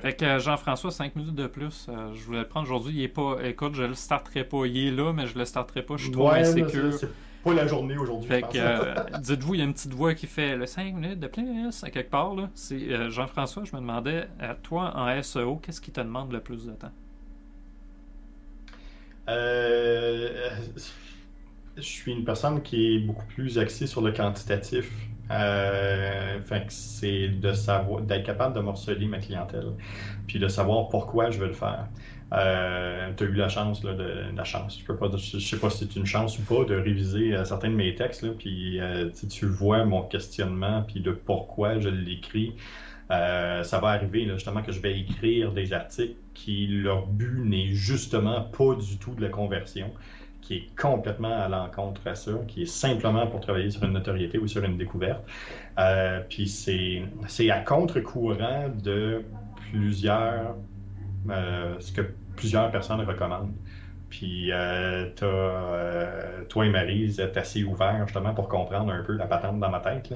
Fait 0.00 0.16
que 0.16 0.38
Jean-François, 0.38 0.90
5 0.90 1.16
minutes 1.16 1.34
de 1.34 1.46
plus, 1.46 1.86
euh, 1.90 2.14
je 2.14 2.24
voulais 2.24 2.38
le 2.38 2.48
prendre 2.48 2.66
aujourd'hui. 2.66 2.94
Il 2.94 3.02
est 3.02 3.08
pas. 3.08 3.36
Écoute, 3.44 3.74
je 3.74 3.82
le 3.82 3.92
starterai 3.92 4.44
pas. 4.44 4.64
Il 4.64 4.78
est 4.78 4.90
là, 4.90 5.12
mais 5.12 5.26
je 5.26 5.36
le 5.36 5.44
starterai 5.44 5.82
pas. 5.82 5.98
Je 5.98 6.04
suis 6.04 6.12
trop 6.12 6.30
insécure 6.30 6.94
pas 7.42 7.54
la 7.54 7.66
journée 7.66 7.96
aujourd'hui. 7.96 8.28
Fait 8.28 8.42
que, 8.42 8.56
euh, 8.56 8.94
dites-vous, 9.20 9.54
il 9.54 9.58
y 9.58 9.60
a 9.60 9.64
une 9.64 9.72
petite 9.72 9.94
voix 9.94 10.14
qui 10.14 10.26
fait 10.26 10.56
le 10.56 10.66
5 10.66 10.94
minutes 10.94 11.20
de 11.20 11.26
plus 11.26 11.82
à 11.84 11.90
quelque 11.90 12.10
part. 12.10 12.34
Là. 12.34 12.50
C'est 12.54 12.92
euh, 12.92 13.10
Jean-François, 13.10 13.64
je 13.64 13.74
me 13.74 13.80
demandais, 13.80 14.28
à 14.40 14.54
toi 14.54 14.92
en 14.96 15.22
SEO, 15.22 15.56
qu'est-ce 15.56 15.80
qui 15.80 15.90
te 15.90 16.00
demande 16.00 16.32
le 16.32 16.40
plus 16.40 16.66
de 16.66 16.72
temps? 16.72 16.92
Euh, 19.28 20.50
je 21.76 21.82
suis 21.82 22.12
une 22.12 22.24
personne 22.24 22.62
qui 22.62 22.96
est 22.96 22.98
beaucoup 23.00 23.26
plus 23.26 23.58
axée 23.58 23.86
sur 23.86 24.02
le 24.02 24.12
quantitatif. 24.12 24.90
fait 25.28 26.64
c'est 26.68 27.28
de 27.28 27.52
savoir, 27.52 28.02
d'être 28.02 28.24
capable 28.24 28.54
de 28.54 28.60
morceler 28.60 29.06
ma 29.06 29.18
clientèle, 29.18 29.72
puis 30.26 30.38
de 30.38 30.48
savoir 30.48 30.88
pourquoi 30.88 31.30
je 31.30 31.38
veux 31.38 31.48
le 31.48 31.52
faire. 31.52 31.88
Euh, 32.32 33.10
tu 33.16 33.24
as 33.24 33.26
eu 33.26 33.32
la 33.32 33.48
chance, 33.48 33.82
de, 33.82 34.34
la 34.34 34.44
chance, 34.44 34.78
je 34.78 34.84
peux 34.84 34.96
pas, 34.96 35.10
je, 35.14 35.38
sais 35.38 35.58
pas 35.58 35.68
si 35.68 35.78
c'est 35.80 35.96
une 35.96 36.06
chance 36.06 36.38
ou 36.38 36.42
pas, 36.42 36.64
de 36.64 36.74
réviser 36.74 37.34
euh, 37.34 37.44
certains 37.44 37.68
de 37.68 37.74
mes 37.74 37.94
textes, 37.94 38.22
là, 38.22 38.30
puis 38.36 38.80
euh, 38.80 39.10
tu 39.28 39.46
vois 39.46 39.84
mon 39.84 40.02
questionnement, 40.02 40.82
puis 40.82 41.00
de 41.00 41.10
pourquoi 41.12 41.78
je 41.78 41.90
l'écris. 41.90 42.54
ça 43.10 43.78
va 43.82 43.88
arriver 43.88 44.26
justement 44.32 44.62
que 44.62 44.72
je 44.72 44.80
vais 44.80 44.98
écrire 44.98 45.52
des 45.52 45.74
articles 45.74 46.16
qui 46.32 46.66
leur 46.68 47.06
but 47.06 47.44
n'est 47.44 47.74
justement 47.74 48.40
pas 48.40 48.74
du 48.76 48.96
tout 48.96 49.14
de 49.14 49.20
la 49.20 49.28
conversion, 49.28 49.90
qui 50.40 50.54
est 50.54 50.80
complètement 50.80 51.36
à 51.38 51.48
l'encontre 51.48 52.00
à 52.06 52.14
ça, 52.14 52.32
qui 52.48 52.62
est 52.62 52.66
simplement 52.66 53.26
pour 53.26 53.40
travailler 53.40 53.70
sur 53.70 53.84
une 53.84 53.92
notoriété 53.92 54.38
ou 54.38 54.46
sur 54.48 54.64
une 54.64 54.78
découverte. 54.78 55.22
puis 56.30 56.48
c'est 56.48 57.50
à 57.50 57.60
contre-courant 57.60 58.70
de 58.82 59.22
plusieurs 59.70 60.56
ce 61.28 61.92
que 61.92 62.02
plusieurs 62.36 62.70
personnes 62.70 63.00
recommandent. 63.00 63.54
Puis 64.12 64.52
euh, 64.52 65.08
euh, 65.22 66.44
toi 66.50 66.66
et 66.66 66.68
Marie, 66.68 67.18
êtes 67.18 67.34
assez 67.38 67.64
ouverts 67.64 68.06
justement 68.06 68.34
pour 68.34 68.46
comprendre 68.46 68.92
un 68.92 69.02
peu 69.02 69.14
la 69.14 69.26
patente 69.26 69.58
dans 69.58 69.70
ma 69.70 69.80
tête. 69.80 70.12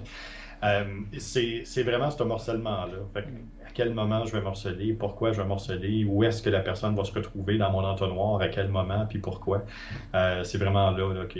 Euh, 0.64 0.84
c'est 1.16 1.82
vraiment 1.82 2.10
ce 2.10 2.22
morcellement-là. 2.22 3.22
À 3.66 3.70
quel 3.72 3.94
moment 3.94 4.26
je 4.26 4.32
vais 4.32 4.42
morceler, 4.42 4.92
pourquoi 4.92 5.32
je 5.32 5.40
vais 5.40 5.48
morceler, 5.48 6.04
où 6.04 6.22
est-ce 6.24 6.42
que 6.42 6.50
la 6.50 6.60
personne 6.60 6.94
va 6.94 7.04
se 7.04 7.12
retrouver 7.12 7.56
dans 7.56 7.70
mon 7.70 7.84
entonnoir, 7.84 8.42
à 8.42 8.48
quel 8.48 8.68
moment, 8.68 9.06
puis 9.06 9.18
pourquoi? 9.18 9.64
c'est 10.12 10.58
vraiment 10.58 10.90
là, 10.90 11.24
que 11.26 11.38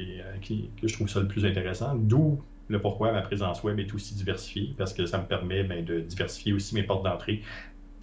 je 0.83 0.95
trouve 0.95 1.09
ça 1.09 1.21
le 1.21 1.29
plus 1.29 1.45
intéressant. 1.45 1.95
D'où 1.95 2.43
le 2.69 2.81
pourquoi 2.81 3.13
ma 3.13 3.21
présence 3.21 3.63
web 3.63 3.79
est 3.79 3.95
aussi 3.95 4.15
diversifiée, 4.15 4.75
parce 4.79 4.95
que 4.95 5.05
ça 5.05 5.19
me 5.19 5.25
permet 5.25 5.63
ben, 5.63 5.85
de 5.85 6.01
diversifier 6.01 6.55
aussi 6.55 6.75
mes 6.75 6.83
portes 6.83 7.05
d'entrée 7.05 7.43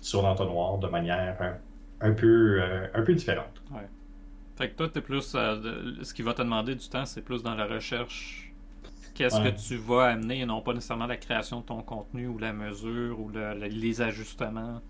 sur 0.01 0.21
l'entonnoir 0.21 0.77
de 0.77 0.87
manière 0.87 1.57
un 2.03 2.11
peu, 2.11 2.61
euh, 2.61 2.87
un 2.93 3.01
peu 3.01 3.13
différente. 3.13 3.61
Ouais. 3.71 3.87
Fait 4.55 4.69
que 4.69 4.75
toi, 4.75 4.89
es 4.93 5.01
plus. 5.01 5.33
Euh, 5.35 5.93
ce 6.03 6.13
qui 6.13 6.21
va 6.21 6.33
te 6.33 6.41
demander 6.41 6.75
du 6.75 6.87
temps, 6.87 7.05
c'est 7.05 7.23
plus 7.23 7.41
dans 7.41 7.55
la 7.55 7.65
recherche. 7.65 8.53
Qu'est-ce 9.15 9.39
que 9.39 9.49
tu 9.49 9.77
vas 9.77 10.05
amener 10.05 10.41
et 10.41 10.45
non 10.45 10.61
pas 10.61 10.73
nécessairement 10.73 11.05
la 11.05 11.17
création 11.17 11.59
de 11.59 11.65
ton 11.65 11.83
contenu 11.83 12.27
ou 12.27 12.39
la 12.39 12.51
mesure 12.51 13.19
ou 13.19 13.31
les 13.69 14.01
ajustements? 14.01 14.81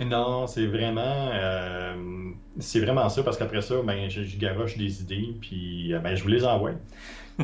Non, 0.00 0.46
c'est 0.46 0.66
vraiment 0.66 1.30
euh, 1.32 2.30
c'est 2.60 2.80
vraiment 2.80 3.08
ça 3.08 3.24
parce 3.24 3.36
qu'après 3.36 3.60
ça, 3.60 3.82
ben, 3.82 4.08
je, 4.08 4.22
je, 4.22 4.38
garoche 4.38 4.78
des 4.78 5.02
idées 5.02 5.34
puis 5.40 5.92
ben, 6.02 6.14
je 6.14 6.22
vous 6.22 6.28
les 6.28 6.44
envoie 6.44 6.70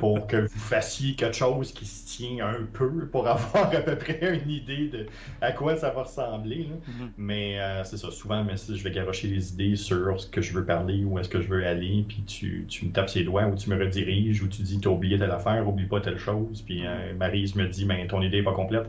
pour 0.01 0.27
que 0.27 0.37
vous 0.37 0.59
fassiez 0.59 1.15
quelque 1.15 1.37
chose 1.37 1.73
qui 1.73 1.85
se 1.85 2.17
tient 2.17 2.47
un 2.47 2.65
peu 2.73 3.07
pour 3.07 3.27
avoir 3.29 3.75
à 3.75 3.81
peu 3.81 3.97
près 3.97 4.41
une 4.43 4.51
idée 4.51 4.89
de 4.89 5.07
à 5.41 5.53
quoi 5.53 5.77
ça 5.77 5.91
va 5.91 6.03
ressembler. 6.03 6.69
Mm-hmm. 6.69 7.09
Mais 7.19 7.61
euh, 7.61 7.85
c'est 7.85 7.97
ça, 7.97 8.11
souvent, 8.11 8.45
mais 8.45 8.55
je 8.57 8.83
vais 8.83 8.91
garocher 8.91 9.29
les 9.29 9.53
idées 9.53 9.77
sur 9.77 10.21
ce 10.21 10.27
que 10.27 10.41
je 10.41 10.53
veux 10.53 10.65
parler, 10.65 11.05
où 11.05 11.19
est-ce 11.19 11.29
que 11.29 11.41
je 11.41 11.49
veux 11.49 11.67
aller, 11.67 12.05
puis 12.07 12.23
tu, 12.27 12.65
tu 12.69 12.87
me 12.87 12.93
tapes 12.93 13.11
ses 13.11 13.25
doigts, 13.25 13.47
ou 13.47 13.55
tu 13.55 13.71
me 13.71 13.79
rediriges, 13.79 14.43
ou 14.43 14.49
tu 14.49 14.63
dis 14.63 14.81
t'as 14.81 14.91
oublié 14.91 15.19
telle 15.19 15.31
affaire, 15.31 15.67
oublie 15.69 15.87
pas 15.87 16.01
telle 16.01 16.19
chose, 16.19 16.63
puis 16.63 16.87
euh, 16.87 17.13
mm-hmm. 17.13 17.17
Marise 17.17 17.57
me 17.57 17.67
dit 17.67 17.85
ben 17.85 18.07
ton 18.07 18.23
idée 18.23 18.39
n'est 18.39 18.45
pas 18.45 18.55
complète. 18.55 18.89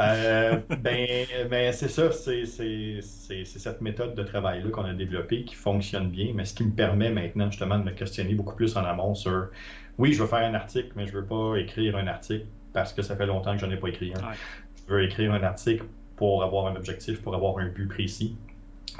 Euh, 0.00 0.56
ben, 0.80 1.26
ben 1.50 1.72
c'est 1.72 1.88
ça, 1.88 2.10
c'est 2.12 2.44
cette 3.44 3.80
méthode 3.80 4.14
de 4.14 4.22
travail-là 4.22 4.70
qu'on 4.70 4.84
a 4.84 4.94
développée 4.94 5.44
qui 5.44 5.54
fonctionne 5.54 6.10
bien, 6.10 6.32
mais 6.34 6.44
ce 6.44 6.54
qui 6.54 6.64
me 6.64 6.72
permet 6.72 7.10
maintenant 7.10 7.50
justement 7.50 7.78
de 7.78 7.84
me 7.84 7.90
questionner 7.90 8.34
beaucoup 8.34 8.54
plus 8.54 8.76
en 8.76 8.84
amont 8.84 9.14
sur 9.14 9.48
oui, 9.98 10.12
je 10.12 10.22
veux 10.22 10.28
faire 10.28 10.48
un 10.48 10.54
article, 10.54 10.92
mais 10.96 11.06
je 11.06 11.12
veux 11.12 11.24
pas 11.24 11.56
écrire 11.56 11.96
un 11.96 12.06
article 12.06 12.46
parce 12.72 12.92
que 12.92 13.02
ça 13.02 13.16
fait 13.16 13.26
longtemps 13.26 13.52
que 13.52 13.60
je 13.60 13.66
n'ai 13.66 13.76
pas 13.76 13.88
écrit 13.88 14.12
un. 14.14 14.32
Je 14.86 14.94
veux 14.94 15.04
écrire 15.04 15.32
un 15.32 15.42
article 15.42 15.84
pour 16.16 16.42
avoir 16.42 16.66
un 16.66 16.76
objectif, 16.76 17.20
pour 17.20 17.34
avoir 17.34 17.58
un 17.58 17.68
but 17.68 17.88
précis. 17.88 18.36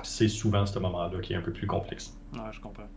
C'est 0.03 0.28
souvent 0.28 0.66
ce 0.66 0.78
moment-là 0.78 1.20
qui 1.20 1.32
est 1.32 1.36
un 1.36 1.40
peu 1.40 1.53
plus 1.53 1.66
complexe. 1.66 2.16
Ouais, 2.34 2.40
je 2.53 2.61
comprends. 2.61 2.88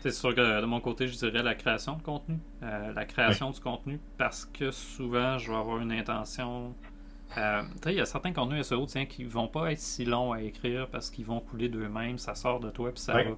C'est 0.00 0.12
sûr 0.12 0.34
que 0.34 0.60
de 0.60 0.66
mon 0.66 0.80
côté, 0.80 1.06
je 1.08 1.16
dirais 1.16 1.42
la 1.42 1.54
création 1.54 1.96
de 1.96 2.02
contenu. 2.02 2.38
Euh, 2.62 2.92
la 2.92 3.04
création 3.04 3.50
du 3.50 3.60
contenu 3.60 4.00
parce 4.18 4.44
que 4.44 4.70
souvent, 4.70 5.38
je 5.38 5.50
vais 5.50 5.58
avoir 5.58 5.78
une 5.80 5.92
intention. 5.92 6.74
Euh, 7.36 7.62
il 7.86 7.92
y 7.92 8.00
a 8.00 8.04
certains 8.04 8.32
contenus 8.32 8.66
SEO 8.66 8.86
tiens, 8.86 9.06
qui 9.06 9.24
vont 9.24 9.48
pas 9.48 9.72
être 9.72 9.78
si 9.78 10.04
longs 10.04 10.32
à 10.32 10.42
écrire 10.42 10.88
parce 10.88 11.10
qu'ils 11.10 11.24
vont 11.24 11.40
couler 11.40 11.68
d'eux-mêmes, 11.68 12.18
ça 12.18 12.34
sort 12.34 12.60
de 12.60 12.70
toi 12.70 12.90
puis 12.92 13.02
ça 13.02 13.14
va 13.14 13.36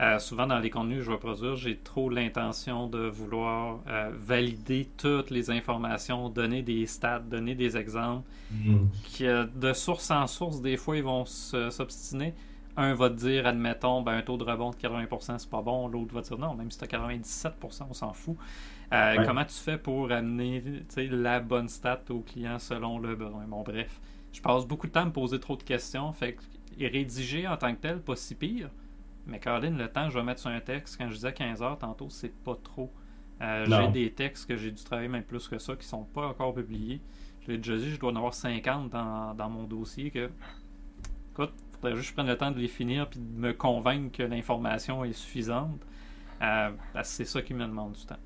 euh, 0.00 0.18
souvent 0.18 0.46
dans 0.46 0.58
les 0.58 0.70
contenus 0.70 0.98
que 0.98 1.04
je 1.04 1.10
vais 1.10 1.18
produire, 1.18 1.56
j'ai 1.56 1.76
trop 1.76 2.08
l'intention 2.08 2.86
de 2.86 3.08
vouloir 3.08 3.80
euh, 3.88 4.10
valider 4.14 4.88
toutes 4.96 5.30
les 5.30 5.50
informations, 5.50 6.28
donner 6.28 6.62
des 6.62 6.86
stats, 6.86 7.18
donner 7.18 7.54
des 7.54 7.76
exemples. 7.76 8.28
Mhm. 8.52 8.88
Qui, 9.04 9.24
de 9.24 9.72
source 9.72 10.10
en 10.10 10.26
source, 10.26 10.60
des 10.60 10.76
fois, 10.76 10.96
ils 10.96 11.02
vont 11.02 11.24
s'obstiner. 11.24 12.34
Un 12.76 12.94
va 12.94 13.10
te 13.10 13.16
dire, 13.16 13.44
admettons, 13.44 14.02
ben, 14.02 14.12
un 14.12 14.22
taux 14.22 14.36
de 14.36 14.44
rebond 14.44 14.70
de 14.70 14.76
80%, 14.76 15.38
c'est 15.38 15.50
pas 15.50 15.62
bon. 15.62 15.88
L'autre 15.88 16.14
va 16.14 16.22
te 16.22 16.28
dire, 16.28 16.38
non, 16.38 16.54
même 16.54 16.70
si 16.70 16.78
tu 16.78 16.84
as 16.84 16.86
97%, 16.86 17.86
on 17.90 17.92
s'en 17.92 18.12
fout. 18.12 18.36
Euh, 18.92 19.24
comment 19.24 19.44
tu 19.44 19.54
fais 19.54 19.76
pour 19.76 20.12
amener 20.12 20.62
la 20.96 21.40
bonne 21.40 21.68
stat 21.68 22.02
au 22.10 22.20
client 22.20 22.60
selon 22.60 23.00
le 23.00 23.16
besoin? 23.16 23.44
Bon, 23.48 23.62
bref, 23.62 24.00
je 24.32 24.40
passe 24.40 24.64
beaucoup 24.64 24.86
de 24.86 24.92
temps 24.92 25.02
à 25.02 25.06
me 25.06 25.12
poser 25.12 25.40
trop 25.40 25.56
de 25.56 25.62
questions. 25.64 26.12
Fait 26.12 26.34
que 26.34 26.86
rédiger 26.86 27.48
en 27.48 27.56
tant 27.56 27.74
que 27.74 27.80
tel, 27.80 28.00
pas 28.00 28.14
si 28.14 28.36
pire. 28.36 28.70
Mais 29.28 29.38
Caroline, 29.38 29.76
le 29.76 29.88
temps 29.88 30.06
que 30.06 30.14
je 30.14 30.18
vais 30.18 30.24
mettre 30.24 30.40
sur 30.40 30.50
un 30.50 30.60
texte, 30.60 30.96
quand 30.96 31.08
je 31.08 31.14
disais 31.14 31.32
15 31.32 31.62
heures 31.62 31.78
tantôt, 31.78 32.08
c'est 32.08 32.34
pas 32.42 32.56
trop. 32.56 32.90
Euh, 33.42 33.66
j'ai 33.66 33.88
des 33.88 34.10
textes 34.10 34.48
que 34.48 34.56
j'ai 34.56 34.72
dû 34.72 34.82
travailler 34.82 35.08
même 35.08 35.22
plus 35.22 35.46
que 35.46 35.58
ça 35.58 35.76
qui 35.76 35.86
sont 35.86 36.04
pas 36.04 36.26
encore 36.26 36.54
publiés. 36.54 37.00
Je 37.42 37.52
l'ai 37.52 37.58
déjà 37.58 37.76
dit, 37.76 37.90
je 37.90 38.00
dois 38.00 38.10
en 38.10 38.16
avoir 38.16 38.34
50 38.34 38.90
dans, 38.90 39.50
mon 39.50 39.64
dossier 39.64 40.10
que. 40.10 40.30
Écoute, 41.32 41.52
faudrait 41.72 41.94
juste 41.94 42.06
que 42.06 42.08
je 42.08 42.14
prenne 42.14 42.26
le 42.26 42.36
temps 42.36 42.50
de 42.50 42.58
les 42.58 42.68
finir 42.68 43.08
puis 43.08 43.20
de 43.20 43.38
me 43.38 43.52
convaincre 43.52 44.16
que 44.16 44.22
l'information 44.22 45.04
est 45.04 45.12
suffisante. 45.12 45.80
Euh, 46.40 46.70
parce 46.94 47.10
que 47.10 47.16
c'est 47.16 47.24
ça 47.24 47.42
qui 47.42 47.52
me 47.52 47.66
demande 47.66 47.92
du 47.92 48.06
temps. 48.06 48.18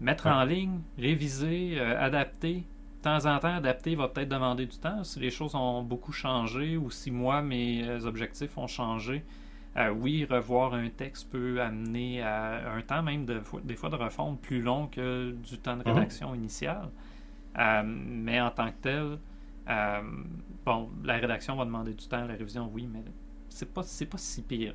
Mettre 0.00 0.26
en 0.28 0.44
ligne, 0.44 0.80
réviser, 0.96 1.74
euh, 1.78 2.00
adapter. 2.00 2.64
De 2.98 3.02
temps 3.02 3.26
en 3.26 3.38
temps, 3.38 3.54
adapter 3.54 3.94
va 3.94 4.08
peut-être 4.08 4.28
demander 4.28 4.66
du 4.66 4.78
temps. 4.78 5.02
Si 5.04 5.18
les 5.18 5.30
choses 5.30 5.54
ont 5.54 5.82
beaucoup 5.82 6.12
changé 6.12 6.76
ou 6.76 6.90
si 6.90 7.10
moi, 7.10 7.42
mes 7.42 8.04
objectifs 8.04 8.56
ont 8.58 8.66
changé, 8.66 9.24
euh, 9.76 9.90
oui, 9.90 10.24
revoir 10.24 10.72
un 10.72 10.88
texte 10.88 11.30
peut 11.30 11.60
amener 11.60 12.22
à 12.22 12.72
un 12.72 12.80
temps 12.80 13.02
même 13.02 13.26
de, 13.26 13.42
des 13.64 13.76
fois 13.76 13.90
de 13.90 13.96
refonte 13.96 14.40
plus 14.40 14.62
long 14.62 14.86
que 14.86 15.32
du 15.32 15.58
temps 15.58 15.76
de 15.76 15.82
mhm. 15.82 15.94
rédaction 15.94 16.34
initial. 16.34 16.88
Euh, 17.58 17.82
mais 17.84 18.40
en 18.40 18.50
tant 18.50 18.68
que 18.68 18.76
tel, 18.80 19.18
euh, 19.68 20.00
bon, 20.64 20.90
la 21.04 21.16
rédaction 21.16 21.56
va 21.56 21.64
demander 21.66 21.92
du 21.92 22.06
temps, 22.06 22.24
la 22.24 22.34
révision, 22.34 22.70
oui, 22.72 22.88
mais 22.90 23.02
c'est 23.50 23.72
pas, 23.72 23.82
c'est 23.82 24.06
pas 24.06 24.18
si 24.18 24.42
pire. 24.42 24.74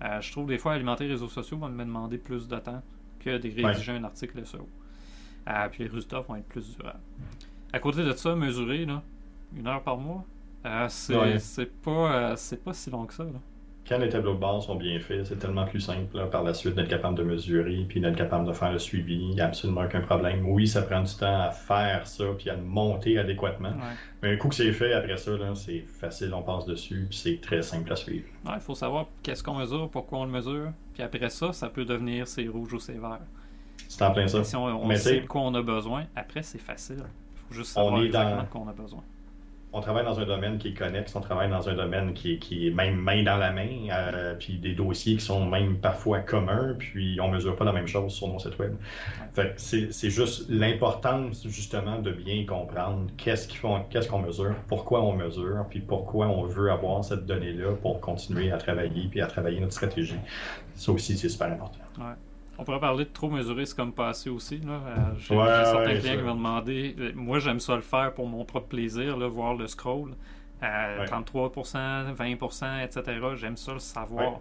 je 0.00 0.32
trouve 0.32 0.48
des 0.48 0.58
fois 0.58 0.74
alimenter 0.74 1.04
les 1.04 1.12
réseaux 1.12 1.28
sociaux 1.28 1.58
va 1.58 1.68
me 1.68 1.84
demander 1.84 2.18
plus 2.18 2.46
de 2.46 2.56
temps 2.58 2.82
que 3.20 3.38
de 3.38 3.48
rédiger 3.48 3.92
un 3.92 4.04
article 4.04 4.44
SEO. 4.44 4.68
puis 5.70 5.84
les 5.84 5.88
résultats 5.88 6.20
vont 6.20 6.36
être 6.36 6.48
plus 6.48 6.76
durables. 6.76 7.00
À 7.72 7.78
côté 7.78 8.04
de 8.04 8.12
ça, 8.12 8.34
mesurer 8.34 8.84
là, 8.84 9.02
une 9.56 9.66
heure 9.66 9.82
par 9.82 9.96
mois, 9.96 10.24
c'est, 10.88 11.72
pas, 11.82 12.36
c'est 12.36 12.62
pas 12.62 12.72
si 12.74 12.90
long 12.90 13.06
que 13.06 13.14
ça. 13.14 13.24
Là. 13.24 13.40
Quand 13.88 13.98
les 13.98 14.08
tableaux 14.08 14.34
de 14.34 14.38
bord 14.38 14.62
sont 14.62 14.76
bien 14.76 14.98
faits, 15.00 15.26
c'est 15.26 15.38
tellement 15.38 15.64
plus 15.64 15.80
simple 15.80 16.16
là, 16.16 16.26
par 16.26 16.44
la 16.44 16.54
suite 16.54 16.74
d'être 16.76 16.88
capable 16.88 17.16
de 17.18 17.24
mesurer 17.24 17.84
puis 17.88 18.00
d'être 18.00 18.16
capable 18.16 18.46
de 18.46 18.52
faire 18.52 18.72
le 18.72 18.78
suivi. 18.78 19.14
Il 19.16 19.30
n'y 19.34 19.40
a 19.40 19.46
absolument 19.46 19.82
aucun 19.82 20.00
problème. 20.00 20.44
Oui, 20.46 20.68
ça 20.68 20.82
prend 20.82 21.02
du 21.02 21.12
temps 21.14 21.42
à 21.42 21.50
faire 21.50 22.06
ça 22.06 22.24
puis 22.38 22.48
à 22.48 22.54
le 22.54 22.62
monter 22.62 23.18
adéquatement. 23.18 23.70
Ouais. 23.70 23.96
Mais 24.22 24.32
un 24.32 24.36
coup 24.36 24.48
que 24.48 24.54
c'est 24.54 24.72
fait, 24.72 24.92
après 24.92 25.16
ça, 25.16 25.32
c'est 25.54 25.80
facile, 25.80 26.32
on 26.32 26.42
passe 26.42 26.64
dessus 26.66 27.06
puis 27.10 27.18
c'est 27.18 27.40
très 27.40 27.60
simple 27.62 27.92
à 27.92 27.96
suivre. 27.96 28.26
Ouais, 28.46 28.52
il 28.54 28.60
faut 28.60 28.74
savoir 28.76 29.06
qu'est-ce 29.22 29.42
qu'on 29.42 29.54
mesure, 29.56 29.88
pourquoi 29.90 30.20
on 30.20 30.24
le 30.26 30.30
mesure. 30.30 30.70
Puis 30.94 31.02
après 31.02 31.28
ça, 31.28 31.52
ça 31.52 31.68
peut 31.68 31.84
devenir 31.84 32.28
c'est 32.28 32.46
rouge 32.46 32.72
ou 32.74 32.78
c'est 32.78 32.92
vert. 32.92 33.18
C'est 33.88 34.04
en 34.04 34.12
plein 34.12 34.28
ça. 34.28 34.38
Et 34.38 34.44
si 34.44 34.54
on, 34.56 34.64
on 34.64 34.94
sait 34.94 35.20
de 35.22 35.26
quoi 35.26 35.40
on 35.42 35.54
a 35.54 35.62
besoin, 35.62 36.04
après 36.14 36.42
c'est 36.42 36.60
facile. 36.60 37.02
Il 37.34 37.38
faut 37.48 37.54
juste 37.54 37.72
savoir 37.72 37.94
On 37.94 38.00
est 38.02 38.06
exactement 38.06 38.36
dans- 38.36 38.42
de 38.44 38.48
quoi 38.48 38.60
on 38.64 38.68
a 38.68 38.72
besoin. 38.72 39.02
On 39.72 39.80
travaille 39.80 40.04
dans 40.04 40.20
un 40.20 40.26
domaine 40.26 40.58
qui 40.58 40.68
est 40.68 40.74
connexe, 40.74 41.14
on 41.16 41.20
travaille 41.20 41.48
dans 41.48 41.68
un 41.68 41.74
domaine 41.74 42.12
qui 42.12 42.34
est, 42.34 42.70
même 42.70 42.96
main 42.96 43.22
dans 43.22 43.38
la 43.38 43.52
main, 43.52 43.88
euh, 43.90 44.34
puis 44.38 44.58
des 44.58 44.74
dossiers 44.74 45.16
qui 45.16 45.24
sont 45.24 45.46
même 45.46 45.78
parfois 45.78 46.20
communs, 46.20 46.74
puis 46.78 47.18
on 47.20 47.28
mesure 47.28 47.56
pas 47.56 47.64
la 47.64 47.72
même 47.72 47.86
chose 47.86 48.12
sur 48.12 48.28
nos 48.28 48.38
sites 48.38 48.58
web. 48.58 48.74
C'est 49.56 50.10
juste 50.10 50.46
l'importance 50.50 51.46
justement 51.48 51.98
de 52.00 52.12
bien 52.12 52.44
comprendre 52.44 53.06
qu'est-ce 53.16 53.48
qu'ils 53.48 53.58
font, 53.58 53.82
qu'est-ce 53.88 54.08
qu'on 54.08 54.20
mesure, 54.20 54.54
pourquoi 54.68 55.02
on 55.02 55.14
mesure, 55.14 55.64
puis 55.70 55.80
pourquoi 55.80 56.26
on 56.26 56.44
veut 56.44 56.70
avoir 56.70 57.02
cette 57.04 57.24
donnée-là 57.24 57.72
pour 57.80 58.00
continuer 58.00 58.52
à 58.52 58.58
travailler 58.58 59.08
puis 59.10 59.20
à 59.20 59.26
travailler 59.26 59.60
notre 59.60 59.72
stratégie. 59.72 60.16
Ça 60.74 60.92
aussi, 60.92 61.16
c'est 61.16 61.28
super 61.28 61.48
important. 61.48 61.80
On 62.62 62.64
pourrait 62.64 62.78
parler 62.80 63.04
de 63.04 63.10
trop 63.10 63.28
mesurer, 63.28 63.66
c'est 63.66 63.74
comme 63.74 63.92
passer 63.92 64.30
aussi. 64.30 64.58
Là. 64.58 64.72
Euh, 64.86 64.96
J'ai 65.18 65.34
Ouais, 65.36 65.46
certains 65.46 65.78
ouais, 65.86 65.98
clients 65.98 66.12
ça. 66.12 66.18
qui 66.18 66.22
m'ont 66.22 66.34
demandé. 66.36 66.94
euh, 66.98 67.12
Moi, 67.16 67.40
j'aime 67.40 67.58
ça 67.58 67.74
le 67.74 67.82
faire 67.82 68.14
pour 68.14 68.28
mon 68.28 68.44
propre 68.44 68.68
plaisir, 68.68 69.16
là, 69.16 69.26
voir 69.26 69.54
le 69.54 69.66
scroll. 69.66 70.12
Euh, 70.62 70.98
Ouais. 71.00 71.06
33%, 71.06 72.12
20%, 72.14 72.84
etc. 72.84 73.02
J'aime 73.34 73.56
ça 73.56 73.72
le 73.72 73.80
savoir. 73.80 74.40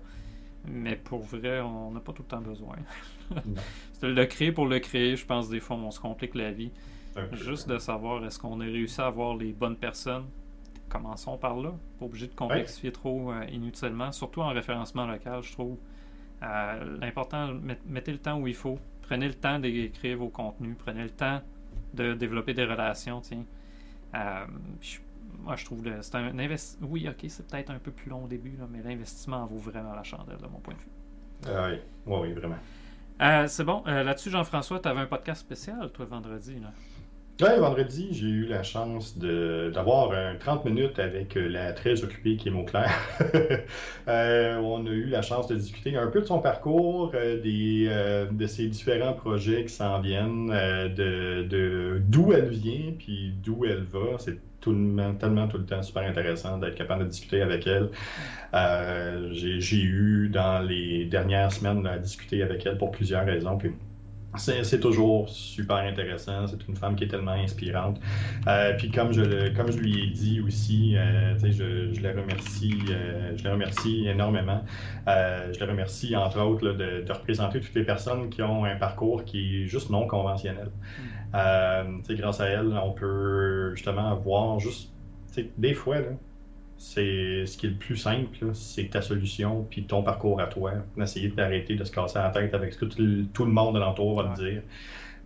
Mais 0.68 0.96
pour 0.96 1.22
vrai, 1.24 1.62
on 1.62 1.90
n'a 1.90 2.00
pas 2.00 2.14
tout 2.14 2.22
le 2.22 2.28
temps 2.28 2.42
besoin. 2.42 2.76
C'est 3.94 4.08
le 4.08 4.26
créer 4.28 4.52
pour 4.52 4.68
le 4.68 4.78
créer, 4.78 5.16
je 5.16 5.26
pense, 5.26 5.50
des 5.50 5.60
fois, 5.60 5.78
on 5.78 5.90
se 5.90 6.00
complique 6.00 6.36
la 6.36 6.52
vie. 6.52 6.72
Juste 7.32 7.68
de 7.68 7.80
savoir 7.80 8.24
est-ce 8.24 8.38
qu'on 8.40 8.62
a 8.62 8.66
réussi 8.66 9.02
à 9.02 9.08
avoir 9.08 9.36
les 9.36 9.52
bonnes 9.52 9.78
personnes? 9.78 10.26
Commençons 10.90 11.38
par 11.38 11.56
là. 11.58 11.72
Pas 12.00 12.06
obligé 12.06 12.28
de 12.28 12.36
complexifier 12.36 12.92
trop 12.92 13.32
euh, 13.32 13.44
inutilement, 13.52 14.12
surtout 14.12 14.42
en 14.42 14.50
référencement 14.50 15.08
local, 15.08 15.42
je 15.42 15.52
trouve. 15.54 15.78
Euh, 16.44 16.98
L'important, 17.00 17.54
met- 17.54 17.80
mettez 17.86 18.12
le 18.12 18.18
temps 18.18 18.40
où 18.40 18.48
il 18.48 18.56
faut. 18.56 18.80
Prenez 19.04 19.28
le 19.28 19.34
temps 19.34 19.60
d'écrire 19.60 20.18
vos 20.18 20.30
contenus. 20.30 20.76
Prenez 20.78 21.04
le 21.04 21.10
temps 21.10 21.42
de 21.94 22.14
développer 22.14 22.54
des 22.54 22.66
relations. 22.66 23.22
Tiens. 23.22 23.44
Euh, 24.16 24.46
je- 24.82 25.00
moi, 25.44 25.56
je 25.56 25.66
trouve 25.66 25.82
que 25.84 26.02
c'est 26.02 26.16
un 26.16 26.38
investissement. 26.38 26.88
Oui, 26.92 27.08
ok, 27.10 27.26
c'est 27.28 27.48
peut-être 27.48 27.70
un 27.72 27.80
peu 27.80 27.92
plus 27.92 28.10
long 28.10 28.26
au 28.26 28.28
début, 28.28 28.56
là, 28.60 28.66
mais 28.70 28.82
l'investissement 28.84 29.38
en 29.38 29.46
vaut 29.46 29.58
vraiment 29.58 29.94
la 29.94 30.04
chandelle, 30.04 30.38
de 30.38 30.48
mon 30.48 30.60
point 30.60 30.74
de 30.74 30.80
vue. 30.80 31.52
Ah 31.54 31.70
oui, 31.70 31.80
oui, 32.06 32.20
oui, 32.22 32.34
vraiment. 32.34 32.58
Euh, 33.22 33.48
c'est 33.48 33.64
bon. 33.64 33.84
Euh, 33.88 34.04
Là-dessus, 34.04 34.30
Jean-François, 34.30 34.80
tu 34.80 34.88
avais 34.88 35.00
un 35.02 35.06
podcast 35.06 35.42
spécial, 35.42 35.90
toi, 35.92 36.06
vendredi. 36.06 36.60
Là. 36.60 36.72
Ouais, 37.42 37.58
vendredi, 37.58 38.10
j'ai 38.12 38.28
eu 38.28 38.46
la 38.46 38.62
chance 38.62 39.18
d'avoir 39.18 40.12
un 40.12 40.36
30 40.36 40.64
minutes 40.64 41.00
avec 41.00 41.36
euh, 41.36 41.48
la 41.48 41.74
très 41.74 42.04
occupée 42.04 42.36
Kim 42.38 42.58
Auclair. 42.60 42.92
Euh, 44.08 44.58
on 44.58 44.86
a 44.88 44.90
eu 44.90 45.06
la 45.06 45.22
chance 45.22 45.48
de 45.48 45.56
discuter 45.56 45.96
un 45.96 46.08
peu 46.08 46.22
de 46.22 46.26
son 46.26 46.40
parcours, 46.40 47.12
euh, 47.14 47.40
des, 47.40 47.86
euh, 47.88 48.26
de 48.32 48.48
ses 48.48 48.68
différents 48.68 49.14
projets 49.14 49.64
qui 49.66 49.74
s'en 49.74 50.02
viennent, 50.02 50.48
de 50.50 52.02
d'où 52.08 52.34
elle 52.34 52.50
vient, 52.50 52.94
puis 52.98 53.34
d'où 53.44 53.66
elle 53.66 53.84
va. 53.84 54.18
C'est 54.18 54.40
tellement 54.60 55.48
tout 55.48 55.58
le 55.60 55.66
temps 55.66 55.82
super 55.84 56.04
intéressant 56.04 56.58
d'être 56.58 56.76
capable 56.76 57.04
de 57.04 57.10
discuter 57.10 57.42
avec 57.42 57.68
elle. 57.68 57.90
J'ai 59.32 59.82
eu 59.82 60.30
dans 60.30 60.60
les 60.60 61.06
dernières 61.06 61.52
semaines 61.52 61.86
à 61.88 61.98
discuter 62.00 62.44
avec 62.44 62.66
elle 62.66 62.78
pour 62.78 62.92
plusieurs 62.92 63.26
raisons. 63.26 63.58
Puis 63.58 63.72
c'est 64.38 64.80
toujours 64.80 65.28
super 65.30 65.78
intéressant. 65.78 66.48
C'est 66.48 66.66
une 66.68 66.76
femme 66.76 66.96
qui 66.96 67.04
est 67.04 67.08
tellement 67.08 67.32
inspirante. 67.32 68.00
Euh, 68.48 68.74
puis 68.78 68.90
comme 68.92 69.12
je, 69.12 69.22
le- 69.22 69.50
comme 69.52 69.72
je 69.72 69.78
lui 69.78 70.04
ai 70.04 70.08
dit 70.08 70.40
aussi, 70.42 70.96
euh, 70.96 71.38
je, 71.44 71.94
je 71.94 72.02
la 72.02 72.12
remercie, 72.14 72.88
euh, 72.90 73.36
je 73.36 73.44
la 73.44 73.52
remercie 73.54 74.08
énormément. 74.08 74.64
Je 75.08 75.60
la 75.60 75.66
remercie 75.66 76.16
entre 76.16 76.40
autres 76.42 76.66
là, 76.68 76.74
de, 76.74 77.02
de 77.02 77.12
représenter 77.12 77.60
toutes 77.60 77.76
les 77.76 77.84
personnes 77.84 78.30
qui 78.30 78.42
ont 78.42 78.66
un 78.66 78.76
parcours 78.76 79.26
qui 79.26 79.64
est 79.64 79.68
juste 79.68 79.90
non 79.90 80.08
conventionnel. 80.08 80.72
Sais, 81.34 82.16
grâce 82.16 82.40
à 82.42 82.48
elle, 82.48 82.74
on 82.84 82.92
peut 82.94 83.72
justement 83.76 84.16
voir 84.16 84.60
juste, 84.60 84.94
des 85.58 85.74
fois 85.74 86.00
là, 86.00 86.10
c'est 86.82 87.46
ce 87.46 87.58
qui 87.58 87.68
est 87.68 87.70
le 87.70 87.78
plus 87.78 87.96
simple, 87.98 88.54
c'est 88.54 88.90
ta 88.90 89.02
solution 89.02 89.64
puis 89.70 89.86
ton 89.86 90.04
parcours 90.04 90.42
à 90.42 90.48
toi. 90.48 90.74
D'essayer 90.98 91.30
d'arrêter 91.30 91.76
de 91.76 91.84
se 91.84 91.92
casser 91.92 92.20
la 92.20 92.32
tête 92.32 92.54
avec 92.56 92.74
ce 92.74 92.80
que 92.80 92.86
tout, 92.86 93.02
le- 93.02 93.26
tout 93.28 93.46
le 93.46 93.52
monde 93.52 93.78
alentour 93.78 94.16
va 94.22 94.30
te 94.36 94.42
dire. 94.42 94.64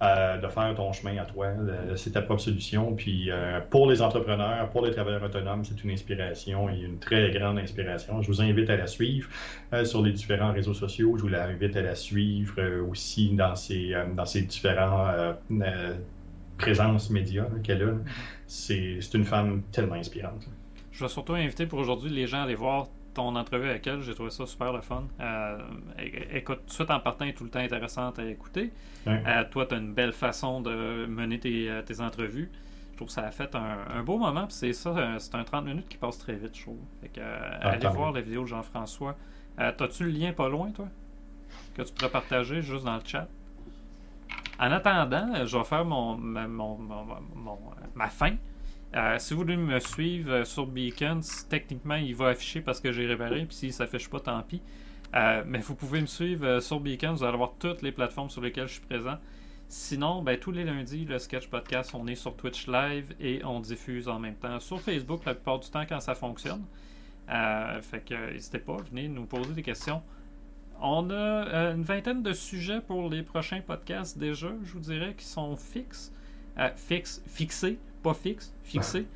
Euh, 0.04 0.38
de 0.38 0.48
faire 0.50 0.76
ton 0.76 0.92
chemin 0.92 1.18
à 1.18 1.26
toi, 1.26 1.54
c'est 1.96 2.12
ta 2.12 2.22
propre 2.22 2.42
solution. 2.42 2.96
Puis 2.96 3.32
euh, 3.32 3.62
pour 3.62 3.90
les 3.90 4.02
entrepreneurs, 4.02 4.70
pour 4.70 4.86
les 4.86 4.92
travailleurs 4.92 5.24
autonomes, 5.24 5.64
c'est 5.64 5.84
une 5.86 5.92
inspiration 5.92 6.70
et 6.70 6.82
une 6.82 7.00
très 7.00 7.32
grande 7.32 7.58
inspiration. 7.60 8.22
Je 8.22 8.28
vous 8.28 8.42
invite 8.42 8.70
à 8.70 8.76
la 8.78 8.88
suivre 8.88 9.30
euh, 9.74 9.86
sur 9.86 10.02
les 10.04 10.12
différents 10.12 10.52
réseaux 10.54 10.74
sociaux. 10.74 11.18
Je 11.18 11.24
vous 11.24 11.34
invite 11.36 11.76
à 11.78 11.82
la 11.82 11.96
suivre 11.96 12.62
aussi 12.90 13.36
dans 13.36 13.56
ses, 13.56 13.94
dans 14.16 14.26
ses 14.26 14.42
différents 14.44 15.36
présences 16.58 17.10
médias 17.10 17.50
qu'elle 17.64 17.84
a. 17.84 18.04
C'est 18.48 19.00
c'est 19.02 19.18
une 19.18 19.26
femme 19.26 19.64
tellement 19.72 19.96
inspirante. 19.96 20.48
Je 20.96 21.04
vais 21.04 21.10
surtout 21.10 21.34
inviter 21.34 21.66
pour 21.66 21.80
aujourd'hui 21.80 22.10
les 22.10 22.26
gens 22.28 22.40
à 22.40 22.44
aller 22.44 22.56
voir 22.56 22.88
ton 23.14 23.36
entrevue 23.36 23.70
avec 23.70 23.86
elle. 23.88 24.02
J'ai 24.02 24.14
trouvé 24.14 24.30
ça 24.30 24.46
super 24.46 24.72
le 24.74 24.82
fun. 24.82 25.04
Euh, 25.20 25.60
écoute, 26.34 26.60
tout 26.62 26.66
de 26.68 26.72
suite 26.74 26.92
en 26.92 27.00
partant, 27.00 27.26
est 27.26 27.34
tout 27.34 27.44
le 27.44 27.50
temps 27.50 27.60
intéressante 27.60 28.18
à 28.20 28.26
écouter. 28.26 28.72
Ouais. 29.06 29.22
Euh, 29.28 29.44
toi, 29.52 29.66
tu 29.66 29.76
as 29.76 29.78
une 29.78 29.94
belle 29.94 30.14
façon 30.14 30.62
de 30.62 31.06
mener 31.06 31.40
tes, 31.40 31.70
euh, 31.70 31.82
tes 31.82 32.00
entrevues. 32.02 32.50
Je 32.92 32.96
trouve 32.98 33.08
que 33.10 33.14
ça 33.14 33.24
a 33.24 33.32
fait 33.32 33.54
un, 33.56 33.78
un 33.94 34.04
beau 34.04 34.18
moment. 34.18 34.46
C'est 34.50 34.72
ça, 34.74 35.18
c'est 35.20 35.36
un 35.36 35.44
30 35.44 35.66
minutes 35.66 35.90
qui 35.90 35.98
passe 35.98 36.18
très 36.18 36.36
vite, 36.36 36.56
je 36.58 36.62
trouve. 36.64 36.80
Fait 37.02 37.10
que, 37.10 37.20
euh, 37.20 37.40
allez 37.62 37.88
voir 37.90 38.12
la 38.14 38.22
vidéo 38.22 38.44
de 38.44 38.48
Jean-François. 38.48 39.16
T'as-tu 39.58 40.04
le 40.06 40.10
lien 40.12 40.32
pas 40.34 40.48
loin, 40.50 40.72
toi 40.72 40.88
Que 41.76 41.82
tu 41.82 41.94
pourrais 41.94 42.12
partager 42.12 42.62
juste 42.62 42.86
dans 42.86 42.96
le 42.96 43.02
chat? 43.06 43.28
En 44.60 44.72
attendant, 44.72 45.46
je 45.46 45.58
vais 45.58 45.64
faire 45.66 45.84
mon, 45.84 46.16
ma, 46.16 46.48
mon- 46.48 46.78
mon- 46.78 47.06
mon- 47.36 47.60
ma 47.96 48.08
fin. 48.08 48.36
Euh, 48.96 49.20
si 49.20 49.34
vous 49.34 49.42
voulez 49.42 49.58
me 49.58 49.80
suivre 49.80 50.32
euh, 50.32 50.46
sur 50.46 50.68
Beacon, 50.68 51.22
c- 51.22 51.46
techniquement, 51.50 51.96
il 51.96 52.16
va 52.16 52.28
afficher 52.30 52.62
parce 52.62 52.80
que 52.80 52.92
j'ai 52.94 53.06
réparé. 53.06 53.46
Puis 53.46 53.56
s'il 53.58 53.70
ne 53.70 53.74
s'affiche 53.74 54.10
pas, 54.10 54.20
tant 54.22 54.42
pis. 54.42 54.62
Euh, 55.14 55.44
mais 55.46 55.60
vous 55.60 55.76
pouvez 55.76 56.00
me 56.02 56.06
suivre 56.06 56.60
sur 56.62 56.80
Beacon. 56.80 57.14
Vous 57.14 57.24
allez 57.24 57.34
avoir 57.34 57.54
toutes 57.60 57.82
les 57.82 57.92
plateformes 57.92 58.30
sur 58.30 58.42
lesquelles 58.42 58.68
je 58.68 58.74
suis 58.74 58.86
présent. 58.86 59.18
Sinon, 59.68 60.22
ben, 60.22 60.40
tous 60.40 60.52
les 60.52 60.64
lundis, 60.64 61.06
le 61.06 61.18
Sketch 61.20 61.48
Podcast, 61.48 61.92
on 61.94 62.08
est 62.08 62.16
sur 62.16 62.36
Twitch 62.38 62.68
Live 62.68 63.14
et 63.20 63.44
on 63.44 63.60
diffuse 63.60 64.08
en 64.08 64.20
même 64.20 64.36
temps 64.36 64.60
sur 64.60 64.80
Facebook 64.80 65.26
la 65.26 65.34
plupart 65.34 65.60
du 65.60 65.70
temps 65.70 65.84
quand 65.90 66.00
ça 66.00 66.14
fonctionne. 66.16 66.64
Fait 67.28 68.02
que 68.08 68.32
n'hésitez 68.32 68.60
pas, 68.60 68.78
venez 68.92 69.08
nous 69.08 69.26
poser 69.26 69.54
des 69.54 69.64
questions. 69.64 70.04
On 70.80 71.10
a 71.10 71.72
une 71.74 71.82
vingtaine 71.82 72.22
de 72.22 72.32
sujets 72.32 72.80
pour 72.80 73.10
les 73.10 73.24
prochains 73.24 73.62
podcasts 73.62 74.18
déjà, 74.20 74.50
je 74.64 74.74
vous 74.74 74.80
dirais, 74.82 75.16
qui 75.18 75.26
sont 75.26 75.56
fixes. 75.56 76.14
Fixes, 76.76 77.24
fixés, 77.26 77.80
pas 78.06 78.14
fixes, 78.14 78.54
fixés. 78.64 79.08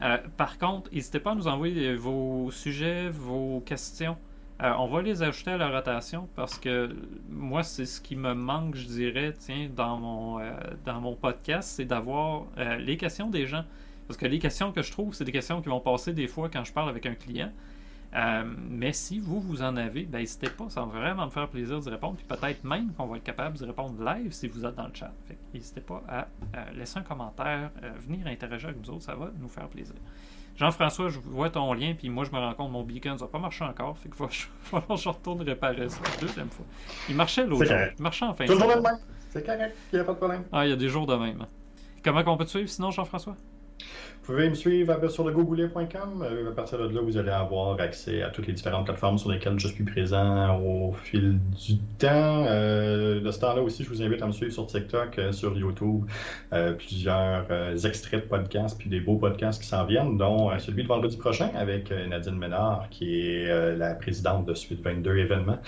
Euh, 0.00 0.16
par 0.36 0.58
contre, 0.58 0.90
n'hésitez 0.92 1.20
pas 1.20 1.32
à 1.32 1.34
nous 1.34 1.48
envoyer 1.48 1.94
vos 1.94 2.50
sujets, 2.50 3.10
vos 3.10 3.60
questions. 3.66 4.16
Euh, 4.60 4.72
on 4.78 4.88
va 4.88 5.02
les 5.02 5.22
ajouter 5.22 5.52
à 5.52 5.56
la 5.56 5.70
rotation 5.70 6.28
parce 6.34 6.58
que 6.58 6.90
moi, 7.28 7.62
c'est 7.62 7.86
ce 7.86 8.00
qui 8.00 8.16
me 8.16 8.34
manque, 8.34 8.74
je 8.74 8.86
dirais, 8.86 9.32
tiens, 9.38 9.68
dans 9.74 9.96
mon, 9.98 10.40
euh, 10.40 10.52
dans 10.84 11.00
mon 11.00 11.14
podcast, 11.14 11.74
c'est 11.76 11.84
d'avoir 11.84 12.46
euh, 12.56 12.76
les 12.76 12.96
questions 12.96 13.30
des 13.30 13.46
gens. 13.46 13.64
Parce 14.08 14.18
que 14.18 14.26
les 14.26 14.38
questions 14.38 14.72
que 14.72 14.82
je 14.82 14.90
trouve, 14.90 15.14
c'est 15.14 15.24
des 15.24 15.32
questions 15.32 15.62
qui 15.62 15.68
vont 15.68 15.80
passer 15.80 16.12
des 16.12 16.26
fois 16.26 16.48
quand 16.48 16.64
je 16.64 16.72
parle 16.72 16.88
avec 16.88 17.06
un 17.06 17.14
client. 17.14 17.52
Euh, 18.14 18.42
mais 18.70 18.92
si 18.92 19.18
vous, 19.18 19.40
vous 19.40 19.62
en 19.62 19.76
avez, 19.76 20.04
ben, 20.04 20.18
n'hésitez 20.18 20.48
pas, 20.48 20.68
ça 20.70 20.80
va 20.80 20.86
vraiment 20.86 21.26
me 21.26 21.30
faire 21.30 21.48
plaisir 21.48 21.78
d'y 21.78 21.90
répondre. 21.90 22.16
Puis 22.16 22.26
peut-être 22.26 22.64
même 22.64 22.92
qu'on 22.94 23.06
va 23.06 23.18
être 23.18 23.24
capable 23.24 23.56
d'y 23.56 23.64
répondre 23.64 24.02
live 24.02 24.32
si 24.32 24.48
vous 24.48 24.64
êtes 24.64 24.74
dans 24.74 24.86
le 24.86 24.94
chat. 24.94 25.12
N'hésitez 25.52 25.80
pas 25.80 26.02
à 26.08 26.20
euh, 26.56 26.64
laisser 26.74 26.98
un 26.98 27.02
commentaire, 27.02 27.70
euh, 27.82 27.92
venir 27.98 28.26
interagir 28.26 28.70
avec 28.70 28.80
nous 28.80 28.94
autres, 28.94 29.04
ça 29.04 29.14
va 29.14 29.30
nous 29.38 29.48
faire 29.48 29.68
plaisir. 29.68 29.94
Jean-François, 30.56 31.08
je 31.08 31.20
vois 31.20 31.50
ton 31.50 31.72
lien, 31.72 31.94
puis 31.96 32.08
moi 32.08 32.24
je 32.24 32.32
me 32.32 32.38
rends 32.38 32.54
compte 32.54 32.72
mon 32.72 32.82
beacon 32.82 33.16
ça 33.16 33.26
n'a 33.26 33.30
pas 33.30 33.38
marché 33.38 33.64
encore. 33.64 33.96
Fait 33.98 34.08
qu'il 34.08 34.18
va 34.24 34.28
falloir 34.28 34.88
que 34.88 34.96
je 34.96 35.08
retourne 35.08 35.42
réparer 35.42 35.88
ça 35.88 36.00
deuxième 36.20 36.48
fois. 36.48 36.66
Il 37.08 37.14
marchait 37.14 37.46
l'autre 37.46 37.66
jour. 37.66 37.76
Il 37.96 38.02
marchait 38.02 38.24
en 38.24 38.34
fin 38.34 38.46
de 38.46 38.52
le 38.52 38.58
de 38.58 38.64
même. 38.64 38.98
C'est 39.28 39.44
correct, 39.44 39.76
il 39.92 39.96
n'y 39.96 40.00
a 40.00 40.04
pas 40.04 40.12
de 40.12 40.18
problème. 40.18 40.44
Ah, 40.50 40.66
il 40.66 40.70
y 40.70 40.72
a 40.72 40.76
des 40.76 40.88
jours 40.88 41.06
de 41.06 41.14
même. 41.14 41.46
Comment 42.02 42.24
qu'on 42.24 42.36
peut 42.38 42.46
te 42.46 42.50
suivre 42.50 42.68
sinon, 42.68 42.90
Jean-François? 42.90 43.36
Pouvez 44.34 44.50
me 44.50 44.54
suivre 44.54 45.08
sur 45.08 45.24
le 45.24 45.32
gogoulet.com. 45.32 46.22
à 46.50 46.52
partir 46.52 46.78
de 46.78 46.94
là, 46.94 47.00
vous 47.00 47.16
allez 47.16 47.30
avoir 47.30 47.80
accès 47.80 48.22
à 48.22 48.28
toutes 48.28 48.46
les 48.46 48.52
différentes 48.52 48.84
plateformes 48.84 49.16
sur 49.16 49.30
lesquelles 49.30 49.58
je 49.58 49.68
suis 49.68 49.84
présent 49.84 50.60
au 50.60 50.92
fil 50.92 51.38
du 51.66 51.78
temps. 51.96 52.44
de 52.44 53.30
ce 53.30 53.40
temps-là 53.40 53.62
aussi, 53.62 53.84
je 53.84 53.88
vous 53.88 54.02
invite 54.02 54.20
à 54.20 54.26
me 54.26 54.32
suivre 54.32 54.52
sur 54.52 54.66
TikTok, 54.66 55.18
sur 55.30 55.56
YouTube, 55.56 56.04
plusieurs 56.76 57.46
extraits 57.86 58.24
de 58.24 58.28
podcasts, 58.28 58.78
puis 58.78 58.90
des 58.90 59.00
beaux 59.00 59.16
podcasts 59.16 59.62
qui 59.62 59.68
s'en 59.68 59.86
viennent, 59.86 60.18
dont 60.18 60.50
celui 60.58 60.82
de 60.82 60.88
vendredi 60.88 61.16
prochain 61.16 61.48
avec 61.54 61.90
Nadine 61.90 62.36
Ménard, 62.36 62.88
qui 62.90 63.20
est 63.20 63.76
la 63.78 63.94
présidente 63.94 64.44
de 64.44 64.52
Suite 64.52 64.82
22 64.82 65.16
événements, 65.16 65.58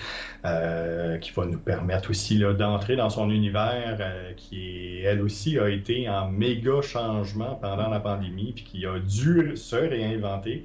qui 1.22 1.30
va 1.30 1.46
nous 1.46 1.58
permettre 1.58 2.10
aussi 2.10 2.40
d'entrer 2.58 2.96
dans 2.96 3.08
son 3.08 3.30
univers, 3.30 3.98
qui 4.36 5.00
elle 5.02 5.22
aussi 5.22 5.58
a 5.58 5.70
été 5.70 6.10
en 6.10 6.28
méga 6.30 6.82
changement 6.82 7.54
pendant 7.54 7.88
la 7.88 8.00
pandémie, 8.00 8.49
puis 8.52 8.64
qui 8.64 8.86
a 8.86 8.98
dû 8.98 9.56
se 9.56 9.76
réinventer 9.76 10.64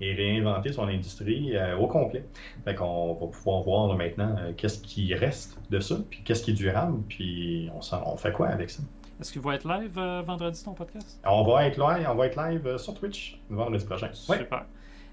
et 0.00 0.14
réinventer 0.14 0.72
son 0.72 0.88
industrie 0.88 1.56
euh, 1.56 1.76
au 1.76 1.86
complet. 1.86 2.24
Fait 2.64 2.74
qu'on 2.74 3.14
va 3.14 3.26
pouvoir 3.26 3.62
voir 3.62 3.96
maintenant 3.96 4.36
euh, 4.38 4.52
qu'est-ce 4.56 4.80
qui 4.80 5.14
reste 5.14 5.58
de 5.70 5.80
ça, 5.80 5.96
puis 6.10 6.22
qu'est-ce 6.24 6.42
qui 6.42 6.50
est 6.50 6.54
durable, 6.54 7.02
puis 7.08 7.70
on, 7.74 7.80
on 8.06 8.16
fait 8.16 8.32
quoi 8.32 8.48
avec 8.48 8.70
ça? 8.70 8.82
Est-ce 9.18 9.32
qu'il 9.32 9.40
va 9.40 9.54
être 9.54 9.66
live 9.66 9.98
euh, 9.98 10.22
vendredi 10.22 10.62
ton 10.62 10.74
podcast? 10.74 11.18
On 11.24 11.44
va 11.44 11.66
être 11.66 11.78
live, 11.78 12.06
on 12.10 12.14
va 12.14 12.26
être 12.26 12.36
live 12.36 12.76
sur 12.76 12.94
Twitch 12.94 13.40
vendredi 13.48 13.84
prochain. 13.84 14.10
Super. 14.12 14.66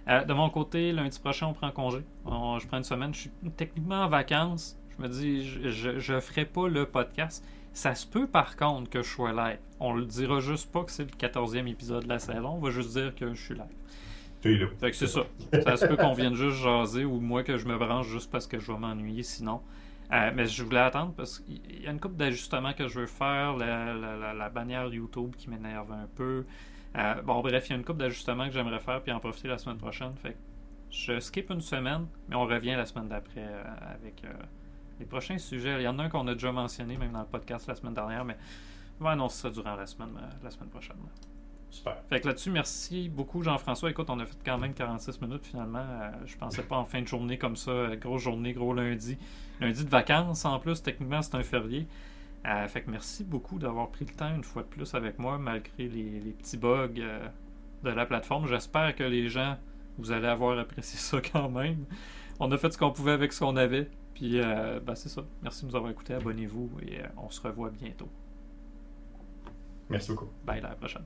de 0.07 0.33
mon 0.33 0.49
côté, 0.49 0.91
lundi 0.91 1.17
prochain, 1.19 1.47
on 1.47 1.53
prend 1.53 1.71
congé. 1.71 1.99
je 2.25 2.67
prends 2.67 2.77
une 2.77 2.83
semaine. 2.83 3.13
Je 3.13 3.21
suis 3.21 3.31
techniquement 3.55 4.01
en 4.03 4.09
vacances. 4.09 4.77
Je 4.97 5.03
me 5.03 5.09
dis, 5.09 5.43
je 5.71 6.13
ne 6.13 6.19
ferai 6.19 6.45
pas 6.45 6.67
le 6.67 6.85
podcast. 6.85 7.43
Ça 7.73 7.95
se 7.95 8.05
peut 8.05 8.27
par 8.27 8.55
contre 8.55 8.89
que 8.89 9.01
je 9.01 9.09
sois 9.09 9.31
live. 9.31 9.57
On 9.79 9.93
le 9.93 10.05
dira 10.05 10.39
juste 10.39 10.71
pas 10.71 10.83
que 10.83 10.91
c'est 10.91 11.05
le 11.05 11.27
14e 11.27 11.67
épisode 11.67 12.03
de 12.03 12.09
la 12.09 12.19
saison. 12.19 12.49
On 12.49 12.59
va 12.59 12.69
juste 12.69 12.91
dire 12.91 13.15
que 13.15 13.33
je 13.33 13.41
suis 13.41 13.55
live. 13.55 14.69
Fait 14.79 14.91
que 14.91 14.95
c'est 14.95 15.07
ça. 15.07 15.21
Ça 15.63 15.77
se 15.77 15.85
peut 15.85 15.95
qu'on 15.95 16.13
vienne 16.13 16.35
juste 16.35 16.57
jaser 16.57 17.05
ou 17.05 17.19
moi 17.19 17.43
que 17.43 17.57
je 17.57 17.65
me 17.65 17.77
branche 17.77 18.07
juste 18.07 18.29
parce 18.29 18.45
que 18.45 18.59
je 18.59 18.71
vais 18.71 18.77
m'ennuyer 18.77 19.23
sinon. 19.23 19.61
Euh, 20.11 20.31
mais 20.35 20.45
je 20.47 20.63
voulais 20.63 20.79
attendre 20.79 21.13
parce 21.15 21.39
qu'il 21.39 21.81
y 21.81 21.87
a 21.87 21.91
une 21.91 21.99
couple 21.99 22.17
d'ajustements 22.17 22.73
que 22.73 22.87
je 22.87 22.99
veux 22.99 23.07
faire. 23.07 23.55
La, 23.55 24.49
bannière 24.49 24.93
YouTube 24.93 25.35
qui 25.37 25.49
m'énerve 25.49 25.91
un 25.91 26.07
peu. 26.15 26.45
Euh, 26.97 27.21
bon, 27.21 27.41
bref, 27.41 27.67
il 27.67 27.69
y 27.71 27.73
a 27.73 27.77
une 27.77 27.85
couple 27.85 27.99
d'ajustements 27.99 28.47
que 28.47 28.53
j'aimerais 28.53 28.79
faire 28.79 29.01
puis 29.01 29.11
en 29.11 29.19
profiter 29.19 29.47
la 29.47 29.57
semaine 29.57 29.77
prochaine. 29.77 30.13
Fait 30.21 30.33
que 30.33 30.37
je 30.91 31.19
skip 31.19 31.49
une 31.49 31.61
semaine, 31.61 32.05
mais 32.27 32.35
on 32.35 32.45
revient 32.45 32.75
la 32.75 32.85
semaine 32.85 33.07
d'après 33.07 33.47
euh, 33.47 33.63
avec 33.95 34.23
les 35.03 35.09
prochains 35.09 35.37
sujets, 35.37 35.81
il 35.81 35.83
y 35.83 35.87
en 35.87 35.99
a 35.99 36.03
un 36.03 36.09
qu'on 36.09 36.25
a 36.27 36.33
déjà 36.33 36.53
mentionné, 36.53 36.95
même 36.95 37.11
dans 37.11 37.19
le 37.19 37.25
podcast 37.25 37.67
la 37.67 37.75
semaine 37.75 37.93
dernière, 37.93 38.23
mais 38.23 38.37
on 39.01 39.03
va 39.03 39.11
annoncer 39.11 39.41
ça 39.41 39.49
durant 39.49 39.75
la 39.75 39.85
semaine, 39.85 40.15
euh, 40.17 40.29
la 40.41 40.49
semaine 40.49 40.69
prochaine. 40.69 40.95
Super. 41.69 41.97
Fait 42.09 42.21
que 42.21 42.27
là-dessus, 42.27 42.51
merci 42.51 43.09
beaucoup 43.09 43.41
Jean-François. 43.43 43.89
Écoute, 43.89 44.09
on 44.09 44.19
a 44.19 44.25
fait 44.25 44.37
quand 44.45 44.57
même 44.57 44.73
46 44.73 45.21
minutes 45.21 45.45
finalement. 45.45 45.79
Euh, 45.79 46.11
je 46.25 46.37
pensais 46.37 46.63
pas 46.63 46.77
en 46.77 46.85
fin 46.85 47.01
de 47.01 47.07
journée 47.07 47.37
comme 47.37 47.57
ça, 47.57 47.71
euh, 47.71 47.95
grosse 47.97 48.21
journée, 48.21 48.53
gros 48.53 48.73
lundi. 48.73 49.17
Lundi 49.59 49.83
de 49.83 49.89
vacances 49.89 50.45
en 50.45 50.57
plus, 50.59 50.81
techniquement 50.81 51.21
c'est 51.21 51.35
un 51.35 51.43
férié. 51.43 51.85
fait 52.67 52.81
que 52.83 52.89
merci 52.89 53.25
beaucoup 53.25 53.59
d'avoir 53.59 53.89
pris 53.89 54.05
le 54.05 54.13
temps 54.13 54.33
une 54.33 54.43
fois 54.43 54.61
de 54.61 54.67
plus 54.67 54.95
avec 54.95 55.19
moi, 55.19 55.37
malgré 55.37 55.89
les, 55.89 56.35
petits 56.37 56.57
bugs 56.57 56.87
de 57.83 57.89
la 57.89 58.05
plateforme. 58.05 58.47
J'espère 58.47 58.95
que 58.95 59.03
les 59.03 59.27
gens, 59.27 59.57
vous 59.97 60.11
allez 60.11 60.27
avoir 60.27 60.57
apprécié 60.57 60.97
ça 60.97 61.19
quand 61.33 61.49
même. 61.49 61.85
On 62.39 62.51
a 62.51 62.57
fait 62.57 62.71
ce 62.71 62.77
qu'on 62.77 62.91
pouvait 62.91 63.11
avec 63.11 63.33
ce 63.33 63.41
qu'on 63.41 63.57
avait. 63.57 63.89
Puis, 64.13 64.39
euh, 64.39 64.79
ben, 64.79 64.95
c'est 64.95 65.09
ça. 65.09 65.23
Merci 65.41 65.63
de 65.65 65.69
nous 65.69 65.75
avoir 65.75 65.91
écoutés. 65.91 66.13
Abonnez-vous 66.13 66.69
et 66.81 67.01
euh, 67.01 67.07
on 67.17 67.29
se 67.29 67.41
revoit 67.41 67.69
bientôt. 67.69 68.09
Merci 69.89 70.11
beaucoup. 70.11 70.29
Bye, 70.45 70.59
à 70.59 70.69
la 70.69 70.75
prochaine. 70.75 71.03